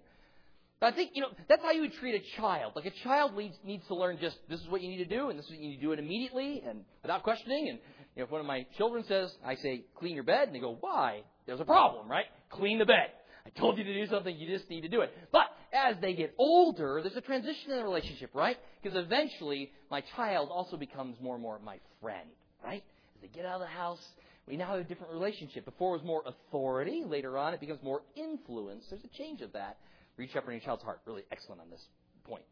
But 0.80 0.92
I 0.92 0.96
think, 0.96 1.11
you 1.14 1.22
know, 1.22 1.28
that's 1.49 1.62
how 1.62 1.72
you 1.72 1.80
would 1.80 1.94
treat 1.94 2.14
a 2.14 2.40
child. 2.40 2.74
Like 2.76 2.86
a 2.86 3.03
child 3.03 3.36
needs, 3.36 3.57
needs 3.64 3.86
to 3.88 3.94
learn 3.94 4.18
just 4.20 4.36
this 4.49 4.61
is 4.61 4.68
what 4.68 4.80
you 4.80 4.88
need 4.88 4.99
to 4.99 5.16
do 5.16 5.30
and 5.30 5.38
this 5.38 5.46
is 5.46 5.53
what 5.53 5.61
you 5.61 5.68
need 5.70 5.76
to 5.76 5.82
do 5.82 5.92
it 5.92 5.99
immediately 5.99 6.62
and 6.66 6.80
without 7.03 7.22
questioning. 7.22 7.68
And 7.68 7.78
you 8.14 8.22
know, 8.22 8.24
if 8.24 8.30
one 8.30 8.40
of 8.40 8.46
my 8.46 8.66
children 8.76 9.05
says, 9.09 9.32
I 9.44 9.57
say, 9.57 9.84
clean 9.96 10.14
your 10.14 10.24
bed, 10.24 10.49
and 10.49 10.55
they 10.55 10.61
go, 10.61 10.76
why? 10.80 11.22
There's 11.46 11.61
a 11.61 11.64
problem, 11.64 12.09
right? 12.09 12.26
Clean 12.51 12.78
the 12.78 12.84
bed. 12.84 13.11
I 13.46 13.59
told 13.59 13.78
you 13.78 13.84
to 13.84 13.94
do 13.94 14.07
something, 14.11 14.36
you 14.36 14.46
just 14.46 14.68
need 14.68 14.82
to 14.82 14.88
do 14.88 15.01
it. 15.01 15.11
But 15.32 15.46
as 15.72 15.96
they 16.01 16.12
get 16.12 16.34
older, 16.38 17.01
there's 17.03 17.16
a 17.16 17.22
transition 17.22 17.70
in 17.70 17.78
the 17.78 17.82
relationship, 17.82 18.30
right? 18.34 18.57
Because 18.82 18.99
eventually, 18.99 19.72
my 19.90 20.03
child 20.16 20.51
also 20.53 20.76
becomes 20.76 21.16
more 21.20 21.34
and 21.34 21.42
more 21.42 21.59
my 21.64 21.78
friend, 22.03 22.28
right? 22.62 22.84
They 23.20 23.28
get 23.28 23.44
out 23.44 23.60
of 23.60 23.60
the 23.60 23.66
house, 23.66 24.00
we 24.48 24.56
now 24.56 24.68
have 24.68 24.80
a 24.80 24.84
different 24.84 25.12
relationship. 25.12 25.66
Before 25.66 25.94
it 25.94 25.98
was 25.98 26.06
more 26.06 26.22
authority. 26.26 27.02
Later 27.06 27.36
on, 27.36 27.52
it 27.52 27.60
becomes 27.60 27.82
more 27.82 28.00
influence. 28.16 28.84
There's 28.88 29.04
a 29.04 29.18
change 29.18 29.42
of 29.42 29.52
that. 29.52 29.76
Reach 30.16 30.34
up 30.36 30.46
in 30.46 30.52
your 30.52 30.60
child's 30.60 30.82
heart. 30.82 31.00
Really 31.06 31.22
excellent 31.30 31.60
on 31.60 31.70
this 31.70 31.84
point. 32.24 32.42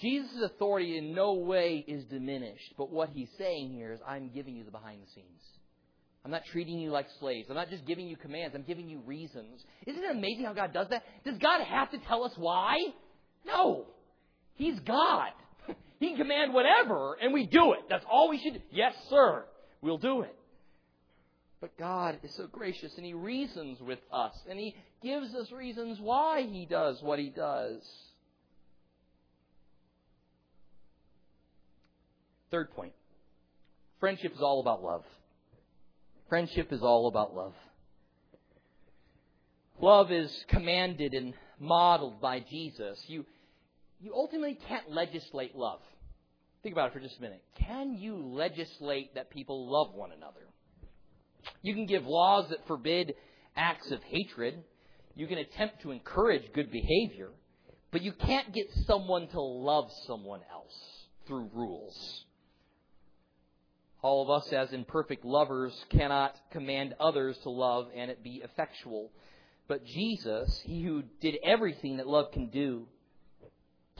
Jesus' 0.00 0.42
authority 0.44 0.98
in 0.98 1.14
no 1.14 1.34
way 1.34 1.84
is 1.86 2.04
diminished, 2.04 2.74
but 2.78 2.90
what 2.90 3.10
he's 3.10 3.28
saying 3.38 3.72
here 3.72 3.92
is, 3.92 4.00
I'm 4.06 4.30
giving 4.30 4.56
you 4.56 4.64
the 4.64 4.70
behind 4.70 5.02
the 5.02 5.06
scenes. 5.14 5.42
I'm 6.24 6.30
not 6.30 6.42
treating 6.52 6.78
you 6.78 6.90
like 6.90 7.06
slaves. 7.18 7.48
I'm 7.48 7.56
not 7.56 7.70
just 7.70 7.86
giving 7.86 8.06
you 8.06 8.16
commands. 8.16 8.54
I'm 8.54 8.62
giving 8.62 8.88
you 8.88 9.00
reasons. 9.00 9.62
Isn't 9.86 10.02
it 10.02 10.10
amazing 10.10 10.44
how 10.44 10.52
God 10.52 10.72
does 10.72 10.86
that? 10.90 11.02
Does 11.24 11.38
God 11.38 11.62
have 11.64 11.90
to 11.92 11.98
tell 12.08 12.24
us 12.24 12.32
why? 12.36 12.76
No. 13.46 13.86
He's 14.54 14.78
God. 14.80 15.30
He 15.98 16.08
can 16.08 16.16
command 16.16 16.54
whatever, 16.54 17.14
and 17.20 17.30
we 17.34 17.44
do 17.44 17.74
it. 17.74 17.80
That's 17.90 18.06
all 18.10 18.30
we 18.30 18.38
should. 18.38 18.54
do. 18.54 18.60
Yes, 18.70 18.94
sir 19.10 19.44
we'll 19.82 19.98
do 19.98 20.22
it. 20.22 20.34
But 21.60 21.76
God 21.76 22.18
is 22.22 22.34
so 22.34 22.46
gracious 22.46 22.96
and 22.96 23.04
He 23.04 23.12
reasons 23.12 23.80
with 23.80 23.98
us 24.12 24.34
and 24.48 24.58
He 24.58 24.74
gives 25.02 25.34
us 25.34 25.52
reasons 25.52 25.98
why 26.00 26.42
He 26.42 26.66
does 26.66 27.02
what 27.02 27.18
He 27.18 27.28
does. 27.28 27.82
Third 32.50 32.70
point 32.72 32.92
friendship 34.00 34.32
is 34.34 34.40
all 34.40 34.60
about 34.60 34.82
love. 34.82 35.04
Friendship 36.28 36.72
is 36.72 36.82
all 36.82 37.08
about 37.08 37.34
love. 37.34 37.54
Love 39.80 40.12
is 40.12 40.44
commanded 40.48 41.14
and 41.14 41.34
modeled 41.58 42.20
by 42.20 42.40
Jesus. 42.40 43.02
You, 43.06 43.24
you 44.00 44.12
ultimately 44.14 44.58
can't 44.68 44.90
legislate 44.90 45.56
love. 45.56 45.80
Think 46.62 46.74
about 46.74 46.88
it 46.88 46.92
for 46.92 47.00
just 47.00 47.18
a 47.18 47.22
minute. 47.22 47.42
Can 47.54 47.94
you 47.94 48.16
legislate 48.16 49.14
that 49.14 49.30
people 49.30 49.70
love 49.70 49.94
one 49.94 50.12
another? 50.12 50.40
You 51.62 51.74
can 51.74 51.86
give 51.86 52.04
laws 52.04 52.50
that 52.50 52.66
forbid 52.66 53.14
acts 53.56 53.90
of 53.90 54.02
hatred, 54.04 54.62
you 55.14 55.26
can 55.26 55.38
attempt 55.38 55.82
to 55.82 55.90
encourage 55.90 56.52
good 56.52 56.70
behavior, 56.70 57.30
but 57.90 58.02
you 58.02 58.12
can't 58.12 58.52
get 58.52 58.66
someone 58.86 59.28
to 59.28 59.40
love 59.40 59.90
someone 60.06 60.40
else 60.52 60.74
through 61.26 61.50
rules. 61.54 62.24
All 64.02 64.22
of 64.22 64.30
us, 64.30 64.52
as 64.52 64.72
imperfect 64.72 65.24
lovers, 65.24 65.74
cannot 65.90 66.34
command 66.52 66.94
others 66.98 67.36
to 67.42 67.50
love 67.50 67.88
and 67.94 68.10
it 68.10 68.22
be 68.22 68.40
effectual. 68.42 69.10
But 69.68 69.84
Jesus, 69.84 70.60
He 70.64 70.82
who 70.82 71.02
did 71.20 71.36
everything 71.44 71.98
that 71.98 72.06
love 72.06 72.32
can 72.32 72.48
do, 72.48 72.86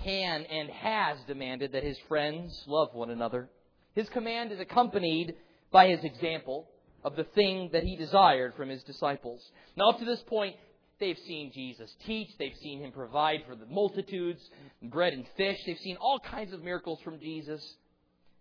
can 0.02 0.42
and 0.44 0.70
has 0.70 1.18
demanded 1.26 1.72
that 1.72 1.84
His 1.84 1.98
friends 2.08 2.64
love 2.66 2.94
one 2.94 3.10
another. 3.10 3.48
His 3.94 4.08
command 4.08 4.52
is 4.52 4.60
accompanied 4.60 5.34
by 5.70 5.88
His 5.88 6.04
example 6.04 6.68
of 7.04 7.16
the 7.16 7.24
thing 7.24 7.70
that 7.72 7.84
He 7.84 7.96
desired 7.96 8.54
from 8.54 8.68
His 8.68 8.82
disciples. 8.82 9.42
Now, 9.76 9.90
up 9.90 9.98
to 9.98 10.04
this 10.04 10.22
point, 10.26 10.56
they've 10.98 11.18
seen 11.26 11.52
Jesus 11.52 11.90
teach, 12.06 12.28
they've 12.38 12.56
seen 12.62 12.80
Him 12.80 12.92
provide 12.92 13.40
for 13.46 13.54
the 13.54 13.66
multitudes 13.66 14.42
bread 14.82 15.12
and 15.12 15.26
fish, 15.36 15.58
they've 15.66 15.78
seen 15.78 15.96
all 15.96 16.20
kinds 16.20 16.52
of 16.52 16.62
miracles 16.62 17.00
from 17.02 17.20
Jesus. 17.20 17.62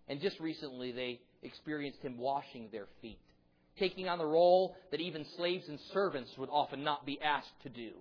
And 0.08 0.20
just 0.20 0.40
recently, 0.40 0.92
they 0.92 1.20
experienced 1.44 2.02
him 2.02 2.18
washing 2.18 2.70
their 2.72 2.88
feet, 3.02 3.20
taking 3.78 4.10
on 4.10 4.18
the 4.18 4.26
role 4.26 4.76
that 4.92 5.00
even 5.00 5.26
slaves 5.38 5.70
and 5.70 5.80
servants 5.94 6.32
would 6.38 6.50
often 6.52 6.84
not 6.84 7.06
be 7.06 7.20
asked 7.22 7.62
to 7.64 7.70
do. 7.70 7.92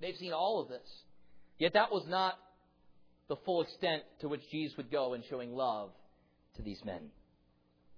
They've 0.00 0.16
seen 0.16 0.32
all 0.32 0.60
of 0.60 0.68
this. 0.68 0.88
Yet 1.58 1.74
that 1.74 1.92
was 1.92 2.04
not 2.06 2.38
the 3.28 3.36
full 3.44 3.62
extent 3.62 4.02
to 4.20 4.28
which 4.28 4.42
Jesus 4.50 4.76
would 4.76 4.90
go 4.90 5.14
in 5.14 5.22
showing 5.28 5.54
love 5.54 5.90
to 6.56 6.62
these 6.62 6.84
men. 6.84 7.10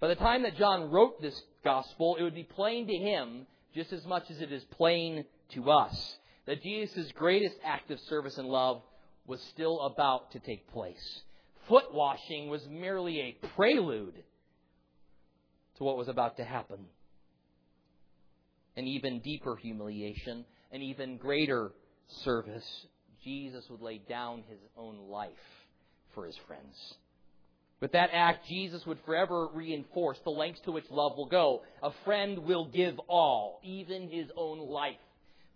By 0.00 0.08
the 0.08 0.14
time 0.14 0.44
that 0.44 0.56
John 0.56 0.90
wrote 0.90 1.20
this 1.20 1.40
gospel, 1.64 2.16
it 2.18 2.22
would 2.22 2.34
be 2.34 2.44
plain 2.44 2.86
to 2.86 2.94
him 2.94 3.46
just 3.74 3.92
as 3.92 4.04
much 4.06 4.30
as 4.30 4.40
it 4.40 4.52
is 4.52 4.64
plain 4.76 5.24
to 5.50 5.70
us 5.70 6.16
that 6.46 6.62
Jesus' 6.62 7.12
greatest 7.12 7.56
act 7.64 7.90
of 7.90 8.00
service 8.00 8.38
and 8.38 8.48
love 8.48 8.82
was 9.26 9.42
still 9.50 9.80
about 9.80 10.32
to 10.32 10.38
take 10.38 10.70
place 10.72 11.22
foot 11.68 11.92
washing 11.92 12.48
was 12.48 12.66
merely 12.68 13.20
a 13.20 13.46
prelude 13.48 14.24
to 15.76 15.84
what 15.84 15.96
was 15.96 16.08
about 16.08 16.38
to 16.38 16.44
happen. 16.44 16.78
An 18.76 18.86
even 18.86 19.20
deeper 19.20 19.54
humiliation, 19.56 20.44
an 20.72 20.82
even 20.82 21.18
greater 21.18 21.72
service. 22.24 22.86
Jesus 23.28 23.64
would 23.68 23.82
lay 23.82 23.98
down 24.08 24.42
his 24.48 24.58
own 24.74 25.10
life 25.10 25.28
for 26.14 26.24
his 26.24 26.36
friends. 26.46 26.74
With 27.78 27.92
that 27.92 28.08
act, 28.10 28.48
Jesus 28.48 28.86
would 28.86 28.98
forever 29.04 29.48
reinforce 29.52 30.16
the 30.24 30.30
lengths 30.30 30.62
to 30.64 30.72
which 30.72 30.86
love 30.90 31.12
will 31.14 31.28
go. 31.28 31.60
A 31.82 31.90
friend 32.06 32.38
will 32.38 32.70
give 32.70 32.98
all, 33.06 33.60
even 33.62 34.08
his 34.08 34.28
own 34.34 34.58
life, 34.60 34.96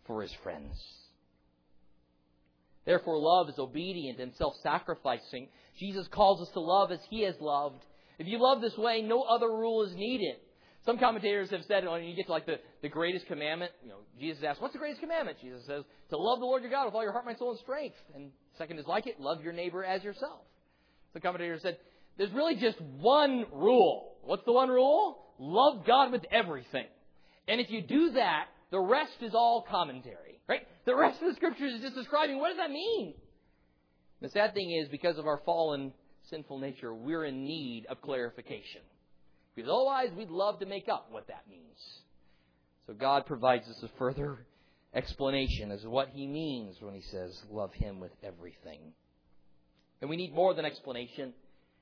for 0.06 0.20
his 0.20 0.32
friends. 0.42 0.74
Therefore, 2.84 3.18
love 3.18 3.48
is 3.48 3.58
obedient 3.58 4.20
and 4.20 4.34
self 4.34 4.52
sacrificing. 4.62 5.48
Jesus 5.78 6.06
calls 6.08 6.42
us 6.42 6.52
to 6.52 6.60
love 6.60 6.92
as 6.92 7.00
he 7.08 7.22
has 7.22 7.36
loved. 7.40 7.82
If 8.18 8.26
you 8.26 8.38
love 8.38 8.60
this 8.60 8.76
way, 8.76 9.00
no 9.00 9.22
other 9.22 9.48
rule 9.48 9.82
is 9.84 9.96
needed. 9.96 10.36
Some 10.84 10.98
commentators 10.98 11.50
have 11.50 11.62
said 11.68 11.86
when 11.86 12.02
you 12.04 12.16
get 12.16 12.26
to 12.26 12.32
like 12.32 12.46
the, 12.46 12.56
the 12.82 12.88
greatest 12.88 13.26
commandment, 13.26 13.70
you 13.82 13.90
know, 13.90 13.98
Jesus 14.18 14.42
asks, 14.42 14.60
What's 14.60 14.72
the 14.72 14.80
greatest 14.80 15.00
commandment? 15.00 15.38
Jesus 15.40 15.64
says, 15.66 15.84
To 16.10 16.16
love 16.16 16.40
the 16.40 16.44
Lord 16.44 16.62
your 16.62 16.72
God 16.72 16.86
with 16.86 16.94
all 16.94 17.02
your 17.02 17.12
heart, 17.12 17.24
mind, 17.24 17.38
soul, 17.38 17.50
and 17.50 17.60
strength. 17.60 17.96
And 18.14 18.30
second 18.58 18.78
is 18.78 18.86
like 18.86 19.06
it, 19.06 19.20
love 19.20 19.42
your 19.44 19.52
neighbor 19.52 19.84
as 19.84 20.02
yourself. 20.02 20.40
Some 21.12 21.22
commentators 21.22 21.62
said, 21.62 21.78
There's 22.18 22.32
really 22.32 22.56
just 22.56 22.80
one 22.80 23.46
rule. 23.52 24.14
What's 24.22 24.44
the 24.44 24.52
one 24.52 24.68
rule? 24.68 25.18
Love 25.38 25.86
God 25.86 26.10
with 26.10 26.24
everything. 26.32 26.86
And 27.46 27.60
if 27.60 27.70
you 27.70 27.82
do 27.82 28.12
that, 28.12 28.46
the 28.72 28.80
rest 28.80 29.16
is 29.20 29.34
all 29.34 29.64
commentary. 29.70 30.40
Right? 30.48 30.66
The 30.84 30.96
rest 30.96 31.22
of 31.22 31.28
the 31.28 31.34
scriptures 31.36 31.74
is 31.74 31.82
just 31.82 31.94
describing 31.94 32.38
what 32.38 32.48
does 32.48 32.58
that 32.58 32.70
mean? 32.70 33.14
The 34.20 34.30
sad 34.30 34.54
thing 34.54 34.70
is, 34.82 34.88
because 34.88 35.18
of 35.18 35.26
our 35.26 35.40
fallen, 35.44 35.92
sinful 36.30 36.58
nature, 36.58 36.92
we're 36.94 37.24
in 37.24 37.44
need 37.44 37.86
of 37.88 38.00
clarification. 38.02 38.82
Because 39.54 39.70
otherwise, 39.70 40.10
we'd 40.16 40.30
love 40.30 40.60
to 40.60 40.66
make 40.66 40.88
up 40.88 41.08
what 41.10 41.28
that 41.28 41.44
means. 41.48 41.78
So 42.86 42.94
God 42.94 43.26
provides 43.26 43.68
us 43.68 43.82
a 43.82 43.88
further 43.98 44.38
explanation 44.94 45.70
as 45.70 45.82
to 45.82 45.90
what 45.90 46.08
He 46.08 46.26
means 46.26 46.76
when 46.80 46.94
He 46.94 47.02
says, 47.02 47.38
Love 47.50 47.72
Him 47.74 48.00
with 48.00 48.12
everything. 48.22 48.80
And 50.00 50.10
we 50.10 50.16
need 50.16 50.34
more 50.34 50.54
than 50.54 50.64
explanation. 50.64 51.32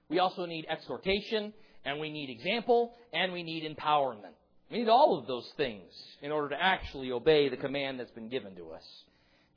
We 0.08 0.18
also 0.18 0.44
need 0.44 0.66
exhortation, 0.68 1.52
and 1.84 2.00
we 2.00 2.10
need 2.10 2.28
example, 2.28 2.94
and 3.12 3.32
we 3.32 3.42
need 3.42 3.64
empowerment. 3.64 4.34
We 4.70 4.78
need 4.78 4.88
all 4.88 5.18
of 5.18 5.26
those 5.26 5.48
things 5.56 5.90
in 6.22 6.30
order 6.30 6.50
to 6.50 6.62
actually 6.62 7.10
obey 7.10 7.48
the 7.48 7.56
command 7.56 7.98
that's 7.98 8.10
been 8.10 8.28
given 8.28 8.54
to 8.56 8.70
us. 8.70 8.84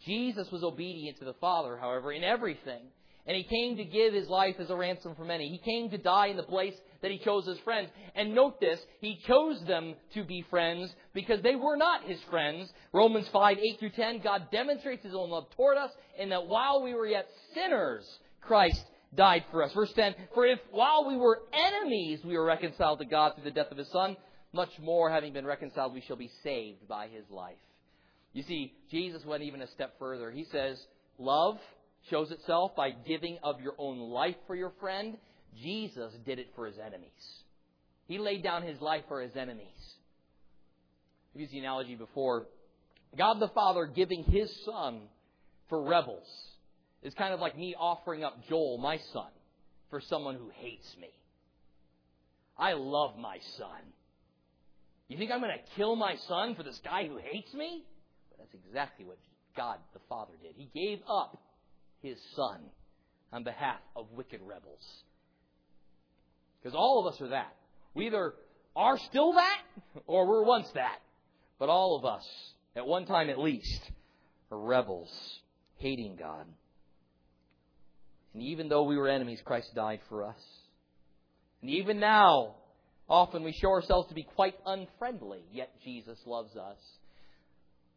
Jesus 0.06 0.50
was 0.52 0.64
obedient 0.64 1.20
to 1.20 1.26
the 1.26 1.34
Father, 1.34 1.78
however, 1.78 2.12
in 2.12 2.24
everything. 2.24 2.82
And 3.26 3.38
he 3.38 3.44
came 3.44 3.78
to 3.78 3.86
give 3.86 4.14
his 4.14 4.28
life 4.28 4.56
as 4.60 4.70
a 4.70 4.76
ransom 4.76 5.16
for 5.16 5.24
many. 5.24 5.50
He 5.50 5.58
came 5.58 5.90
to 5.90 5.98
die 5.98 6.28
in 6.28 6.38
the 6.38 6.44
place 6.44 6.74
that 7.02 7.10
he 7.10 7.20
chose 7.20 7.46
his 7.46 7.58
friends. 7.60 7.90
And 8.16 8.36
note 8.36 8.60
this, 8.60 8.80
he 9.00 9.20
chose 9.26 9.64
them 9.66 9.96
to 10.14 10.24
be 10.26 10.46
friends 10.50 10.94
because 11.14 11.42
they 11.42 11.56
were 11.56 11.78
not 11.78 12.04
his 12.04 12.20
friends. 12.30 12.70
Romans 12.92 13.28
5, 13.32 13.58
8 13.58 13.80
through 13.80 13.92
10, 13.92 14.22
God 14.22 14.52
demonstrates 14.52 15.04
his 15.04 15.16
own 15.16 15.30
love 15.30 15.46
toward 15.56 15.78
us 15.78 15.92
in 16.20 16.30
that 16.30 16.48
while 16.48 16.84
we 16.84 16.94
were 16.94 17.08
yet 17.08 17.28
sinners, 17.54 18.06
Christ 18.42 18.84
died 19.16 19.46
for 19.52 19.64
us. 19.64 19.72
Verse 19.74 19.92
10, 19.94 20.16
for 20.34 20.46
if 20.46 20.60
while 20.72 21.08
we 21.08 21.16
were 21.16 21.44
enemies, 21.54 22.20
we 22.26 22.38
were 22.38 22.46
reconciled 22.46 23.00
to 23.00 23.06
God 23.06 23.36
through 23.36 23.46
the 23.46 23.52
death 23.52 23.72
of 23.72 23.78
his 23.78 23.90
Son, 23.92 24.18
much 24.52 24.70
more, 24.80 25.10
having 25.10 25.34
been 25.34 25.46
reconciled, 25.46 25.94
we 25.94 26.02
shall 26.02 26.16
be 26.16 26.30
saved 26.44 26.88
by 26.88 27.08
his 27.08 27.24
life. 27.30 27.58
You 28.34 28.44
see, 28.44 28.74
Jesus 28.92 29.24
went 29.26 29.44
even 29.44 29.62
a 29.62 29.68
step 29.68 29.96
further. 29.98 30.30
He 30.32 30.46
says, 30.52 30.80
Love 31.18 31.58
shows 32.10 32.32
itself 32.32 32.76
by 32.76 32.92
giving 32.92 33.38
of 33.44 33.62
your 33.62 33.74
own 33.78 34.00
life 34.00 34.36
for 34.48 34.56
your 34.56 34.72
friend. 34.80 35.18
Jesus 35.62 36.12
did 36.26 36.40
it 36.40 36.50
for 36.56 36.66
his 36.66 36.78
enemies. 36.78 37.12
He 38.08 38.18
laid 38.18 38.44
down 38.44 38.64
his 38.64 38.82
life 38.82 39.04
for 39.08 39.22
his 39.22 39.36
enemies. 39.36 39.68
I've 41.34 41.42
used 41.42 41.54
the 41.54 41.60
analogy 41.60 41.96
before. 41.96 42.48
God 43.18 43.40
the 43.40 43.50
Father 43.50 43.86
giving 43.86 44.24
his 44.24 44.52
son 44.66 45.02
for 45.70 45.84
rebels 45.84 46.28
is 47.04 47.14
kind 47.14 47.34
of 47.34 47.40
like 47.40 47.58
me 47.58 47.76
offering 47.78 48.24
up 48.24 48.38
Joel, 48.50 48.78
my 48.78 48.98
son, 49.14 49.30
for 49.90 50.02
someone 50.02 50.36
who 50.36 50.50
hates 50.56 50.96
me. 51.00 51.10
I 52.58 52.74
love 52.74 53.18
my 53.18 53.38
son. 53.58 53.82
You 55.08 55.18
think 55.18 55.32
I'm 55.32 55.42
going 55.42 55.52
to 55.52 55.76
kill 55.76 55.96
my 55.96 56.16
son 56.28 56.56
for 56.56 56.64
this 56.64 56.80
guy 56.84 57.08
who 57.08 57.18
hates 57.18 57.54
me? 57.54 57.84
But 58.30 58.40
that's 58.40 58.64
exactly 58.66 59.06
what 59.06 59.18
God 59.56 59.78
the 59.94 60.00
Father 60.10 60.34
did. 60.42 60.56
He 60.56 60.70
gave 60.74 61.00
up 61.08 61.38
his 62.04 62.20
son 62.36 62.60
on 63.32 63.44
behalf 63.44 63.80
of 63.96 64.12
wicked 64.12 64.42
rebels. 64.46 64.84
Because 66.62 66.76
all 66.76 67.00
of 67.00 67.12
us 67.12 67.20
are 67.22 67.30
that. 67.30 67.56
We 67.96 68.06
either 68.08 68.36
are 68.76 68.98
still 69.10 69.34
that 69.34 69.62
or 70.06 70.28
we're 70.28 70.44
once 70.44 70.68
that. 70.76 71.00
But 71.58 71.70
all 71.70 71.98
of 71.98 72.06
us, 72.06 72.24
at 72.76 72.86
one 72.86 73.06
time 73.06 73.30
at 73.30 73.40
least, 73.40 73.82
are 74.52 74.60
rebels, 74.60 75.12
hating 75.78 76.18
God. 76.18 76.46
And 78.36 78.44
even 78.44 78.70
though 78.70 78.84
we 78.84 78.98
were 78.98 79.08
enemies, 79.08 79.42
Christ 79.44 79.74
died 79.74 80.02
for 80.10 80.24
us. 80.24 80.40
And 81.62 81.72
even 81.72 82.00
now, 82.00 82.56
Often 83.10 83.44
we 83.44 83.52
show 83.52 83.70
ourselves 83.70 84.08
to 84.10 84.16
be 84.16 84.24
quite 84.24 84.56
unfriendly, 84.66 85.42
yet 85.52 85.70
Jesus 85.84 86.18
loves 86.26 86.56
us. 86.56 86.78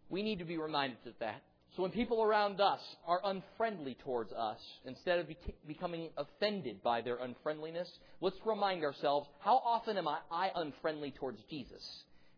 We 0.08 0.22
need 0.22 0.40
to 0.40 0.44
be 0.44 0.58
reminded 0.58 0.98
of 1.06 1.14
that. 1.20 1.42
So 1.76 1.82
when 1.82 1.92
people 1.92 2.22
around 2.22 2.58
us 2.58 2.80
are 3.06 3.20
unfriendly 3.22 3.98
towards 4.02 4.32
us, 4.32 4.58
instead 4.86 5.18
of 5.18 5.26
becoming 5.66 6.08
offended 6.16 6.82
by 6.82 7.02
their 7.02 7.16
unfriendliness, 7.16 7.90
let's 8.22 8.36
remind 8.46 8.82
ourselves 8.82 9.28
how 9.40 9.56
often 9.56 9.98
am 9.98 10.08
I, 10.08 10.18
I 10.30 10.50
unfriendly 10.54 11.10
towards 11.10 11.38
Jesus, 11.50 11.82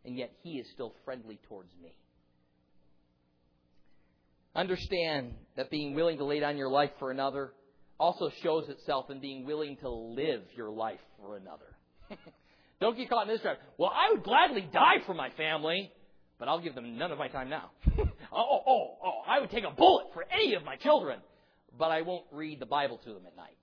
and 0.05 0.17
yet 0.17 0.33
he 0.43 0.59
is 0.59 0.67
still 0.75 0.93
friendly 1.05 1.39
towards 1.49 1.71
me. 1.81 1.97
Understand 4.57 5.35
that 5.57 5.71
being 5.71 5.95
willing 5.95 6.19
to 6.19 6.25
lay 6.25 6.41
down 6.41 6.57
your 6.57 6.71
life 6.71 6.91
for 6.99 7.13
another 7.13 7.53
also 8.01 8.33
shows 8.43 8.69
itself 8.69 9.09
in 9.09 9.21
being 9.21 9.47
willing 9.47 9.77
to 9.77 9.89
live 9.89 10.43
your 10.57 10.71
life 10.71 10.99
for 11.21 11.37
another. 11.37 11.77
Don't 12.81 12.97
get 12.97 13.09
caught 13.09 13.29
in 13.29 13.35
this 13.35 13.43
trap. 13.43 13.59
Well, 13.77 13.93
I 13.95 14.13
would 14.13 14.25
gladly 14.25 14.69
die 14.73 15.05
for 15.07 15.15
my 15.15 15.31
family, 15.31 15.93
but 16.41 16.49
I'll 16.49 16.61
give 16.61 16.75
them 16.75 16.99
none 16.99 17.13
of 17.13 17.19
my 17.19 17.29
time 17.29 17.49
now. 17.49 17.71
Oh, 18.33 18.37
oh, 18.37 18.63
oh, 18.67 18.99
oh, 19.05 19.21
I 19.27 19.41
would 19.41 19.51
take 19.51 19.65
a 19.65 19.71
bullet 19.71 20.09
for 20.13 20.25
any 20.31 20.55
of 20.55 20.65
my 20.65 20.77
children, 20.77 21.21
but 21.79 21.91
I 21.91 22.03
won't 22.03 22.25
read 22.33 22.61
the 22.61 22.67
Bible 22.67 22.99
to 23.05 23.15
them 23.15 23.27
at 23.27 23.37
night. 23.37 23.57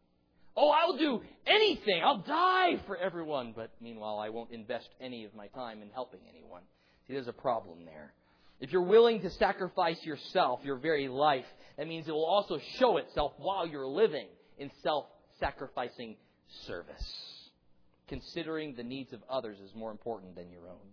Oh, 0.58 0.70
I'll 0.70 0.98
do 0.98 1.22
anything. 1.46 2.02
I'll 2.04 2.20
die 2.20 2.80
for 2.88 2.98
everyone, 2.98 3.54
but 3.56 3.72
meanwhile, 3.82 4.20
I 4.20 4.30
won't 4.30 4.52
invest 4.52 4.90
any 5.02 5.26
of 5.26 5.36
my 5.36 5.48
time 5.48 5.82
in 5.82 5.90
helping 5.90 6.22
anyone. 6.30 6.62
See, 7.08 7.14
there's 7.14 7.28
a 7.28 7.34
problem 7.34 7.86
there. 7.86 8.14
If 8.62 8.72
you're 8.72 8.82
willing 8.82 9.22
to 9.22 9.30
sacrifice 9.32 10.02
yourself, 10.04 10.62
your 10.64 10.78
very 10.78 11.10
life, 11.10 11.46
that 11.78 11.88
means 11.88 12.08
it 12.08 12.12
will 12.12 12.26
also 12.26 12.60
show 12.80 12.98
itself 12.98 13.34
while 13.38 13.68
you're 13.68 13.86
living 13.86 14.28
in 14.58 14.72
self 14.82 15.06
sacrificing 15.40 16.16
service. 16.66 17.42
Considering 18.08 18.76
the 18.76 18.84
needs 18.84 19.12
of 19.12 19.20
others 19.30 19.58
is 19.60 19.72
more 19.76 19.92
important 19.92 20.36
than 20.36 20.50
your 20.52 20.68
own. 20.70 20.88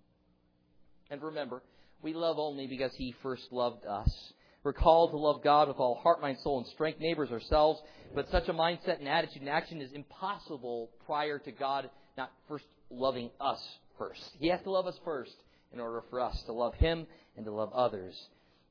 And 1.11 1.23
remember, 1.23 1.63
We 2.03 2.15
love 2.15 2.39
only 2.39 2.67
because 2.67 2.93
He 2.95 3.15
first 3.23 3.53
loved 3.53 3.87
us. 3.87 4.33
We're 4.65 4.73
called 4.73 5.11
to 5.11 5.17
love 5.17 5.43
God 5.43 5.69
with 5.69 5.79
all 5.79 5.97
heart, 5.97 6.21
mind, 6.21 6.39
soul, 6.43 6.59
and 6.59 6.67
strength, 6.69 7.01
neighbors, 7.01 7.31
ourselves. 7.31 7.81
But 8.15 8.31
such 8.31 8.49
a 8.49 8.53
mindset 8.53 8.99
and 8.99 9.09
attitude 9.09 9.43
and 9.43 9.49
action 9.49 9.81
is 9.81 9.93
impossible 9.93 10.91
prior 11.07 11.39
to 11.41 11.53
God 11.53 11.91
not 12.17 12.31
first 12.49 12.65
loving 12.91 13.31
us 13.41 13.61
first. 13.99 14.23
He 14.39 14.49
has 14.49 14.61
to 14.63 14.71
love 14.71 14.87
us 14.87 14.99
first 15.05 15.35
in 15.73 15.81
order 15.81 16.03
for 16.11 16.21
us 16.21 16.41
to 16.45 16.53
love 16.53 16.75
Him 16.75 17.07
and 17.37 17.45
to 17.47 17.53
love 17.53 17.73
others 17.73 18.15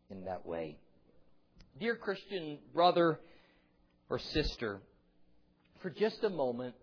in 0.10 0.26
that 0.26 0.46
way. 0.46 0.78
Dear 1.80 1.96
Christian 1.96 2.60
brother 2.74 3.20
or 4.10 4.20
sister, 4.20 4.82
for 5.82 5.90
just 5.90 6.24
a 6.24 6.30
moment, 6.30 6.76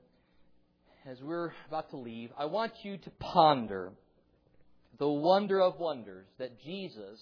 as 1.07 1.21
we're 1.23 1.53
about 1.69 1.91
to 1.91 1.97
leave, 1.97 2.31
I 2.37 2.47
want 2.47 2.73
you 2.83 2.97
to 2.99 3.11
ponder 3.19 3.93
the 4.99 5.09
wonder 5.09 5.61
of 5.61 5.79
wonders 5.79 6.27
that 6.39 6.61
Jesus 6.63 7.21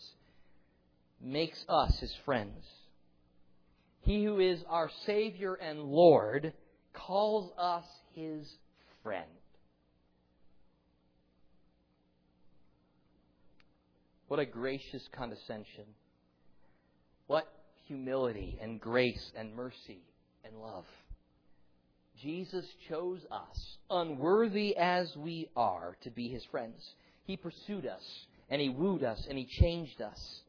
makes 1.20 1.64
us 1.68 1.98
his 2.00 2.14
friends. 2.24 2.64
He 4.00 4.24
who 4.24 4.40
is 4.40 4.62
our 4.68 4.90
Savior 5.04 5.54
and 5.54 5.80
Lord 5.80 6.52
calls 6.92 7.52
us 7.58 7.84
his 8.14 8.46
friend. 9.02 9.26
What 14.28 14.40
a 14.40 14.46
gracious 14.46 15.06
condescension. 15.12 15.84
What 17.26 17.46
humility 17.86 18.58
and 18.60 18.80
grace 18.80 19.32
and 19.36 19.54
mercy 19.54 20.00
and 20.44 20.56
love. 20.60 20.84
Jesus 22.20 22.64
chose 22.88 23.20
us, 23.30 23.76
unworthy 23.90 24.76
as 24.76 25.14
we 25.16 25.48
are, 25.54 25.96
to 26.02 26.10
be 26.10 26.28
his 26.28 26.44
friends. 26.50 26.94
He 27.26 27.36
pursued 27.36 27.86
us, 27.86 28.02
and 28.48 28.60
he 28.60 28.68
wooed 28.68 29.02
us, 29.02 29.24
and 29.28 29.36
he 29.36 29.46
changed 29.46 30.00
us. 30.00 30.40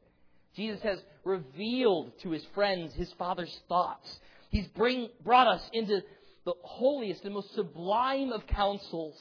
Jesus 0.55 0.81
has 0.81 0.99
revealed 1.23 2.11
to 2.23 2.31
his 2.31 2.43
friends 2.55 2.93
his 2.93 3.11
Father's 3.13 3.55
thoughts. 3.67 4.07
He's 4.49 4.67
bring, 4.69 5.09
brought 5.23 5.47
us 5.47 5.61
into 5.73 6.01
the 6.45 6.53
holiest 6.63 7.23
and 7.25 7.33
most 7.33 7.53
sublime 7.53 8.31
of 8.31 8.47
counsels. 8.47 9.15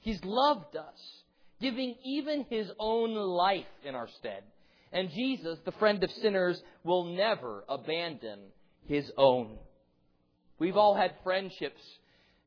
He's 0.00 0.22
loved 0.24 0.76
us, 0.76 1.22
giving 1.60 1.96
even 2.04 2.46
his 2.48 2.70
own 2.78 3.14
life 3.14 3.66
in 3.84 3.94
our 3.94 4.08
stead. 4.18 4.42
And 4.92 5.10
Jesus, 5.10 5.58
the 5.64 5.72
friend 5.72 6.02
of 6.04 6.10
sinners, 6.10 6.62
will 6.84 7.04
never 7.04 7.64
abandon 7.68 8.40
his 8.86 9.10
own. 9.16 9.56
We've 10.58 10.76
all 10.76 10.94
had 10.94 11.14
friendships 11.24 11.80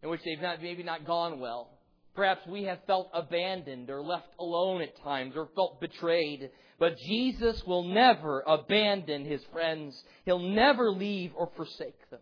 in 0.04 0.10
which 0.10 0.22
they've 0.24 0.42
not, 0.42 0.62
maybe 0.62 0.84
not 0.84 1.06
gone 1.06 1.40
well. 1.40 1.70
Perhaps 2.16 2.48
we 2.48 2.64
have 2.64 2.80
felt 2.88 3.10
abandoned 3.14 3.90
or 3.90 4.02
left 4.02 4.30
alone 4.40 4.82
at 4.82 5.02
times 5.04 5.34
or 5.36 5.50
felt 5.56 5.82
betrayed. 5.82 6.50
But 6.80 6.98
Jesus 6.98 7.62
will 7.66 7.84
never 7.84 8.42
abandon 8.48 9.26
his 9.26 9.42
friends. 9.52 10.02
He'll 10.26 10.40
never 10.40 10.92
leave 10.92 11.32
or 11.36 11.50
forsake 11.56 12.10
them. 12.10 12.22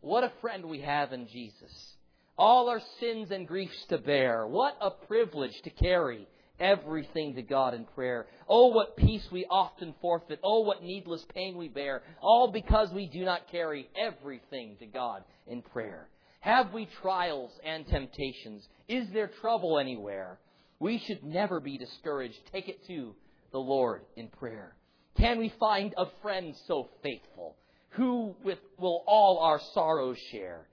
What 0.00 0.24
a 0.24 0.32
friend 0.40 0.66
we 0.66 0.80
have 0.80 1.12
in 1.12 1.28
Jesus. 1.28 1.96
All 2.38 2.68
our 2.68 2.80
sins 3.00 3.30
and 3.30 3.46
griefs 3.46 3.84
to 3.88 3.98
bear. 3.98 4.46
What 4.46 4.76
a 4.80 4.90
privilege 4.90 5.60
to 5.62 5.70
carry 5.70 6.26
everything 6.58 7.34
to 7.34 7.42
God 7.42 7.74
in 7.74 7.84
prayer. 7.84 8.26
Oh, 8.48 8.68
what 8.68 8.96
peace 8.96 9.26
we 9.32 9.46
often 9.50 9.94
forfeit. 10.00 10.40
Oh, 10.42 10.60
what 10.60 10.82
needless 10.82 11.24
pain 11.34 11.56
we 11.56 11.68
bear. 11.68 12.02
All 12.20 12.50
because 12.50 12.92
we 12.92 13.06
do 13.06 13.24
not 13.24 13.50
carry 13.50 13.88
everything 13.96 14.76
to 14.78 14.86
God 14.86 15.24
in 15.46 15.62
prayer. 15.62 16.08
Have 16.40 16.72
we 16.72 16.88
trials 17.02 17.50
and 17.64 17.86
temptations? 17.86 18.66
Is 18.88 19.06
there 19.12 19.30
trouble 19.40 19.78
anywhere? 19.78 20.38
We 20.78 20.98
should 20.98 21.22
never 21.22 21.60
be 21.60 21.76
discouraged. 21.76 22.38
Take 22.50 22.68
it 22.68 22.86
to 22.86 23.14
the 23.52 23.58
Lord 23.58 24.02
in 24.16 24.28
prayer. 24.28 24.74
Can 25.16 25.38
we 25.38 25.52
find 25.60 25.92
a 25.96 26.06
friend 26.22 26.54
so 26.66 26.88
faithful 27.02 27.56
who 27.90 28.34
with, 28.44 28.58
will 28.78 29.04
all 29.06 29.40
our 29.40 29.60
sorrows 29.74 30.16
share? 30.30 30.66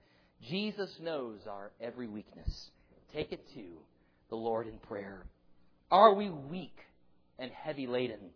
Jesus 0.48 0.90
knows 1.00 1.40
our 1.46 1.72
every 1.80 2.08
weakness. 2.08 2.70
Take 3.12 3.32
it 3.32 3.46
to 3.54 3.64
the 4.30 4.36
Lord 4.36 4.68
in 4.68 4.78
prayer. 4.78 5.26
Are 5.90 6.14
we 6.14 6.30
weak 6.30 6.78
and 7.38 7.50
heavy 7.50 7.86
laden, 7.86 8.30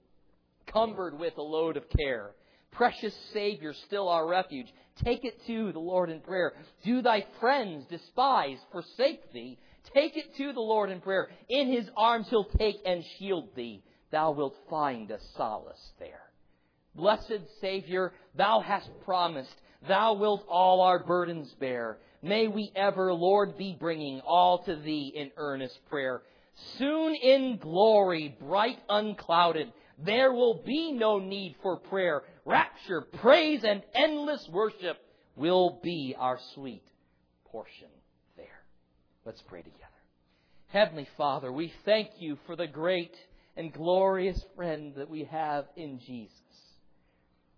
cumbered 0.66 1.18
with 1.18 1.36
a 1.38 1.42
load 1.42 1.76
of 1.76 1.84
care? 1.88 2.32
Precious 2.72 3.14
Savior, 3.32 3.74
still 3.86 4.08
our 4.08 4.26
refuge. 4.26 4.66
Take 5.04 5.24
it 5.24 5.44
to 5.46 5.72
the 5.72 5.78
Lord 5.78 6.10
in 6.10 6.20
prayer. 6.20 6.52
Do 6.84 7.02
thy 7.02 7.24
friends 7.40 7.86
despise, 7.88 8.58
forsake 8.70 9.32
thee? 9.32 9.58
Take 9.94 10.16
it 10.16 10.36
to 10.36 10.52
the 10.52 10.60
Lord 10.60 10.90
in 10.90 11.00
prayer. 11.00 11.28
In 11.48 11.72
his 11.72 11.88
arms 11.96 12.28
he'll 12.28 12.44
take 12.44 12.76
and 12.84 13.04
shield 13.18 13.54
thee. 13.54 13.82
Thou 14.10 14.32
wilt 14.32 14.56
find 14.68 15.10
a 15.10 15.18
solace 15.36 15.92
there. 15.98 16.22
Blessed 16.94 17.40
Savior, 17.60 18.12
thou 18.36 18.60
hast 18.60 18.90
promised, 19.04 19.54
thou 19.88 20.12
wilt 20.14 20.44
all 20.48 20.82
our 20.82 21.02
burdens 21.02 21.54
bear. 21.58 21.98
May 22.22 22.46
we 22.46 22.70
ever, 22.76 23.12
Lord, 23.12 23.56
be 23.56 23.76
bringing 23.78 24.20
all 24.20 24.62
to 24.64 24.76
thee 24.76 25.12
in 25.14 25.30
earnest 25.36 25.78
prayer. 25.88 26.22
Soon 26.78 27.14
in 27.14 27.56
glory, 27.56 28.36
bright 28.38 28.78
unclouded, 28.88 29.72
there 29.98 30.32
will 30.32 30.62
be 30.64 30.92
no 30.92 31.18
need 31.18 31.56
for 31.62 31.76
prayer. 31.76 32.22
Rapture, 32.44 33.02
praise, 33.02 33.64
and 33.64 33.82
endless 33.94 34.48
worship 34.50 34.98
will 35.36 35.80
be 35.82 36.14
our 36.18 36.38
sweet 36.54 36.84
portion 37.50 37.88
there. 38.36 38.46
Let's 39.24 39.42
pray 39.42 39.62
together. 39.62 39.78
Heavenly 40.68 41.08
Father, 41.16 41.52
we 41.52 41.72
thank 41.84 42.08
you 42.18 42.38
for 42.46 42.56
the 42.56 42.66
great 42.66 43.14
and 43.56 43.72
glorious 43.72 44.42
friend 44.56 44.94
that 44.96 45.10
we 45.10 45.24
have 45.24 45.66
in 45.76 46.00
Jesus. 46.00 46.32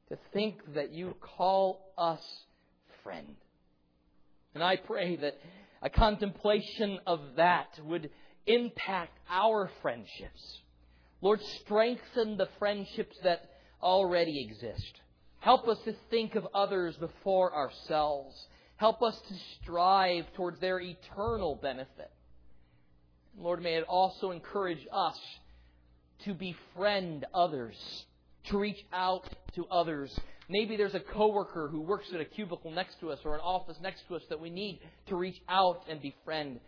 To 0.08 0.18
think 0.32 0.56
that 0.74 0.92
you 0.92 1.14
call 1.20 1.92
us 1.96 2.22
friend. 3.02 3.36
And 4.54 4.62
I 4.62 4.76
pray 4.76 5.16
that 5.16 5.38
a 5.82 5.90
contemplation 5.90 6.98
of 7.06 7.20
that 7.36 7.68
would 7.84 8.10
impact 8.46 9.18
our 9.30 9.70
friendships. 9.82 10.60
Lord, 11.20 11.40
strengthen 11.60 12.36
the 12.36 12.48
friendships 12.58 13.16
that 13.22 13.50
already 13.82 14.42
exist. 14.42 15.00
Help 15.40 15.68
us 15.68 15.78
to 15.84 15.94
think 16.10 16.34
of 16.34 16.46
others 16.54 16.96
before 16.96 17.54
ourselves. 17.54 18.34
Help 18.76 19.02
us 19.02 19.18
to 19.28 19.34
strive 19.62 20.24
towards 20.34 20.58
their 20.60 20.80
eternal 20.80 21.58
benefit. 21.60 22.10
Lord, 23.38 23.62
may 23.62 23.74
it 23.74 23.84
also 23.88 24.30
encourage 24.30 24.86
us 24.92 25.18
to 26.24 26.34
befriend 26.34 27.26
others, 27.34 27.76
to 28.46 28.58
reach 28.58 28.84
out 28.92 29.28
to 29.54 29.66
others. 29.66 30.16
Maybe 30.48 30.76
there's 30.76 30.94
a 30.94 31.00
coworker 31.00 31.68
who 31.68 31.80
works 31.80 32.06
at 32.14 32.20
a 32.20 32.24
cubicle 32.24 32.70
next 32.70 33.00
to 33.00 33.10
us 33.10 33.18
or 33.24 33.34
an 33.34 33.40
office 33.40 33.76
next 33.82 34.06
to 34.08 34.16
us 34.16 34.22
that 34.28 34.40
we 34.40 34.50
need 34.50 34.80
to 35.08 35.16
reach 35.16 35.40
out 35.48 35.82
and 35.88 36.00
befriend. 36.00 36.60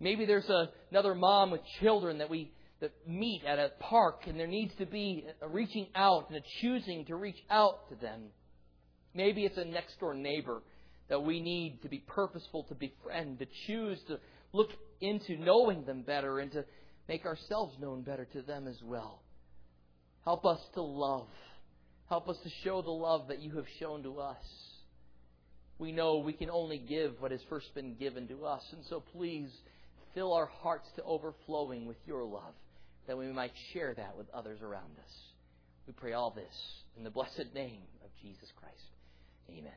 Maybe 0.00 0.24
there's 0.24 0.48
a, 0.48 0.70
another 0.90 1.14
mom 1.14 1.50
with 1.50 1.60
children 1.80 2.18
that 2.18 2.30
we 2.30 2.52
that 2.84 3.08
meet 3.08 3.42
at 3.46 3.58
a 3.58 3.70
park, 3.80 4.24
and 4.26 4.38
there 4.38 4.46
needs 4.46 4.74
to 4.76 4.84
be 4.84 5.24
a 5.40 5.48
reaching 5.48 5.86
out 5.94 6.28
and 6.28 6.36
a 6.36 6.42
choosing 6.60 7.06
to 7.06 7.16
reach 7.16 7.42
out 7.50 7.88
to 7.88 7.94
them. 7.94 8.24
Maybe 9.14 9.44
it's 9.46 9.56
a 9.56 9.64
next 9.64 9.98
door 10.00 10.12
neighbor 10.12 10.62
that 11.08 11.22
we 11.22 11.40
need 11.40 11.80
to 11.82 11.88
be 11.88 12.04
purposeful 12.06 12.64
to 12.64 12.74
befriend, 12.74 13.38
to 13.38 13.46
choose 13.66 13.98
to 14.08 14.18
look 14.52 14.68
into 15.00 15.36
knowing 15.38 15.86
them 15.86 16.02
better 16.02 16.40
and 16.40 16.52
to 16.52 16.64
make 17.08 17.24
ourselves 17.24 17.74
known 17.80 18.02
better 18.02 18.26
to 18.34 18.42
them 18.42 18.68
as 18.68 18.76
well. 18.84 19.22
Help 20.24 20.44
us 20.44 20.60
to 20.74 20.82
love. 20.82 21.28
Help 22.10 22.28
us 22.28 22.36
to 22.42 22.50
show 22.64 22.82
the 22.82 22.90
love 22.90 23.28
that 23.28 23.40
you 23.40 23.56
have 23.56 23.66
shown 23.80 24.02
to 24.02 24.20
us. 24.20 24.36
We 25.78 25.90
know 25.90 26.18
we 26.18 26.34
can 26.34 26.50
only 26.50 26.78
give 26.78 27.14
what 27.20 27.30
has 27.30 27.40
first 27.48 27.74
been 27.74 27.94
given 27.94 28.28
to 28.28 28.44
us, 28.44 28.62
and 28.72 28.82
so 28.90 29.00
please 29.00 29.48
fill 30.14 30.34
our 30.34 30.46
hearts 30.46 30.86
to 30.96 31.02
overflowing 31.02 31.86
with 31.86 31.96
your 32.06 32.24
love, 32.24 32.54
that 33.06 33.18
we 33.18 33.26
might 33.26 33.52
share 33.72 33.94
that 33.94 34.16
with 34.16 34.26
others 34.30 34.60
around 34.62 34.98
us. 34.98 35.12
We 35.86 35.92
pray 35.92 36.12
all 36.12 36.30
this 36.30 36.54
in 36.96 37.04
the 37.04 37.10
blessed 37.18 37.54
name 37.54 37.82
of 38.04 38.10
Jesus 38.22 38.48
Christ. 38.56 38.74
Amen. 39.50 39.72